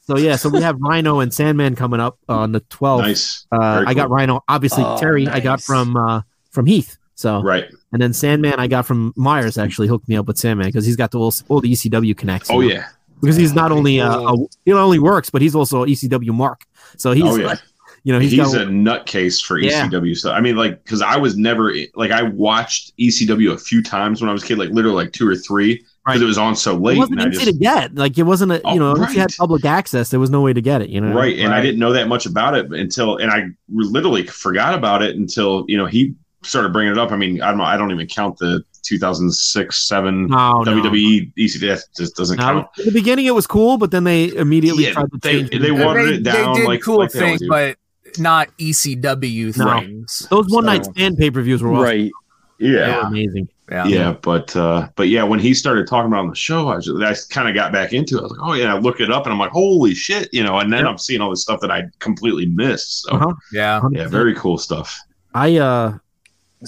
[0.00, 3.02] so yeah, so we have Rhino and Sandman coming up on the 12th.
[3.02, 4.16] nice, Uh, Very I got cool.
[4.16, 5.28] Rhino, obviously Oh, Terry.
[5.28, 6.96] I got from uh, from Heath.
[7.14, 7.66] So right.
[7.92, 9.58] And then Sandman, I got from Myers.
[9.58, 12.50] Actually, hooked me up with Sandman because he's got the all, all the ECW connects.
[12.50, 12.68] Oh know?
[12.68, 12.88] yeah,
[13.20, 16.64] because he's not only uh, a, he not only works, but he's also ECW mark.
[16.96, 17.46] So he's oh yeah.
[17.46, 17.58] like,
[18.04, 19.86] you know he's, he's, got a nutcase for Yeah.
[19.86, 20.34] ECW stuff.
[20.34, 24.28] I mean, like, because I was never like I watched ECW a few times when
[24.28, 26.20] I was a kid, like literally like two or three, because Right.
[26.20, 26.96] it was on so late.
[26.96, 27.94] it wasn't easy just, to get.
[27.94, 30.40] Like it wasn't a Oh, you know if you had public access, there was no
[30.40, 30.88] way to get it.
[30.88, 34.26] You know, right, and I didn't know that much about it until, and I literally
[34.26, 37.12] forgot about it until you know he started bringing it up.
[37.12, 40.72] I mean, I don't know, I don't even count the 2006 seven No, no.
[40.82, 42.66] WWE ECW that just doesn't No, count.
[42.78, 45.50] in the beginning, it was cool, but then they immediately Yeah, tried to they- change.
[45.52, 45.58] it.
[45.60, 47.76] they watered they, it down they did like- cool like things, but
[48.18, 49.80] not ECW No.
[49.80, 50.26] things.
[50.30, 51.82] Those one night So, stand pay per views were awesome.
[51.84, 52.10] right.
[52.58, 53.06] They were Yeah.
[53.06, 53.48] amazing.
[53.70, 53.86] Yeah.
[53.86, 56.78] Yeah, but uh, but yeah, when he started talking about it on the show, I,
[56.80, 58.20] just, I kind of got back into it.
[58.20, 60.42] I was like, oh yeah, I look it up, and I'm like, holy shit, you
[60.44, 60.58] know.
[60.58, 60.88] And then Yep.
[60.88, 63.02] I'm seeing all this stuff that I completely missed.
[63.04, 63.32] So Uh-huh.
[63.50, 63.80] Yeah.
[63.92, 64.98] yeah, very cool stuff.
[65.34, 65.94] I uh,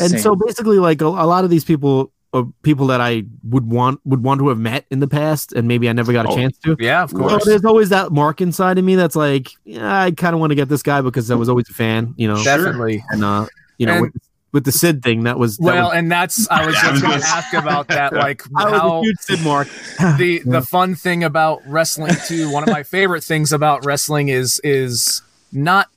[0.01, 0.21] and Same.
[0.21, 4.01] so basically, like a, a lot of these people are people that I would want
[4.05, 6.35] would want to have met in the past, and maybe I never got a Oh,
[6.37, 6.77] chance to.
[6.81, 7.45] Yeah, of Of So course.
[7.45, 10.57] there's always that mark inside of me that's like, yeah, I kind of want to
[10.57, 12.43] get this guy because I was always a fan, you know.
[12.43, 13.05] Definitely.
[13.11, 13.47] And uh,
[13.79, 14.13] you know, And- with,
[14.53, 17.03] with the Sid thing, that was that Well, was, and that's I was Yeah, just
[17.03, 19.69] going to ask about that, like I was how a huge Sid mark.
[20.19, 22.51] the the fun thing about wrestling too.
[22.51, 25.23] One of my favorite things about wrestling is is
[25.53, 25.89] not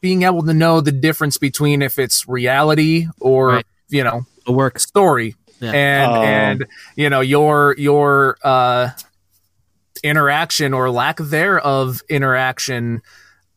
[0.00, 3.66] being able to know the difference between if it's reality or Right.
[3.88, 5.72] you know a work story Yeah.
[5.72, 6.22] and Oh.
[6.22, 6.66] and
[6.96, 8.90] you know your your uh
[10.04, 13.02] interaction or lack thereof interaction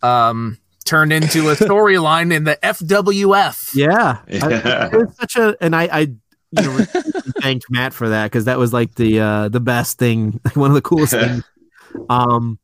[0.02, 3.76] um turned into a storyline in the FWF.
[3.76, 4.86] Yeah, I- Yeah.
[4.92, 6.18] it was such a, and I, I, you
[6.54, 6.78] know,
[7.42, 10.76] thanked Matt for that because that was like the uh the best thing, one of
[10.76, 11.44] the coolest things.
[12.10, 12.58] Um,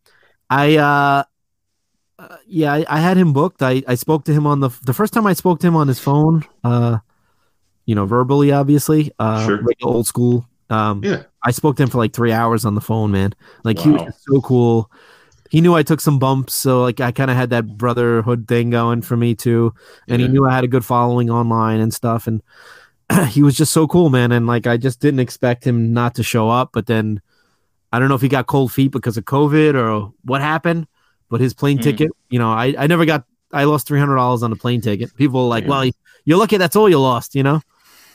[0.50, 1.24] I, uh,
[2.30, 3.62] uh, yeah, I, I had him booked.
[3.62, 5.88] I, I spoke to him on the the first time I spoke to him on
[5.88, 6.44] his phone.
[6.64, 7.00] Uh,
[7.86, 9.12] you know, verbally, obviously.
[9.20, 9.62] Uh, Sure.
[9.62, 10.48] like old school.
[10.70, 11.24] Um, Yeah.
[11.44, 13.34] I spoke to him for like three hours on the phone, man.
[13.64, 14.92] Like he was so cool.
[15.52, 18.72] He knew I took some bumps, so like I kind of had that brotherhood thing
[18.72, 19.74] going for me too
[20.08, 22.26] and he knew I had a good following online and stuff.
[22.26, 22.42] And
[23.30, 24.32] he was just so cool, man.
[24.32, 26.72] And like, I just didn't expect him not to show up.
[26.74, 27.22] But then
[27.94, 30.88] I don't know if he got cold feet because of COVID or what happened.
[31.30, 31.84] But his plane Mm.
[31.84, 33.24] ticket, you know, I, I never got.
[33.52, 35.16] I lost three hundred dollars on the plane ticket.
[35.16, 35.70] People like, Yeah.
[35.70, 35.92] "Well,
[36.26, 36.58] you're lucky.
[36.58, 37.62] That's all you lost," you know.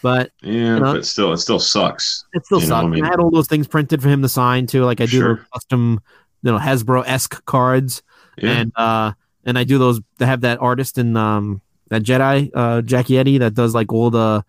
[0.02, 0.92] But Yeah, You know?
[0.94, 2.24] but still, it still sucks.
[2.34, 2.84] it still You sucks.
[2.84, 4.84] I mean- I had all those things printed for him to sign too.
[4.84, 5.46] Like I do Sure.
[5.52, 6.00] custom,
[6.42, 8.02] you know, Hasbro esque cards
[8.38, 9.12] Yeah, and uh
[9.44, 13.38] and I do those they have that artist in um that Jedi uh Jackie Eddie
[13.38, 14.42] that does like all the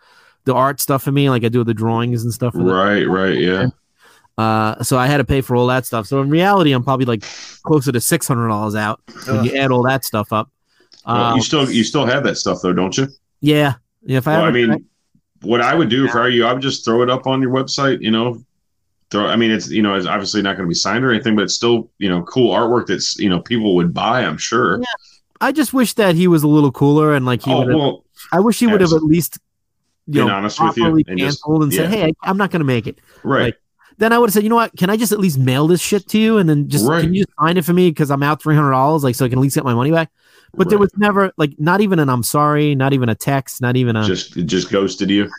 [0.46, 3.68] the art stuff for me like I do the drawings and stuff right, right, yeah.
[4.38, 7.06] Uh so I had to pay for all that stuff so in reality I'm probably
[7.06, 7.24] like
[7.64, 10.50] closer to six hundred dollars out when you add all that stuff up
[11.06, 13.08] Well, um, you still, you still have that stuff though, don't you?
[13.42, 14.86] yeah yeah if I, Well, I mean,
[15.42, 17.42] what I would do if I were you, I would just throw it up on
[17.42, 18.00] your website.
[18.02, 18.44] You know,
[19.10, 19.26] throw.
[19.26, 21.44] I mean, it's you know, it's obviously not going to be signed or anything, but
[21.44, 24.24] it's still you know, cool artwork that's you know people would buy.
[24.24, 24.80] I'm sure.
[24.80, 24.86] Yeah,
[25.42, 28.06] I just wish that he was a little cooler and like he oh would well,
[28.32, 29.40] I wish he would have at least
[30.06, 31.98] you know honest with you and just- canceled and said yeah.
[31.98, 33.46] hey I, I'm not gonna make it right.
[33.46, 33.61] Like,
[34.02, 34.76] then I would have said, you know what?
[34.76, 37.02] Can I just at least mail this shit to you and then just Right.
[37.04, 39.26] can you just sign it for me because I'm out three hundred dollars, like so
[39.26, 40.10] I can at least get my money back.
[40.54, 43.78] But there was never like not even an I'm sorry, not even a text, not
[43.78, 45.30] even a just it just ghosted you.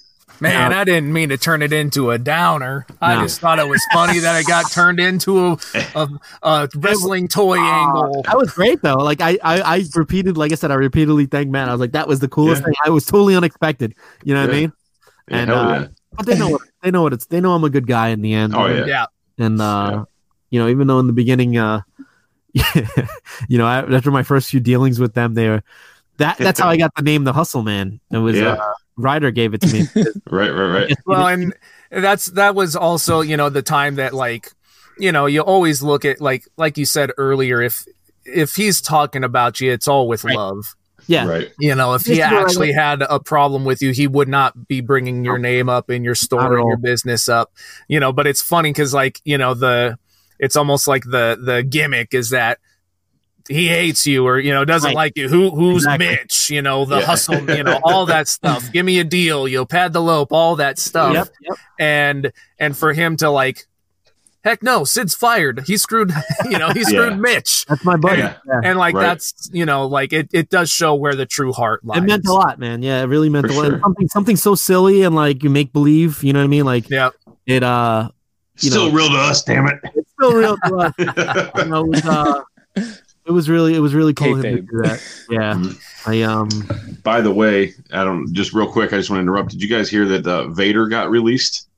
[0.40, 0.78] Man, No.
[0.78, 2.84] I didn't mean to turn it into a downer.
[3.00, 5.58] I just thought it was funny that it got turned into a,
[5.94, 6.08] a,
[6.42, 8.22] a wrestling toy angle.
[8.22, 8.96] that was great though.
[8.96, 11.68] Like I, I I repeated, like I said, I repeatedly thanked Matt.
[11.68, 12.66] I was like, that was the coolest Yeah.
[12.66, 12.74] thing.
[12.86, 13.94] I was totally unexpected.
[14.24, 14.72] You know what I mean?
[15.28, 15.86] Yeah, And, hell uh, yeah.
[16.16, 18.20] But they know what they know what it's they know I'm a good guy in
[18.22, 18.54] the end.
[18.54, 18.84] Oh yeah.
[18.86, 19.06] Yeah.
[19.38, 20.04] and uh Yeah.
[20.50, 21.80] you know even though in the beginning uh
[23.48, 25.62] you know I- after my first few dealings with them they were
[26.18, 28.52] that that's how i got the name the hustle man it was Yeah.
[28.54, 29.86] uh ryder gave it to me
[30.30, 30.94] Right, right, right.
[31.06, 31.54] Well, and
[31.90, 34.50] that's that was also you know the time that like
[34.98, 37.84] you know you always look at like like you said earlier if
[38.26, 40.36] if he's talking about you it's all with Right.
[40.36, 40.74] love
[41.06, 41.26] Yeah.
[41.26, 41.52] Right.
[41.58, 44.80] You know, if he is actually had a problem with you, he would not be
[44.80, 47.52] bringing your name up in your store at and your business up.
[47.88, 49.98] You know, but it's funny because, like, you know, the
[50.38, 52.58] it's almost like the the gimmick is that
[53.48, 54.94] he hates you or you know doesn't Right.
[54.94, 55.28] like you.
[55.28, 56.06] Who who's Exactly.
[56.06, 56.50] Mitch?
[56.50, 57.06] You know, the Yeah.
[57.06, 57.50] hustle.
[57.50, 58.70] You know, all that stuff.
[58.72, 59.48] Give me a deal.
[59.48, 60.32] You'll pad the lope.
[60.32, 61.14] All that stuff.
[61.14, 61.28] Yep.
[61.42, 61.58] Yep.
[61.80, 63.66] And and for him to like.
[64.44, 65.62] Heck no, Sid's fired.
[65.66, 66.12] He screwed,
[66.50, 67.16] you know, he screwed Yeah.
[67.16, 67.64] Mitch.
[67.66, 68.22] That's my buddy.
[68.22, 68.34] Yeah.
[68.46, 68.60] Yeah.
[68.64, 69.02] And like Right.
[69.02, 71.98] that's, you know, like it, it does show where the true heart lies.
[71.98, 72.82] It meant a lot, man.
[72.82, 73.66] Yeah, it really meant For a lot.
[73.66, 73.80] sure.
[73.80, 76.64] Something something so silly and like you make believe, you know what I mean?
[76.64, 77.10] Like Yeah.
[77.46, 78.08] it uh
[78.60, 79.78] You Still know- real to us, damn it.
[79.94, 80.92] it's still real to us.
[81.64, 82.42] You know, it was uh
[83.24, 85.00] it was really it was really cool of him to do that.
[85.30, 85.62] Yeah.
[86.04, 86.48] I um
[87.04, 89.50] By the way, I don't just real quick, I just want to interrupt.
[89.50, 91.68] Did you guys hear that uh, Vader got released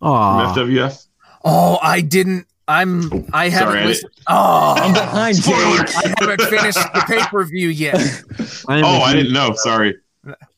[0.00, 1.06] from oh FWF?
[1.44, 2.46] Oh, I didn't.
[2.68, 3.26] I'm.
[3.32, 4.12] I haven't Sorry, I listened.
[4.28, 4.74] Oh.
[4.76, 5.58] I'm Oh, behind Spoiler.
[5.58, 7.96] I haven't finished the pay per view yet.
[8.68, 9.52] I Oh, a I huge- didn't know.
[9.56, 9.96] Sorry.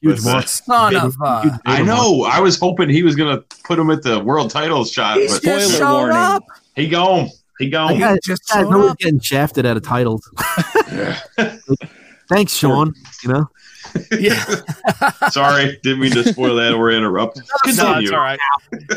[0.02, 0.42] huge Listen.
[0.46, 1.42] Son of a.
[1.42, 2.24] huge I know.
[2.24, 5.42] I was hoping he was gonna put him at the world title shot, He's but
[5.42, 6.16] just Spoiler showed warning.
[6.16, 6.44] up.
[6.76, 7.28] he gone.
[7.58, 7.98] He I gone.
[7.98, 8.98] got- Just Guys, showed nobody's up.
[8.98, 10.30] getting shafted out of titles.
[12.28, 12.92] Thanks, Sean.
[13.22, 13.48] You know,
[14.18, 14.44] Yeah.
[15.30, 17.38] Sorry, didn't mean to spoil that or interrupt.
[17.66, 18.38] No, it's all right.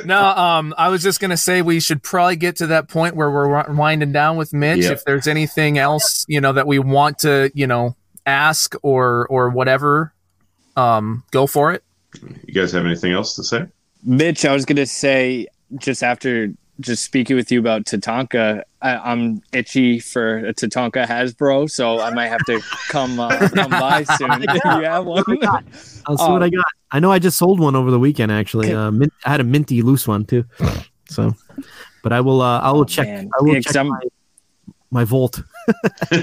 [0.05, 3.29] No, um, I was just gonna say we should probably get to that point where
[3.31, 4.83] we're winding down with Mitch.
[4.83, 4.91] Yeah.
[4.91, 7.95] If there's anything else, you know, that we want to, you know,
[8.25, 10.13] ask or or whatever,
[10.75, 11.83] um, go for it.
[12.45, 13.65] You guys have anything else to say?
[14.03, 15.47] Mitch, I was gonna say
[15.77, 21.69] just after just speaking with you about Tatanka, I, I'm itchy for a Tatanka Hasbro,
[21.69, 24.41] so I might have to come uh, come by soon.
[24.41, 25.23] Do you have one?
[26.07, 26.65] I'll see what I got.
[26.91, 28.31] I know I just sold one over the weekend.
[28.31, 30.45] Actually, uh, mint, I had a minty loose one too.
[31.09, 31.35] So,
[32.03, 32.41] but I will.
[32.41, 33.07] Uh, I will Oh, check.
[33.07, 33.29] man.
[33.37, 33.99] I will Yeah, 'cause check my,
[34.91, 35.41] my vault.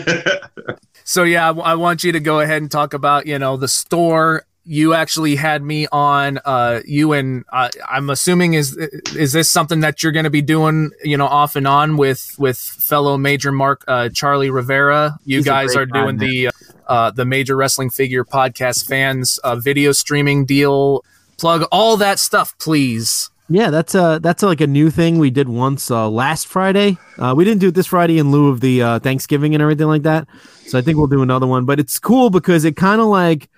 [1.07, 3.69] So yeah, I, I want you to go ahead and talk about you know the
[3.69, 4.45] store.
[4.67, 6.39] You actually had me on.
[6.45, 8.77] Uh, you and uh, I'm assuming is
[9.15, 10.91] is this something that you're going to be doing?
[11.03, 15.19] You know, off and on with with fellow Major Mark uh, Charlie Rivera.
[15.25, 16.29] You He's guys are doing man.
[16.29, 16.51] the
[16.87, 21.05] uh, the Major Wrestling Figure Podcast fans uh, video streaming deal.
[21.37, 23.31] Plug all that stuff, please.
[23.51, 26.97] Yeah, that's uh that's like a new thing we did once uh, last Friday.
[27.19, 29.87] Uh, we didn't do it this Friday in lieu of the uh, Thanksgiving and everything
[29.87, 30.27] like that.
[30.67, 31.67] So I think we'll do another one.
[31.67, 33.51] But it's cool because it kind of like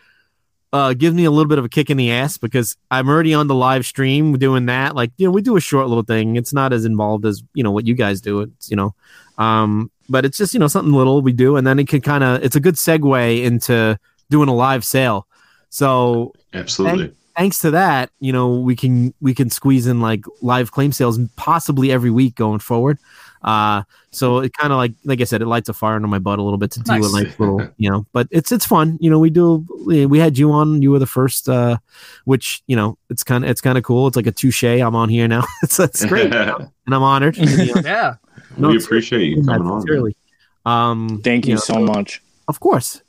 [0.72, 3.34] uh, gives me a little bit of a kick in the ass because I'm already
[3.34, 4.94] on the live stream doing that.
[4.94, 6.36] Like you know, we do a short little thing.
[6.36, 8.40] It's not as involved as you know what you guys do.
[8.40, 8.94] It's you know,
[9.38, 12.24] um, but it's just you know something little we do, and then it can kind
[12.24, 13.98] of it's a good segue into
[14.30, 15.26] doing a live sale.
[15.70, 17.12] So Absolutely.
[17.36, 21.18] thanks to that, you know, we can we can squeeze in like live claim sales
[21.36, 22.98] possibly every week going forward.
[23.46, 26.18] Uh so it kind of like like I said, it lights a fire under my
[26.18, 27.04] butt a little bit to do Nice.
[27.04, 28.98] a like little, you know, but it's it's fun.
[29.00, 31.76] You know, we do we had you on, you were the first uh
[32.24, 34.08] which, you know, it's kind of it's kind of cool.
[34.08, 34.64] It's like a touche.
[34.64, 35.44] I'm on here now.
[35.62, 36.34] it's it's great.
[36.34, 37.36] and I'm honored.
[37.36, 38.14] You know, Yeah.
[38.58, 39.80] no, we appreciate you yeah, coming on.
[39.82, 40.16] sincerely.
[40.64, 42.20] Um Thank you know, so much.
[42.48, 43.00] of course.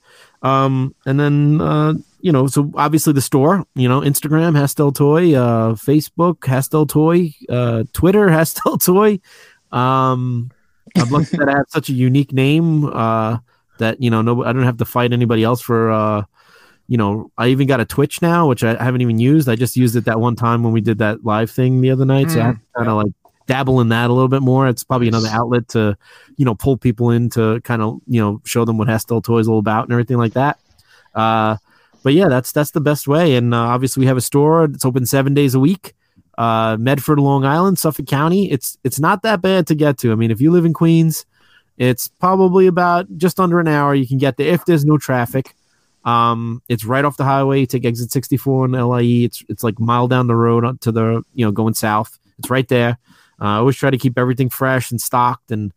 [0.43, 5.34] Um, and then uh, you know, so obviously the store, you know, Instagram Hustle Toy,
[5.34, 9.19] uh, Facebook Hustle Toy, uh, Twitter Hustle Toy.
[9.72, 10.52] Um,
[10.95, 13.38] I'm lucky that I have such a unique name uh,
[13.80, 15.91] that you know, no, I don't have to fight anybody else for.
[15.91, 16.23] Uh,
[16.88, 19.49] you know, I even got a Twitch now, which I haven't even used.
[19.49, 22.06] I just used it that one time when we did that live thing the other
[22.06, 22.31] night.
[22.31, 23.11] so I have to kind of like
[23.45, 24.69] dabble in that a little bit more.
[24.69, 25.98] It's probably another outlet to,
[26.38, 29.41] you know, pull people in to kind of, you know, show them what Hustle Toys
[29.41, 30.60] is all about and everything like that.
[31.14, 31.57] Uh,
[32.03, 33.35] but yeah, that's that's the best way.
[33.35, 34.64] And uh, obviously, we have a store.
[34.64, 35.94] It's open seven days a week.
[36.38, 38.51] Uh, Medford, Long Island, Suffolk County.
[38.51, 40.11] It's it's not that bad to get to.
[40.11, 41.26] I mean, if you live in Queens,
[41.77, 43.95] it's probably about just under an hour.
[43.95, 45.55] You can get there if there's no traffic.
[46.05, 47.59] Um, it's right off the highway.
[47.59, 49.26] You take exit 64 in LIE.
[49.26, 52.18] It's it's like mile down the road to the you know going south.
[52.39, 52.97] It's right there.
[53.41, 55.73] Uh, I always try to keep everything fresh and stocked and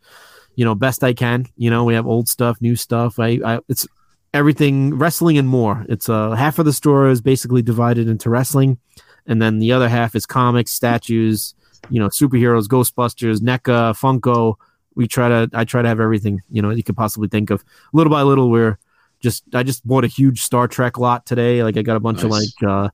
[0.55, 1.47] you know best I can.
[1.57, 3.19] You know we have old stuff, new stuff.
[3.19, 3.89] I, I it's
[4.32, 5.85] everything wrestling and more.
[5.89, 8.78] It's uh half of the store is basically divided into wrestling,
[9.27, 11.55] and then the other half is comics, statues,
[11.89, 14.55] you know, superheroes, Ghostbusters, NECA, Funko.
[14.95, 17.65] We try to I try to have everything you know you could possibly think of.
[17.93, 18.79] Little by little, we're
[19.21, 21.63] just I just bought a huge Star Trek lot today.
[21.63, 22.89] Like I got a bunch of like uh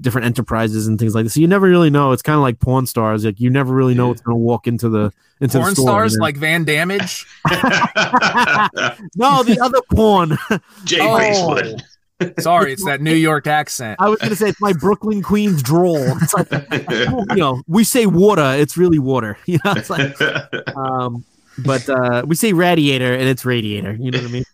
[0.00, 1.34] different enterprises and things like this.
[1.34, 2.12] So you never really know.
[2.12, 3.24] It's kind of like porn stars.
[3.24, 4.08] Like you never really know Yeah.
[4.10, 5.86] what's going to walk into the into Porn the store.
[5.86, 6.22] stars you know?
[6.24, 7.24] like Van Damage.
[9.16, 10.36] no, the other porn.
[10.84, 11.16] Jay Oh.
[11.18, 11.82] Basewood.
[12.40, 13.96] Sorry, it's that New York accent.
[14.00, 15.98] I was going to say it's my Brooklyn Queens droll.
[16.22, 16.50] It's like
[17.30, 19.38] you know, we say water, it's really water.
[19.46, 20.20] You know, it's like
[20.76, 21.24] um,
[21.64, 23.92] but uh, we say radiator and it's radiator.
[23.92, 24.44] You know what I mean?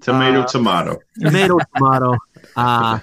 [0.00, 0.98] Tomato, Uh, tomato.
[1.20, 2.16] tomato tomato
[2.56, 2.98] uh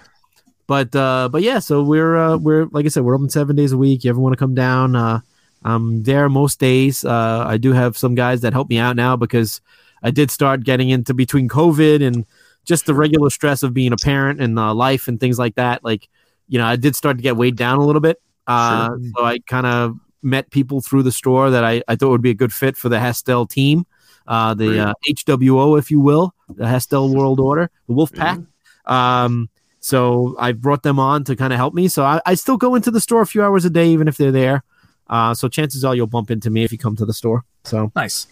[0.66, 3.72] but uh but yeah so we're uh we're like i said we're open seven days
[3.72, 5.20] a week you ever want to come down uh
[5.64, 9.16] i'm there most days uh i do have some guys that help me out now
[9.16, 9.62] because
[10.02, 12.26] i did start getting into between covid and
[12.68, 15.84] just the regular stress of being a parent and uh, life and things like that
[15.84, 16.08] like
[16.48, 19.40] you know i did start to get weighed down a little bit uh so i
[19.40, 22.54] kind of met people through the store that i i thought would be a good
[22.54, 23.86] fit for the hustle team
[24.28, 28.40] uh the uh, hwo if you will the hustle world order the wolf pack
[28.88, 29.50] um,
[29.80, 31.88] so I brought them on to kind of help me.
[31.88, 34.18] So I, I still go into the store a few hours a day, even if
[34.18, 34.64] they're there.
[35.10, 37.46] Uh, so chances are you'll bump into me if you come to the store.
[37.64, 38.28] So Nice.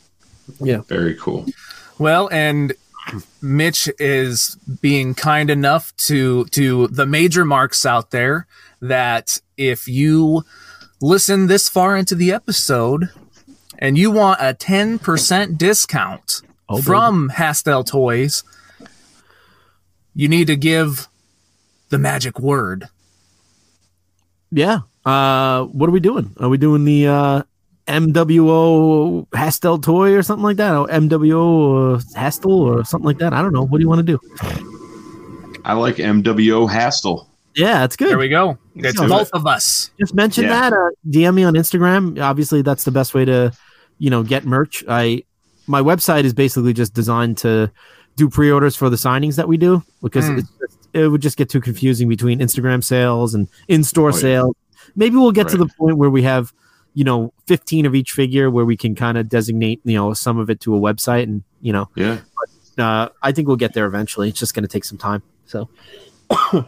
[0.60, 0.82] Yeah.
[0.88, 1.46] Very cool.
[1.98, 2.74] Well, and
[3.42, 8.48] Mitch is being kind enough to to the major marks out there
[8.82, 10.44] that if you
[11.02, 13.10] listen this far into the episode
[13.78, 16.86] and you want a 10% discount Oh, baby.
[16.86, 18.44] from Hustle Toys,
[20.16, 21.08] you need to give
[21.90, 22.88] the magic word.
[24.52, 24.80] yeah.
[25.06, 26.34] Uh, what are we doing?
[26.40, 27.44] Are we doing the uh,
[27.88, 30.74] MWO Hustle toy or something like that?
[30.76, 33.34] Or MWO uh, Hustle or something like that?
[33.34, 33.66] I don't know.
[33.66, 34.20] What do you want to do?
[35.64, 37.30] I like MWO Hustle.
[37.56, 38.10] Yeah, it's good.
[38.10, 38.58] There we go.
[38.76, 39.92] It's So- both of us.
[40.00, 40.70] just mention Yeah.
[40.70, 43.54] that uh, dm me on instagram obviously that's the best way to
[44.00, 45.24] you know get merch i
[45.68, 47.72] my website is basically just designed to
[48.18, 50.40] do pre-orders for the signings that we do because Mm.
[50.40, 54.20] it's just, it would just get too confusing between instagram sales and in-store Oh, yeah.
[54.22, 54.56] sales
[54.98, 56.52] maybe we'll get to the point where we have
[56.96, 60.40] you know 15 of each figure where we can kind of designate you know some
[60.40, 61.88] of it to a website and you know.
[61.96, 62.22] Yeah.
[62.80, 64.30] uh, i think we'll get there eventually.
[64.30, 65.70] It's just going to take some time so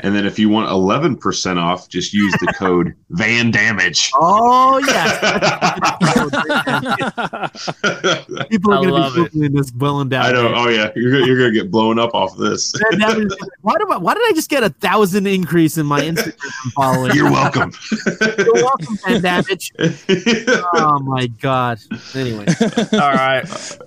[0.00, 4.10] And then if you want 11% off, just use the code Van Damage.
[4.14, 5.20] oh yeah
[8.50, 9.32] people are going to it.
[9.32, 10.52] be googling this well and down I know.
[10.54, 10.90] Oh, yeah.
[10.94, 12.74] You're, gonna- you're going to get blown up off this.
[12.90, 15.86] Van Damme is- why, do I, why did I just get a thousand increase in
[15.86, 16.34] my Instagram
[16.74, 17.12] following?
[17.14, 17.72] You're welcome.
[18.38, 19.72] You're welcome, Van Damage.
[20.74, 21.78] Oh my god.
[22.14, 22.46] Anyway,
[22.92, 23.44] All right.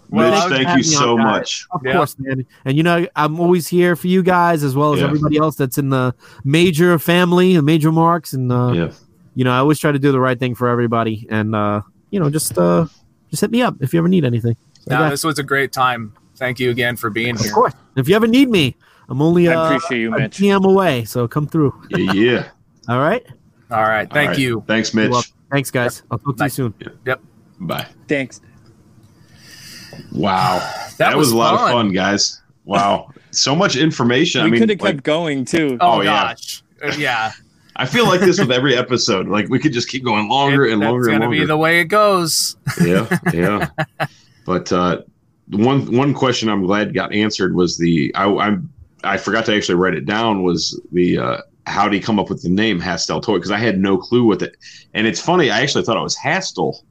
[0.09, 1.23] Well, Mitch, thank you me on, so guys.
[1.25, 1.67] much.
[1.71, 1.93] of Yeah.
[1.93, 2.45] course, man.
[2.65, 5.07] And you know, I'm always here for you guys as well as Yeah.
[5.07, 6.13] everybody else that's in the
[6.43, 8.34] major family and major marks.
[8.34, 8.91] And uh, Yeah.
[9.35, 11.27] you know, I always try to do the right thing for everybody.
[11.29, 11.81] And uh,
[12.11, 12.85] you know, just uh,
[13.29, 14.55] just hit me up if you ever need anything.
[14.79, 16.13] So, no, yeah, this was a great time.
[16.38, 17.49] Thank you again for being of here.
[17.49, 17.73] Of course.
[17.97, 18.75] If you ever need me,
[19.09, 20.38] I'm only I uh, appreciate you, a Mitch.
[20.38, 21.73] PM away, so come through.
[21.89, 22.13] Yeah.
[22.13, 22.43] yeah.
[22.88, 23.25] All right.
[23.71, 24.09] All right.
[24.09, 24.38] Thank All right.
[24.39, 24.63] you.
[24.67, 25.34] Thanks, Mitch.
[25.51, 26.03] Thanks, guys.
[26.11, 26.73] I'll talk to you soon.
[27.05, 27.21] Yep.
[27.59, 27.88] Bye.
[28.07, 28.39] Thanks.
[30.11, 30.57] Wow.
[30.60, 32.41] That, That, was, was, a lot of fun, guys.
[32.65, 33.11] Wow.
[33.32, 34.41] so much information.
[34.44, 35.78] we I mean, could have like, kept going too.
[35.80, 36.34] Oh, Oh, yeah.
[36.34, 36.64] gosh.
[36.84, 37.32] Uh, yeah.
[37.76, 39.28] I feel like this with every episode.
[39.28, 41.57] Like we could just keep going longer It- and longer That's and gonna be the
[41.57, 42.57] way it goes.
[42.84, 43.69] yeah, yeah.
[44.45, 45.03] But uh,
[45.52, 49.76] one one question I'm glad got answered was the I I'm, I forgot to actually
[49.76, 51.38] write it down was the uh,
[51.68, 54.24] how did he come up with the name Hustle Toy because I had no clue
[54.26, 54.56] with it.
[54.95, 56.82] And it's funny, I actually thought it was Hastel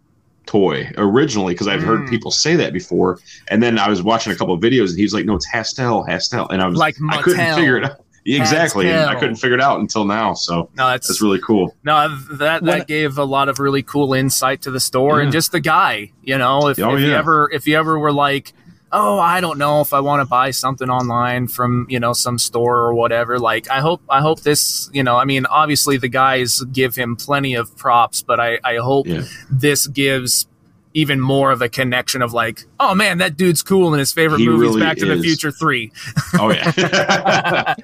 [0.47, 2.11] Toy originally because I've heard Mm.
[2.11, 3.19] people say that before.
[3.49, 5.47] And then I was watching a couple of videos and he was like, "No, it's
[5.49, 8.01] Hastel, Hastel," and I was Like I couldn't figure it out.
[8.29, 10.35] Exactly, and I couldn't figure it out until now.
[10.35, 11.77] So No, that's, that's really cool.
[11.85, 15.31] no that When- that gave a lot of really cool insight to the store and
[15.31, 16.11] just the guy.
[16.25, 18.53] You know, if, Oh, if you ever if you ever were like,
[18.93, 22.39] oh, I don't know if I want to buy something online from you know some
[22.39, 23.39] store or whatever.
[23.39, 24.89] Like, I hope I hope this.
[24.93, 28.77] You know, I mean, obviously the guys give him plenty of props, but I I
[28.77, 29.23] hope Yeah.
[29.51, 30.47] this gives.
[30.95, 34.39] Even more of a connection of like, oh man, that dude's cool, and his favorite
[34.39, 35.21] He movie is really Back to the.
[35.23, 35.93] Future Three.
[36.41, 37.75] Oh yeah.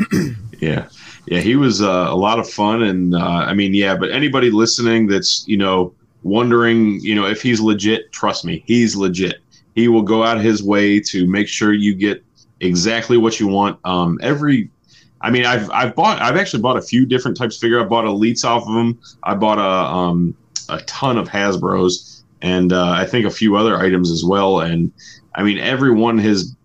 [0.60, 0.88] yeah.
[1.26, 3.96] Yeah, he was uh, a lot of fun, and uh, I mean, yeah.
[3.96, 5.94] But anybody listening that's you know
[6.24, 9.36] wondering, you know, if he's legit, trust me, he's legit.
[9.74, 12.24] He will go out of his way to make sure you get
[12.60, 13.78] exactly what you want.
[13.84, 14.70] Um, every,
[15.20, 17.80] I mean, I've I've bought, I've actually bought a few different types of figure.
[17.80, 18.98] I bought elites off of him.
[19.22, 20.36] I bought a um
[20.68, 24.60] a ton of Hasbro's, and uh, I think a few other items as well.
[24.60, 24.92] And
[25.34, 26.56] I mean, everyone has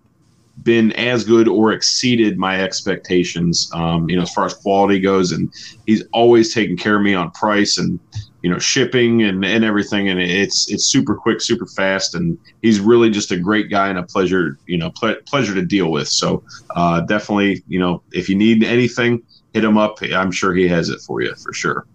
[0.63, 3.69] been as good or exceeded my expectations.
[3.73, 5.51] Um, you know, as far as quality goes, and
[5.85, 7.99] he's always taken care of me on price and
[8.41, 10.09] you know shipping and, and everything.
[10.09, 13.99] And it's it's super quick, super fast, and he's really just a great guy and
[13.99, 14.57] a pleasure.
[14.65, 16.07] You know, ple- pleasure to deal with.
[16.07, 16.43] So
[16.75, 19.21] uh, definitely, you know, if you need anything,
[19.53, 19.99] hit him up.
[20.01, 21.85] I'm sure he has it for you for sure.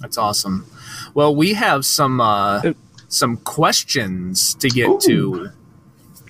[0.00, 0.66] That's awesome.
[1.14, 2.62] Well, we have some uh,
[3.08, 5.00] some questions to get Ooh.
[5.00, 5.50] to.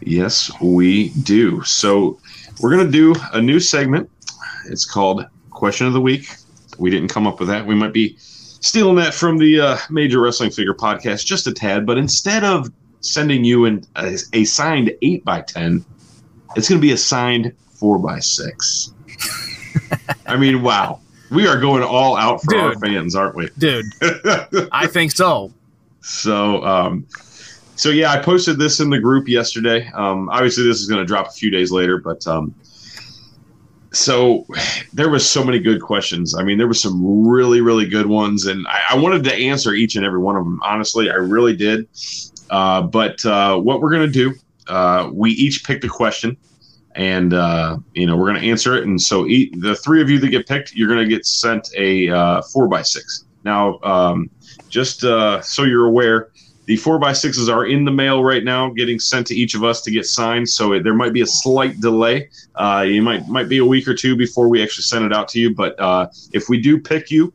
[0.05, 1.63] Yes, we do.
[1.63, 2.19] So
[2.61, 4.11] we're gonna do a new segment.
[4.67, 6.29] It's called Question of the Week.
[6.79, 7.67] We didn't come up with that.
[7.67, 8.17] We might be
[8.63, 12.71] stealing that from the uh, Major Wrestling Figure podcast just a tad, but instead of
[13.01, 15.85] sending you in a, a signed eight by ten,
[16.57, 18.95] it's going to be a signed four by six.
[20.27, 23.49] I mean, wow, we are going all out for our fans, aren't we?
[23.59, 23.85] Dude,
[24.73, 25.53] I think so.
[26.01, 27.07] So, um,
[27.77, 29.91] so yeah, I posted this in the group yesterday.
[29.95, 32.55] Um, obviously, this is going to drop a few days later, but um,
[33.93, 34.47] so
[34.93, 36.35] there was so many good questions.
[36.35, 39.75] I mean, there were some really, really good ones, and I, I wanted to answer
[39.75, 40.61] each and every one of them.
[40.65, 41.89] Honestly, I really did.
[42.51, 44.35] Uh, but uh, what we're going to do,
[44.69, 46.37] uh, we each picked a question,
[46.95, 48.85] and uh, you know we're going to answer it.
[48.85, 52.09] And so, the three of you that get picked, you're going to get sent a
[52.09, 53.25] uh, four by six.
[53.45, 54.31] Now, um,
[54.69, 56.31] just uh, so you're aware,
[56.67, 59.65] the four by sixes are in the mail right now, getting sent to each of
[59.65, 60.49] us to get signed.
[60.49, 62.31] So it, there might be a slight delay.
[62.55, 65.41] Uh, might might be a week or two before we actually send it out to
[65.41, 65.55] you.
[65.55, 67.33] But uh, if we do pick you,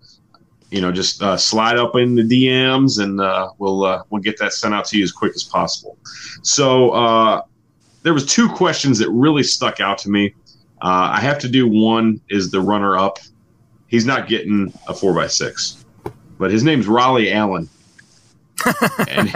[0.71, 4.37] you know, just uh, slide up in the DMs and uh, we'll uh, we'll get
[4.39, 5.97] that sent out to you as quick as possible.
[6.41, 7.41] So uh,
[8.03, 10.33] there was two questions that really stuck out to me.
[10.79, 13.17] I have to do one is the runner up.
[13.87, 15.83] He's not getting a four by six,
[16.37, 17.67] but his name's Raleigh Allen.
[19.07, 19.33] And,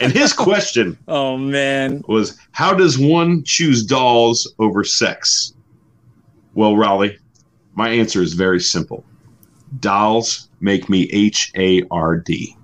[0.00, 2.02] and his question Oh man.
[2.08, 5.54] was how does one choose dolls over sex?
[6.54, 7.18] Well, Raleigh,
[7.74, 9.04] my answer is very simple.
[9.80, 12.56] Dolls make me H A R D.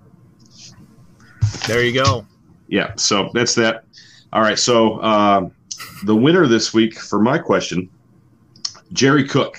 [1.67, 2.27] There you go.
[2.69, 3.85] Yeah, so that's that.
[4.33, 5.49] All right, so uh,
[6.05, 7.89] the winner this week for my question,
[8.93, 9.57] Jerry Cook,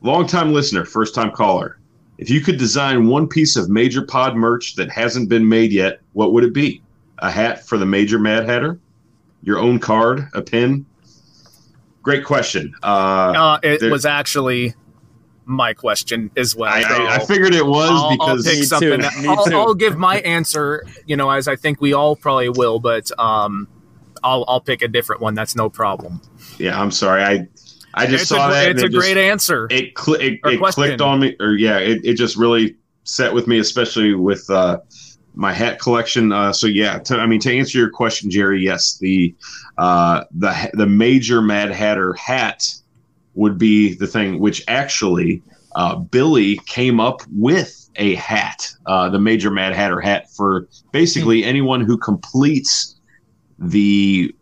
[0.00, 1.77] longtime listener, first time caller.
[2.18, 6.00] If you could design one piece of Major Pod merch that hasn't been made yet,
[6.12, 6.82] what would it be?
[7.18, 8.78] A hat for the Major Mad Hatter?
[9.42, 10.28] Your own card?
[10.34, 10.84] A pin?
[12.02, 12.74] Great question.
[12.82, 14.74] Uh, Uh, it there- was actually
[15.44, 16.72] my question as well.
[16.72, 19.00] I, I, I figured it was I'll, I'll because pick something.
[19.00, 19.28] too.
[19.30, 19.54] I'll.
[19.56, 20.84] I'll give my answer.
[21.06, 23.66] You know, as I think we all probably will, but um,
[24.22, 25.34] I'll I'll pick a different one.
[25.34, 26.20] That's no problem.
[26.58, 27.22] yeah, I'm sorry.
[27.22, 27.48] I
[27.94, 28.68] I just it's saw a, that.
[28.70, 29.66] It's a it just- great answer.
[29.70, 33.46] it, cl- it, it clicked on me or yeah it, it just really set with
[33.46, 34.78] me especially with uh,
[35.34, 38.98] my hat collection uh, so yeah to, i mean to answer your question jerry yes
[38.98, 39.34] the
[39.78, 42.66] uh, the the major mad hatter hat
[43.34, 45.42] would be the thing which actually
[45.76, 51.42] uh, billy came up with a hat uh, the major mad hatter hat for basically
[51.44, 52.96] anyone who completes
[53.58, 54.34] the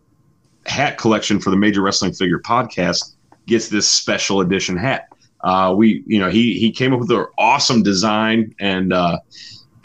[0.65, 3.13] hat collection for the major wrestling figure podcast
[3.47, 5.07] gets this special edition hat.
[5.41, 9.19] Uh, we, you know, he he came up with an awesome design, and uh,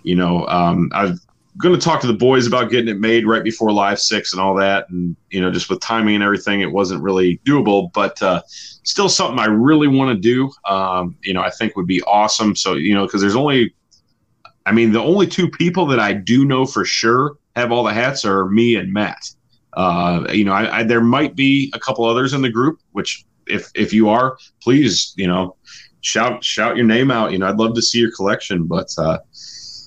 [0.03, 1.19] you know, um, I'm
[1.59, 4.41] going to talk to the boys about getting it made right before Live Six and
[4.41, 8.21] all that, and you know, just with timing and everything, it wasn't really doable, but
[8.23, 10.51] uh, still something I really want to do.
[10.69, 12.57] Um, you know, I think would be awesome.
[12.57, 13.75] So you know, because there's only,
[14.67, 17.93] I mean, the only two people that I do know for sure have all the
[17.93, 19.31] hats are me and Matt.
[19.75, 23.25] Uh, you know, I, I, there might be a couple others in the group, which
[23.47, 25.56] if if you are, please, you know,
[26.01, 27.32] shout shout your name out.
[27.32, 29.19] You know, I'd love to see your collection, but uh,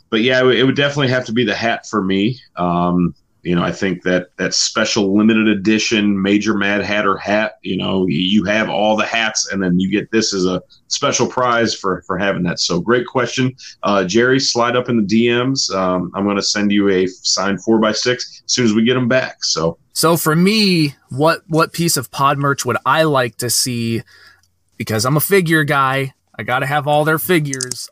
[0.09, 2.39] but yeah, it, would- definitely have to be the hat for me.
[2.55, 3.15] Um,
[3.45, 7.59] you know, I think that that special limited edition Major Mad Hatter hat.
[7.61, 11.27] You know, you, have all the hats, and then you get this as a special
[11.27, 12.59] prize for for having that.
[12.59, 14.39] So great question, uh, Jerry.
[14.39, 15.71] Slide up in the DMs.
[15.73, 18.83] Um, I'm going to send you a signed four x six as soon as we
[18.83, 19.43] get them back.
[19.43, 19.77] So.
[19.93, 24.01] So for me, what what piece of pod merch would I like to see?
[24.75, 27.89] Because I'm a figure guy, I got to have all their figures.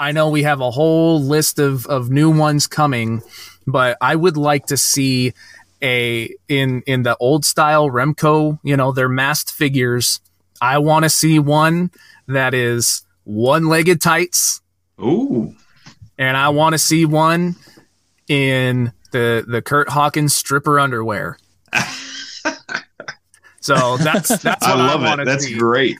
[0.00, 3.22] I know we have a whole list of of new ones coming,
[3.70, 5.32] but I would like to see
[5.82, 10.20] a in in the old style Remco, you know, their masked figures.
[10.60, 11.90] I want to see one
[12.26, 14.60] that is one-legged tights
[15.00, 15.54] Ooh.
[16.18, 17.54] and I want to see one
[18.26, 21.38] in the the Kurt Hawkins stripper underwear.
[23.60, 25.24] so that's that's what I I, love want it.
[25.26, 25.56] to That's see.
[25.58, 25.98] great.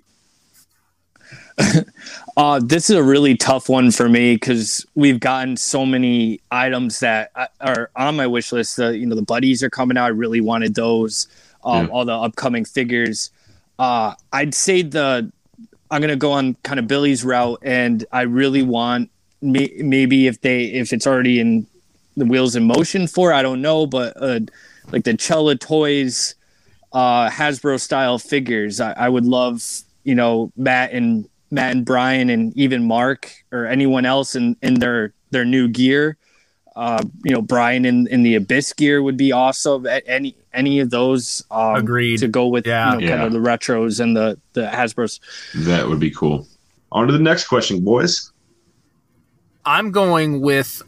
[2.38, 7.00] Uh, this is a really tough one for me because we've gotten so many items
[7.00, 8.76] that are on my wish list.
[8.76, 10.04] The you know the buddies are coming out.
[10.04, 11.26] I really wanted those.
[11.64, 11.92] Um, Yeah.
[11.92, 13.32] All the upcoming figures.
[13.80, 15.32] Uh, I'd say the
[15.90, 19.10] I'm gonna go on kind of Billy's route, and I really want
[19.42, 21.66] may, maybe if they if it's already in
[22.16, 24.38] the wheels in motion for I don't know, but uh,
[24.92, 26.36] like the Chella Toys
[26.92, 28.80] uh, Hasbro style figures.
[28.80, 29.64] I, I would love,
[30.04, 34.74] you know, Matt and Matt and Brian and even Mark or anyone else in, in
[34.74, 36.16] their their new gear.
[36.76, 39.86] Uh, you know, Brian in, in the Abyss gear would be awesome.
[40.06, 42.18] Any any of those um, Agreed.
[42.18, 42.94] to go with Yeah.
[42.98, 45.20] you know, kind of the retros and the the Hasbro's.
[45.54, 46.46] That would be cool.
[46.92, 48.32] On to the next question, boys.
[49.64, 50.82] I'm going with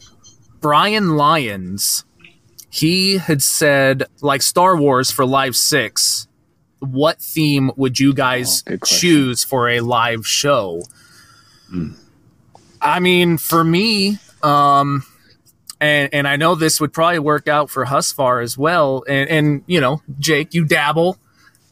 [0.60, 2.04] Brian Lyons
[2.70, 6.28] he had said like Star Wars for Live Six.
[6.80, 10.82] What theme would you guys Oh, choose for a live show?
[11.68, 11.92] Hmm.
[12.80, 15.04] I mean, for me, um,
[15.80, 19.04] and and I know this would probably work out for Husfar as well.
[19.08, 21.18] And and you know, Jake, you dabble.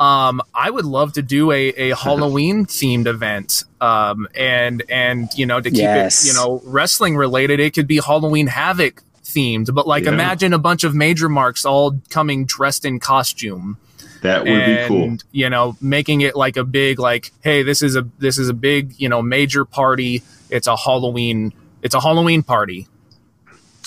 [0.00, 3.64] Um, I would love to do a, a Halloween themed event.
[3.80, 6.24] Um, and and you know, to keep Yes.
[6.24, 9.74] it you know wrestling related, it could be Halloween Havoc themed.
[9.74, 10.12] But like, Yeah.
[10.12, 13.78] imagine a bunch of major marks all coming dressed in costume
[14.22, 15.16] That would be cool.
[15.32, 18.54] you know making it like a big like hey this is a this is a
[18.54, 22.88] big you know major party it's a halloween it's a halloween party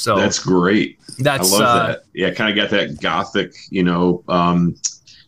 [0.01, 0.99] so That's great.
[1.19, 2.03] that's, I love uh, that.
[2.13, 4.75] Yeah, kind of got that gothic, you know, um,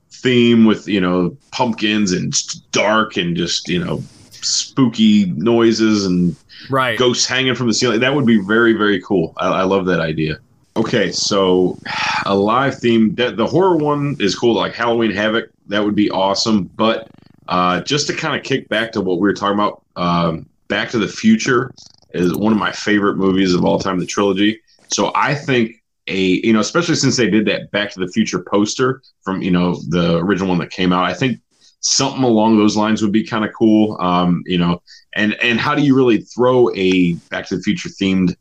[0.10, 2.34] theme with you know pumpkins and
[2.72, 4.02] dark and just you know
[4.32, 6.36] spooky noises and
[6.70, 8.00] right ghosts hanging from the ceiling.
[8.00, 9.34] That would be very very cool.
[9.38, 10.40] I, I love that idea.
[10.76, 11.78] Okay, so
[12.26, 13.14] a live theme.
[13.16, 15.52] That, the horror one is cool, like Halloween Havoc.
[15.68, 16.64] That would be awesome.
[16.64, 17.10] But
[17.48, 20.90] uh, just to kind of kick back to what we were talking about, um, Back
[20.92, 21.72] to the Future
[22.14, 24.60] is one of my favorite movies of all time, the trilogy.
[24.88, 25.76] So I think
[26.08, 29.52] a you know, especially since they did that Back to the Future poster from you
[29.52, 31.40] know the original one that came out, I think
[31.82, 33.98] something along those lines would be kind of cool.
[34.00, 34.82] Um, you know,
[35.16, 38.36] and and how do you really throw a Back to the Future themed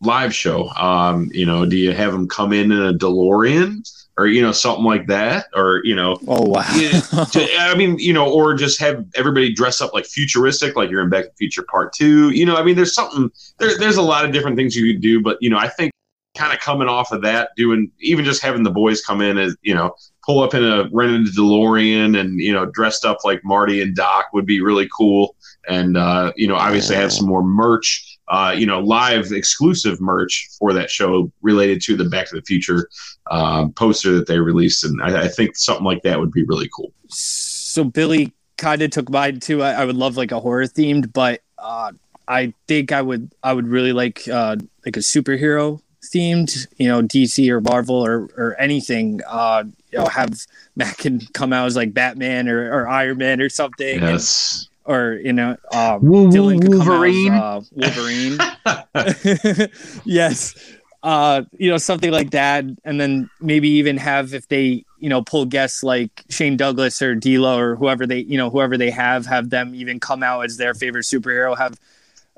[0.00, 0.68] live show?
[0.70, 3.86] Um, you know, do you have them come in in a DeLorean
[4.20, 6.64] or you know something like that, or you know, Oh wow.
[6.76, 11.00] yeah, I mean, you know, or just have everybody dress up like futuristic, like you're
[11.00, 12.28] in Back to the Future Part Two.
[12.28, 13.78] You know, I mean, there's something there.
[13.78, 15.90] There's a lot of different things you could do, but you know, I think
[16.36, 19.56] kind of coming off of that, doing even just having the boys come in as
[19.62, 19.94] you know,
[20.24, 24.26] pull up in a rented DeLorean and you know, dressed up like Marty and Doc
[24.34, 25.34] would be really cool.
[25.68, 28.09] And uh, you know, obviously have some more merch.
[28.30, 32.42] Uh, you know, live exclusive merch for that show related to the Back to the
[32.42, 32.88] Future
[33.30, 36.68] um, poster that they released, and I, I think something like that would be really
[36.74, 36.92] cool.
[37.08, 39.62] so Billy kind of took mine too.
[39.62, 41.90] I, I would love like a horror themed, but uh,
[42.28, 45.80] I think I would I would really like uh, like a superhero
[46.14, 49.20] themed, you know, DC or Marvel or or anything.
[49.26, 50.30] Uh, you know, have
[50.76, 54.68] Matt can come out as like Batman or, or Iron Man or something, and- Yes.
[54.90, 57.32] Or you know, um, Woo- woo- Dylan Wolverine.
[57.32, 59.70] out uh, Wolverine.
[60.04, 60.54] yes.
[61.02, 62.64] Uh, you know, something like that.
[62.84, 67.14] And then maybe even have if they, you know, pull guests like Shane Douglas or
[67.14, 70.58] D'Lo or whoever they, you know, whoever they have, have them even come out as
[70.58, 71.56] their favorite superhero.
[71.56, 71.78] Have,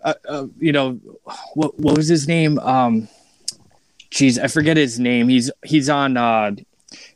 [0.04, 1.00] uh, uh, you know,
[1.54, 2.58] what what was his name?
[2.60, 3.08] Um,
[4.10, 5.28] geez, I forget his name.
[5.28, 6.52] He's he's on uh,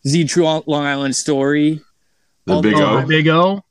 [0.06, 1.80] Z True Long Island Story.
[2.46, 3.06] The big Oh, O.
[3.06, 3.62] big o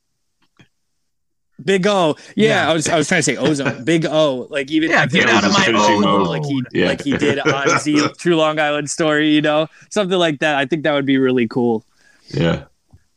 [1.64, 2.70] Big O, yeah, Yeah.
[2.70, 3.84] I was I was trying to say ozone.
[3.86, 6.02] Big O, like even Yeah, have get out of my finishing ozone.
[6.02, 6.88] mode, like he Yeah.
[6.88, 10.56] like he did on Z True Long Island Story, you know, something like that.
[10.58, 11.86] I think that would be really cool.
[12.30, 12.66] Yeah.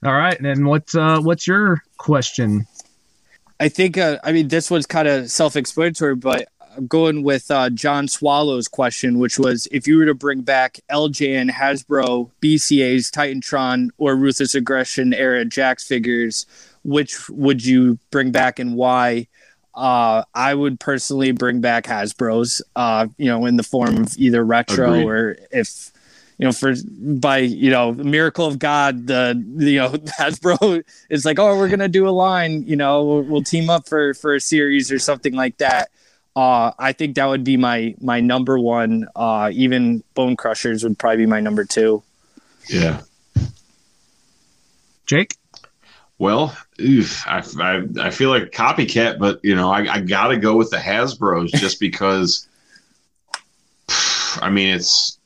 [0.05, 2.67] all right and what's uh what's your question
[3.61, 6.47] I think uh, I mean this was kind of self-explanatory, but
[6.77, 10.79] I'm going with uh, John Swallow's question, which was if you were to bring back
[10.93, 16.47] LJN Hasbro, BCA's, Titantron, or Ruthless Aggression era Jakks figures,
[16.89, 19.29] which would you bring back and why?
[19.75, 24.45] Uh, I would personally bring back Hasbro's, uh, you know, in the form of either
[24.45, 25.07] retro Agreed.
[25.07, 25.93] or if,
[26.39, 31.39] you know, for by you know miracle of God, the you know Hasbro is like,
[31.39, 34.41] oh, we're gonna do a line, you know, we'll, we'll team up for for a
[34.41, 35.91] series or something like that.
[36.35, 39.07] Uh, I think that would be my my number one.
[39.15, 42.03] Uh, even Bone Crushers would probably be my number two.
[42.69, 43.03] Yeah.
[45.07, 45.37] jake
[46.19, 50.29] Well, oof, I, I, I feel like a copycat, but you know, I, I got
[50.29, 52.47] to go with the Hasbro's just because.
[54.41, 55.19] I mean, it's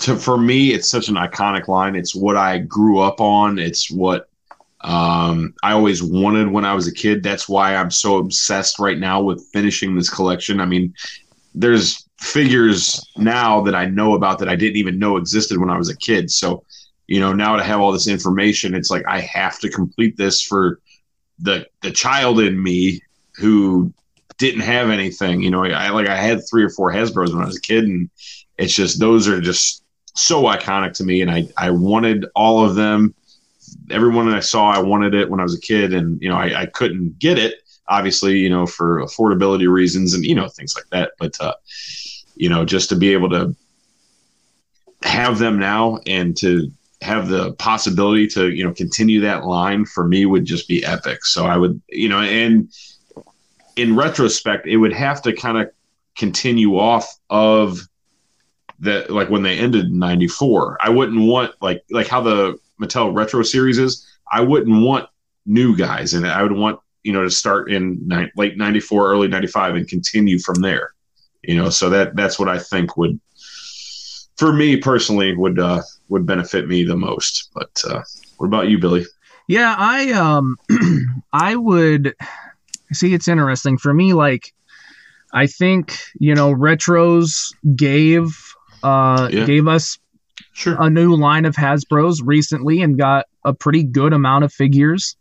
[0.00, 1.94] to for me, it's such an iconic line.
[1.94, 3.58] It's what I grew up on.
[3.58, 4.28] It's what
[4.82, 7.22] um, I always wanted when I was a kid.
[7.22, 10.60] That's why I'm so obsessed right now with finishing this collection.
[10.60, 10.94] I mean,
[11.54, 15.78] there's figures now that I know about that I didn't even know existed when I
[15.78, 16.30] was a kid.
[16.30, 16.64] So,
[17.10, 20.40] you know, now to have all this information, it's like I have to complete this
[20.40, 20.80] for
[21.40, 23.02] the the child in me
[23.34, 23.92] who
[24.38, 25.42] didn't have anything.
[25.42, 27.82] You know, I like I had three or four Hasbro's when I was a kid,
[27.82, 28.08] and
[28.58, 29.82] it's just those are just
[30.14, 33.12] so iconic to me, and I I wanted all of them.
[33.90, 36.36] Everyone that I saw, I wanted it when I was a kid, and you know,
[36.36, 37.56] I, I couldn't get it
[37.88, 41.10] obviously, you know, for affordability reasons and you know things like that.
[41.18, 41.54] But uh,
[42.36, 43.56] you know, just to be able to
[45.02, 46.70] have them now and to
[47.02, 51.24] have the possibility to you know continue that line for me would just be epic.
[51.24, 52.70] So I would you know and
[53.76, 55.70] in retrospect, it would have to kind of
[56.16, 57.80] continue off of
[58.80, 63.14] that like when they ended in 94 i wouldn't want like like how the mattel
[63.14, 65.08] retro series is i wouldn't want
[65.46, 69.28] new guys and i would want you know to start in ni- late 94 early
[69.28, 70.94] 95 and continue from there
[71.42, 71.70] you know?
[71.70, 73.20] So that that's what i think would
[74.36, 78.02] for me personally would uh would benefit me the most but uh
[78.36, 79.04] what about you billy
[79.48, 80.56] Yeah, I um
[81.32, 82.14] I would
[82.92, 84.52] see it's interesting for me like
[85.32, 88.26] I think, you know, retros gave
[88.82, 89.44] uh Yeah.
[89.46, 89.98] gave us
[90.52, 95.16] sure a new line of Hasbro's recently and got a pretty good amount of figures.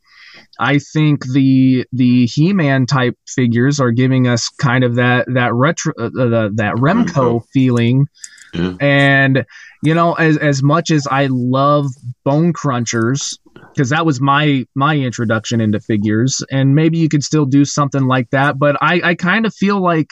[0.59, 5.93] I think the the He-Man type figures are giving us kind of that that retro
[5.99, 7.43] uh, the, that Remco, Remco.
[7.53, 8.07] feeling.
[8.53, 8.73] Yeah.
[8.79, 9.45] And
[9.83, 11.87] you know, as as much as I love
[12.23, 13.37] Bone Crunchers
[13.73, 18.05] because that was my my introduction into figures, and maybe you could still do something
[18.05, 20.09] like that, but I I kind of feel like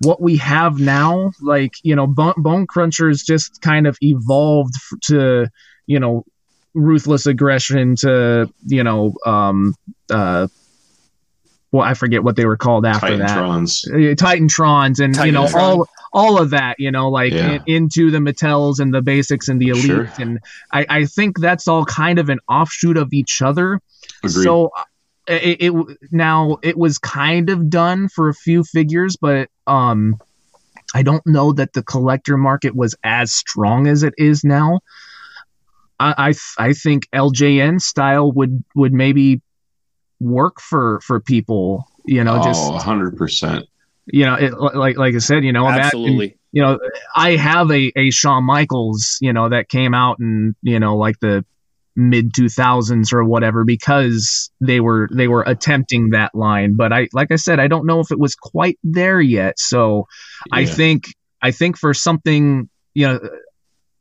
[0.00, 4.74] what we have now, like you know, Bone, Bone Crunchers just kind of evolved
[5.04, 5.48] to
[5.86, 6.24] you know
[6.74, 9.74] ruthless aggression to you know um
[10.10, 10.46] uh
[11.72, 13.30] well I forget what they were called after that.
[13.30, 13.88] Titantrons.
[13.88, 17.52] Uh, Titantrons and you know all all of that you know like Yeah.
[17.52, 19.84] in- into the Mattels and the basics and the elite.
[19.86, 20.08] Sure.
[20.18, 20.38] and
[20.72, 23.80] I, I think that's all kind of an offshoot of each other
[24.22, 24.44] Agreed.
[24.44, 24.82] so uh,
[25.28, 30.18] it, it now it was kind of done for a few figures but um
[30.94, 34.80] I don't know that the collector market was as strong as it is now
[35.98, 39.42] I I, th- I think LJN style would would maybe
[40.20, 43.64] work for for people you know just oh 100%
[44.06, 46.38] you know, it, like like I said, you know, imagine, Absolutely.
[46.52, 46.78] you know,
[47.14, 51.18] I have a a Shawn Michaels, you know, that came out in you know like
[51.20, 51.44] the
[51.96, 56.76] mid 2000s or whatever because they were they were attempting that line.
[56.76, 59.58] But i like i said i don't know if it was quite there yet.
[59.58, 60.06] So
[60.52, 61.04] i think
[61.42, 63.20] i think for something you know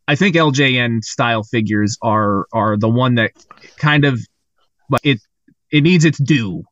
[0.07, 3.31] i think ljn style figures are are the one that
[3.77, 4.19] kind of
[4.89, 5.19] but it
[5.71, 6.63] it needs its due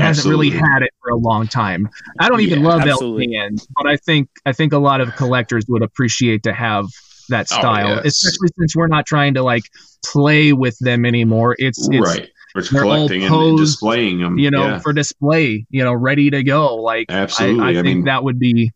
[0.00, 1.88] it hasn't really had it for a long time.
[2.20, 3.28] I don't even Yeah, love absolutely.
[3.28, 6.86] ljn but i think i think a lot of collectors would appreciate to have
[7.28, 8.06] that Oh, style yes.
[8.06, 9.64] especially since we're not trying to like
[10.04, 11.56] play with them anymore.
[11.58, 12.28] It's it's right.
[12.54, 15.84] It's they're all collecting and, and posed, displaying them you know yeah, for display you
[15.84, 16.76] know ready to go.
[16.76, 17.62] Like absolutely.
[17.62, 18.70] I, I, I, think mean that would be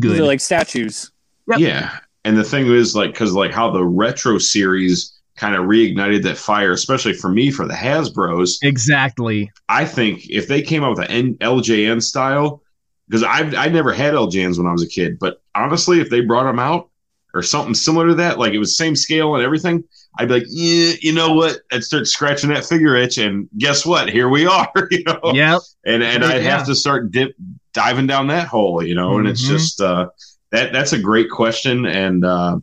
[0.00, 0.16] good.
[0.16, 1.10] They're like statues.
[1.48, 1.58] Yep.
[1.58, 1.98] yeah.
[2.24, 6.36] And the thing is like because like how the retro series kind of reignited that
[6.36, 11.10] fire especially for me for the hasbros exactly i think if they came out with
[11.10, 12.62] an ljn style
[13.08, 16.20] because i i never had ljns when i was a kid but honestly if they
[16.20, 16.88] brought them out
[17.34, 19.82] or something similar to that like it was same scale and everything
[20.18, 23.86] i'd be like yeah you know what i'd start scratching that figure itch and guess
[23.86, 26.58] what here we are you know yep and and I'd Yeah.
[26.58, 27.34] have to start dip
[27.72, 29.18] diving down that hole, you know.
[29.18, 29.48] And it's Mhm.
[29.48, 30.10] just uh,
[30.52, 32.58] that that's a great question, and uh,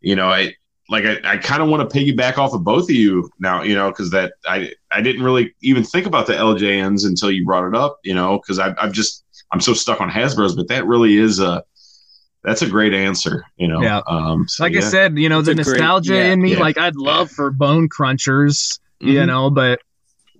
[0.00, 0.54] you know, I
[0.88, 3.74] like I, I kind of want to piggyback off of both of you now, you
[3.74, 7.66] know, because that I I didn't really even think about the LJNs until you brought
[7.66, 10.86] it up, you know, because I I'm just I'm so stuck on Hasbro's, but that
[10.86, 11.64] really is a
[12.42, 13.80] that's a great answer, you know.
[13.80, 14.02] Yeah.
[14.06, 16.52] Um, so, like i said you know It's the a great- nostalgia yeah, in me
[16.52, 16.58] yeah.
[16.60, 19.26] like i'd love for bone crunchers you Mhm.
[19.28, 19.80] know but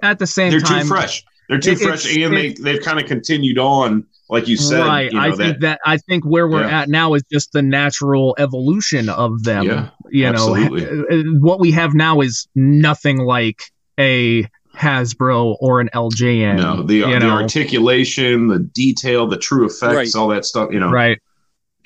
[0.02, 1.24] at the same they're time too fresh.
[1.48, 4.04] They're too It- fresh, it's- and they they've kind of continued on,
[4.34, 6.80] like you said, right You know, i that, think that i think where we're Yeah.
[6.82, 10.84] at now is just the natural evolution of them Yeah, you absolutely.
[10.84, 13.62] know uh, what we have now is nothing like
[13.98, 14.46] a
[14.76, 19.94] hasbro or an ljn No, the, you the know articulation, the detail, the true effects,
[19.94, 20.14] Right.
[20.16, 20.70] all that stuff.
[20.72, 21.18] You know, right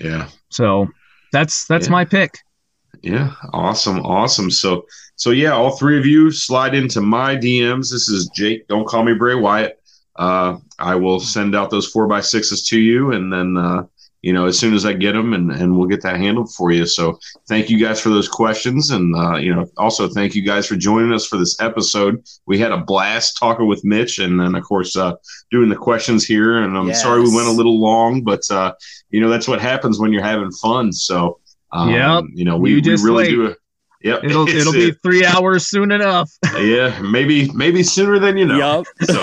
[0.01, 0.89] yeah, so
[1.33, 1.93] that's that's Yeah.
[1.93, 2.33] my pick
[3.03, 4.51] yeah, awesome, awesome.
[4.51, 4.85] So,
[5.15, 7.91] so yeah, all three of you slide into my DMs.
[7.93, 8.67] This is Jake.
[8.67, 9.78] Don't call me Bray Wyatt.
[10.19, 13.85] Uh, I will send out those four by sixes to you, and then uh,
[14.23, 16.73] you know as soon as I get them, and and we'll get that handled for
[16.73, 16.87] you.
[16.87, 17.19] So,
[17.49, 20.75] thank you guys for those questions, and uh, you know also thank you guys for
[20.77, 22.23] joining us for this episode.
[22.47, 25.15] We had a blast talking with Mitch, and then of course uh,
[25.53, 26.59] doing the questions here.
[26.63, 28.75] And I'm sorry we went a little long, but uh,
[29.11, 30.93] you know that's what happens when you're having fun.
[30.93, 31.39] So,
[31.73, 32.25] um, Yep.
[32.35, 33.31] you know we, we really wait.
[33.31, 33.47] do.
[33.51, 33.55] A,
[34.01, 38.47] yep, it'll it's it'll be three hours soon enough yeah, maybe maybe sooner than you
[38.47, 38.59] know.
[38.59, 38.87] Yup.
[39.03, 39.23] So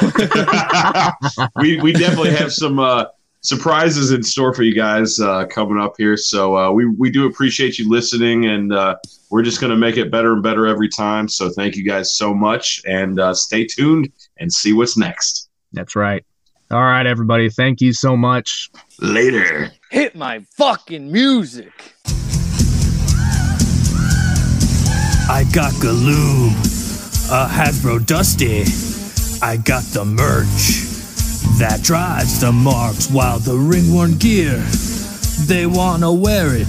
[1.61, 3.05] we we definitely have some uh,
[3.41, 6.17] surprises in store for you guys uh, coming up here.
[6.17, 8.95] So uh, we we do appreciate you listening, and uh,
[9.29, 11.27] we're just going to make it better and better every time.
[11.27, 15.49] So thank you guys so much, and uh, stay tuned and see what's next.
[15.73, 16.25] that's right
[16.71, 19.71] all right everybody thank you so much Later.
[19.91, 21.71] Hit my fucking music.
[25.27, 26.51] I got Galoom,
[27.31, 28.63] a Hasbro Dusty.
[29.41, 30.85] I got the merch
[31.57, 34.63] that drives the marks while the ringworn gear.
[35.47, 36.67] They wanna wear it.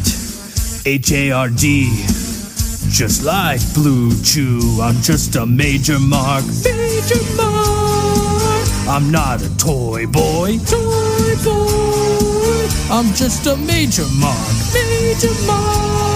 [0.87, 1.91] H A R D.
[2.89, 6.45] Just like Blue Chew, I'm just a major mark.
[6.65, 8.67] Major mark.
[8.89, 10.59] I'm not a toy boy.
[10.65, 12.69] Toy boy.
[12.91, 14.49] I'm just a major mark.
[14.73, 16.16] Major mark.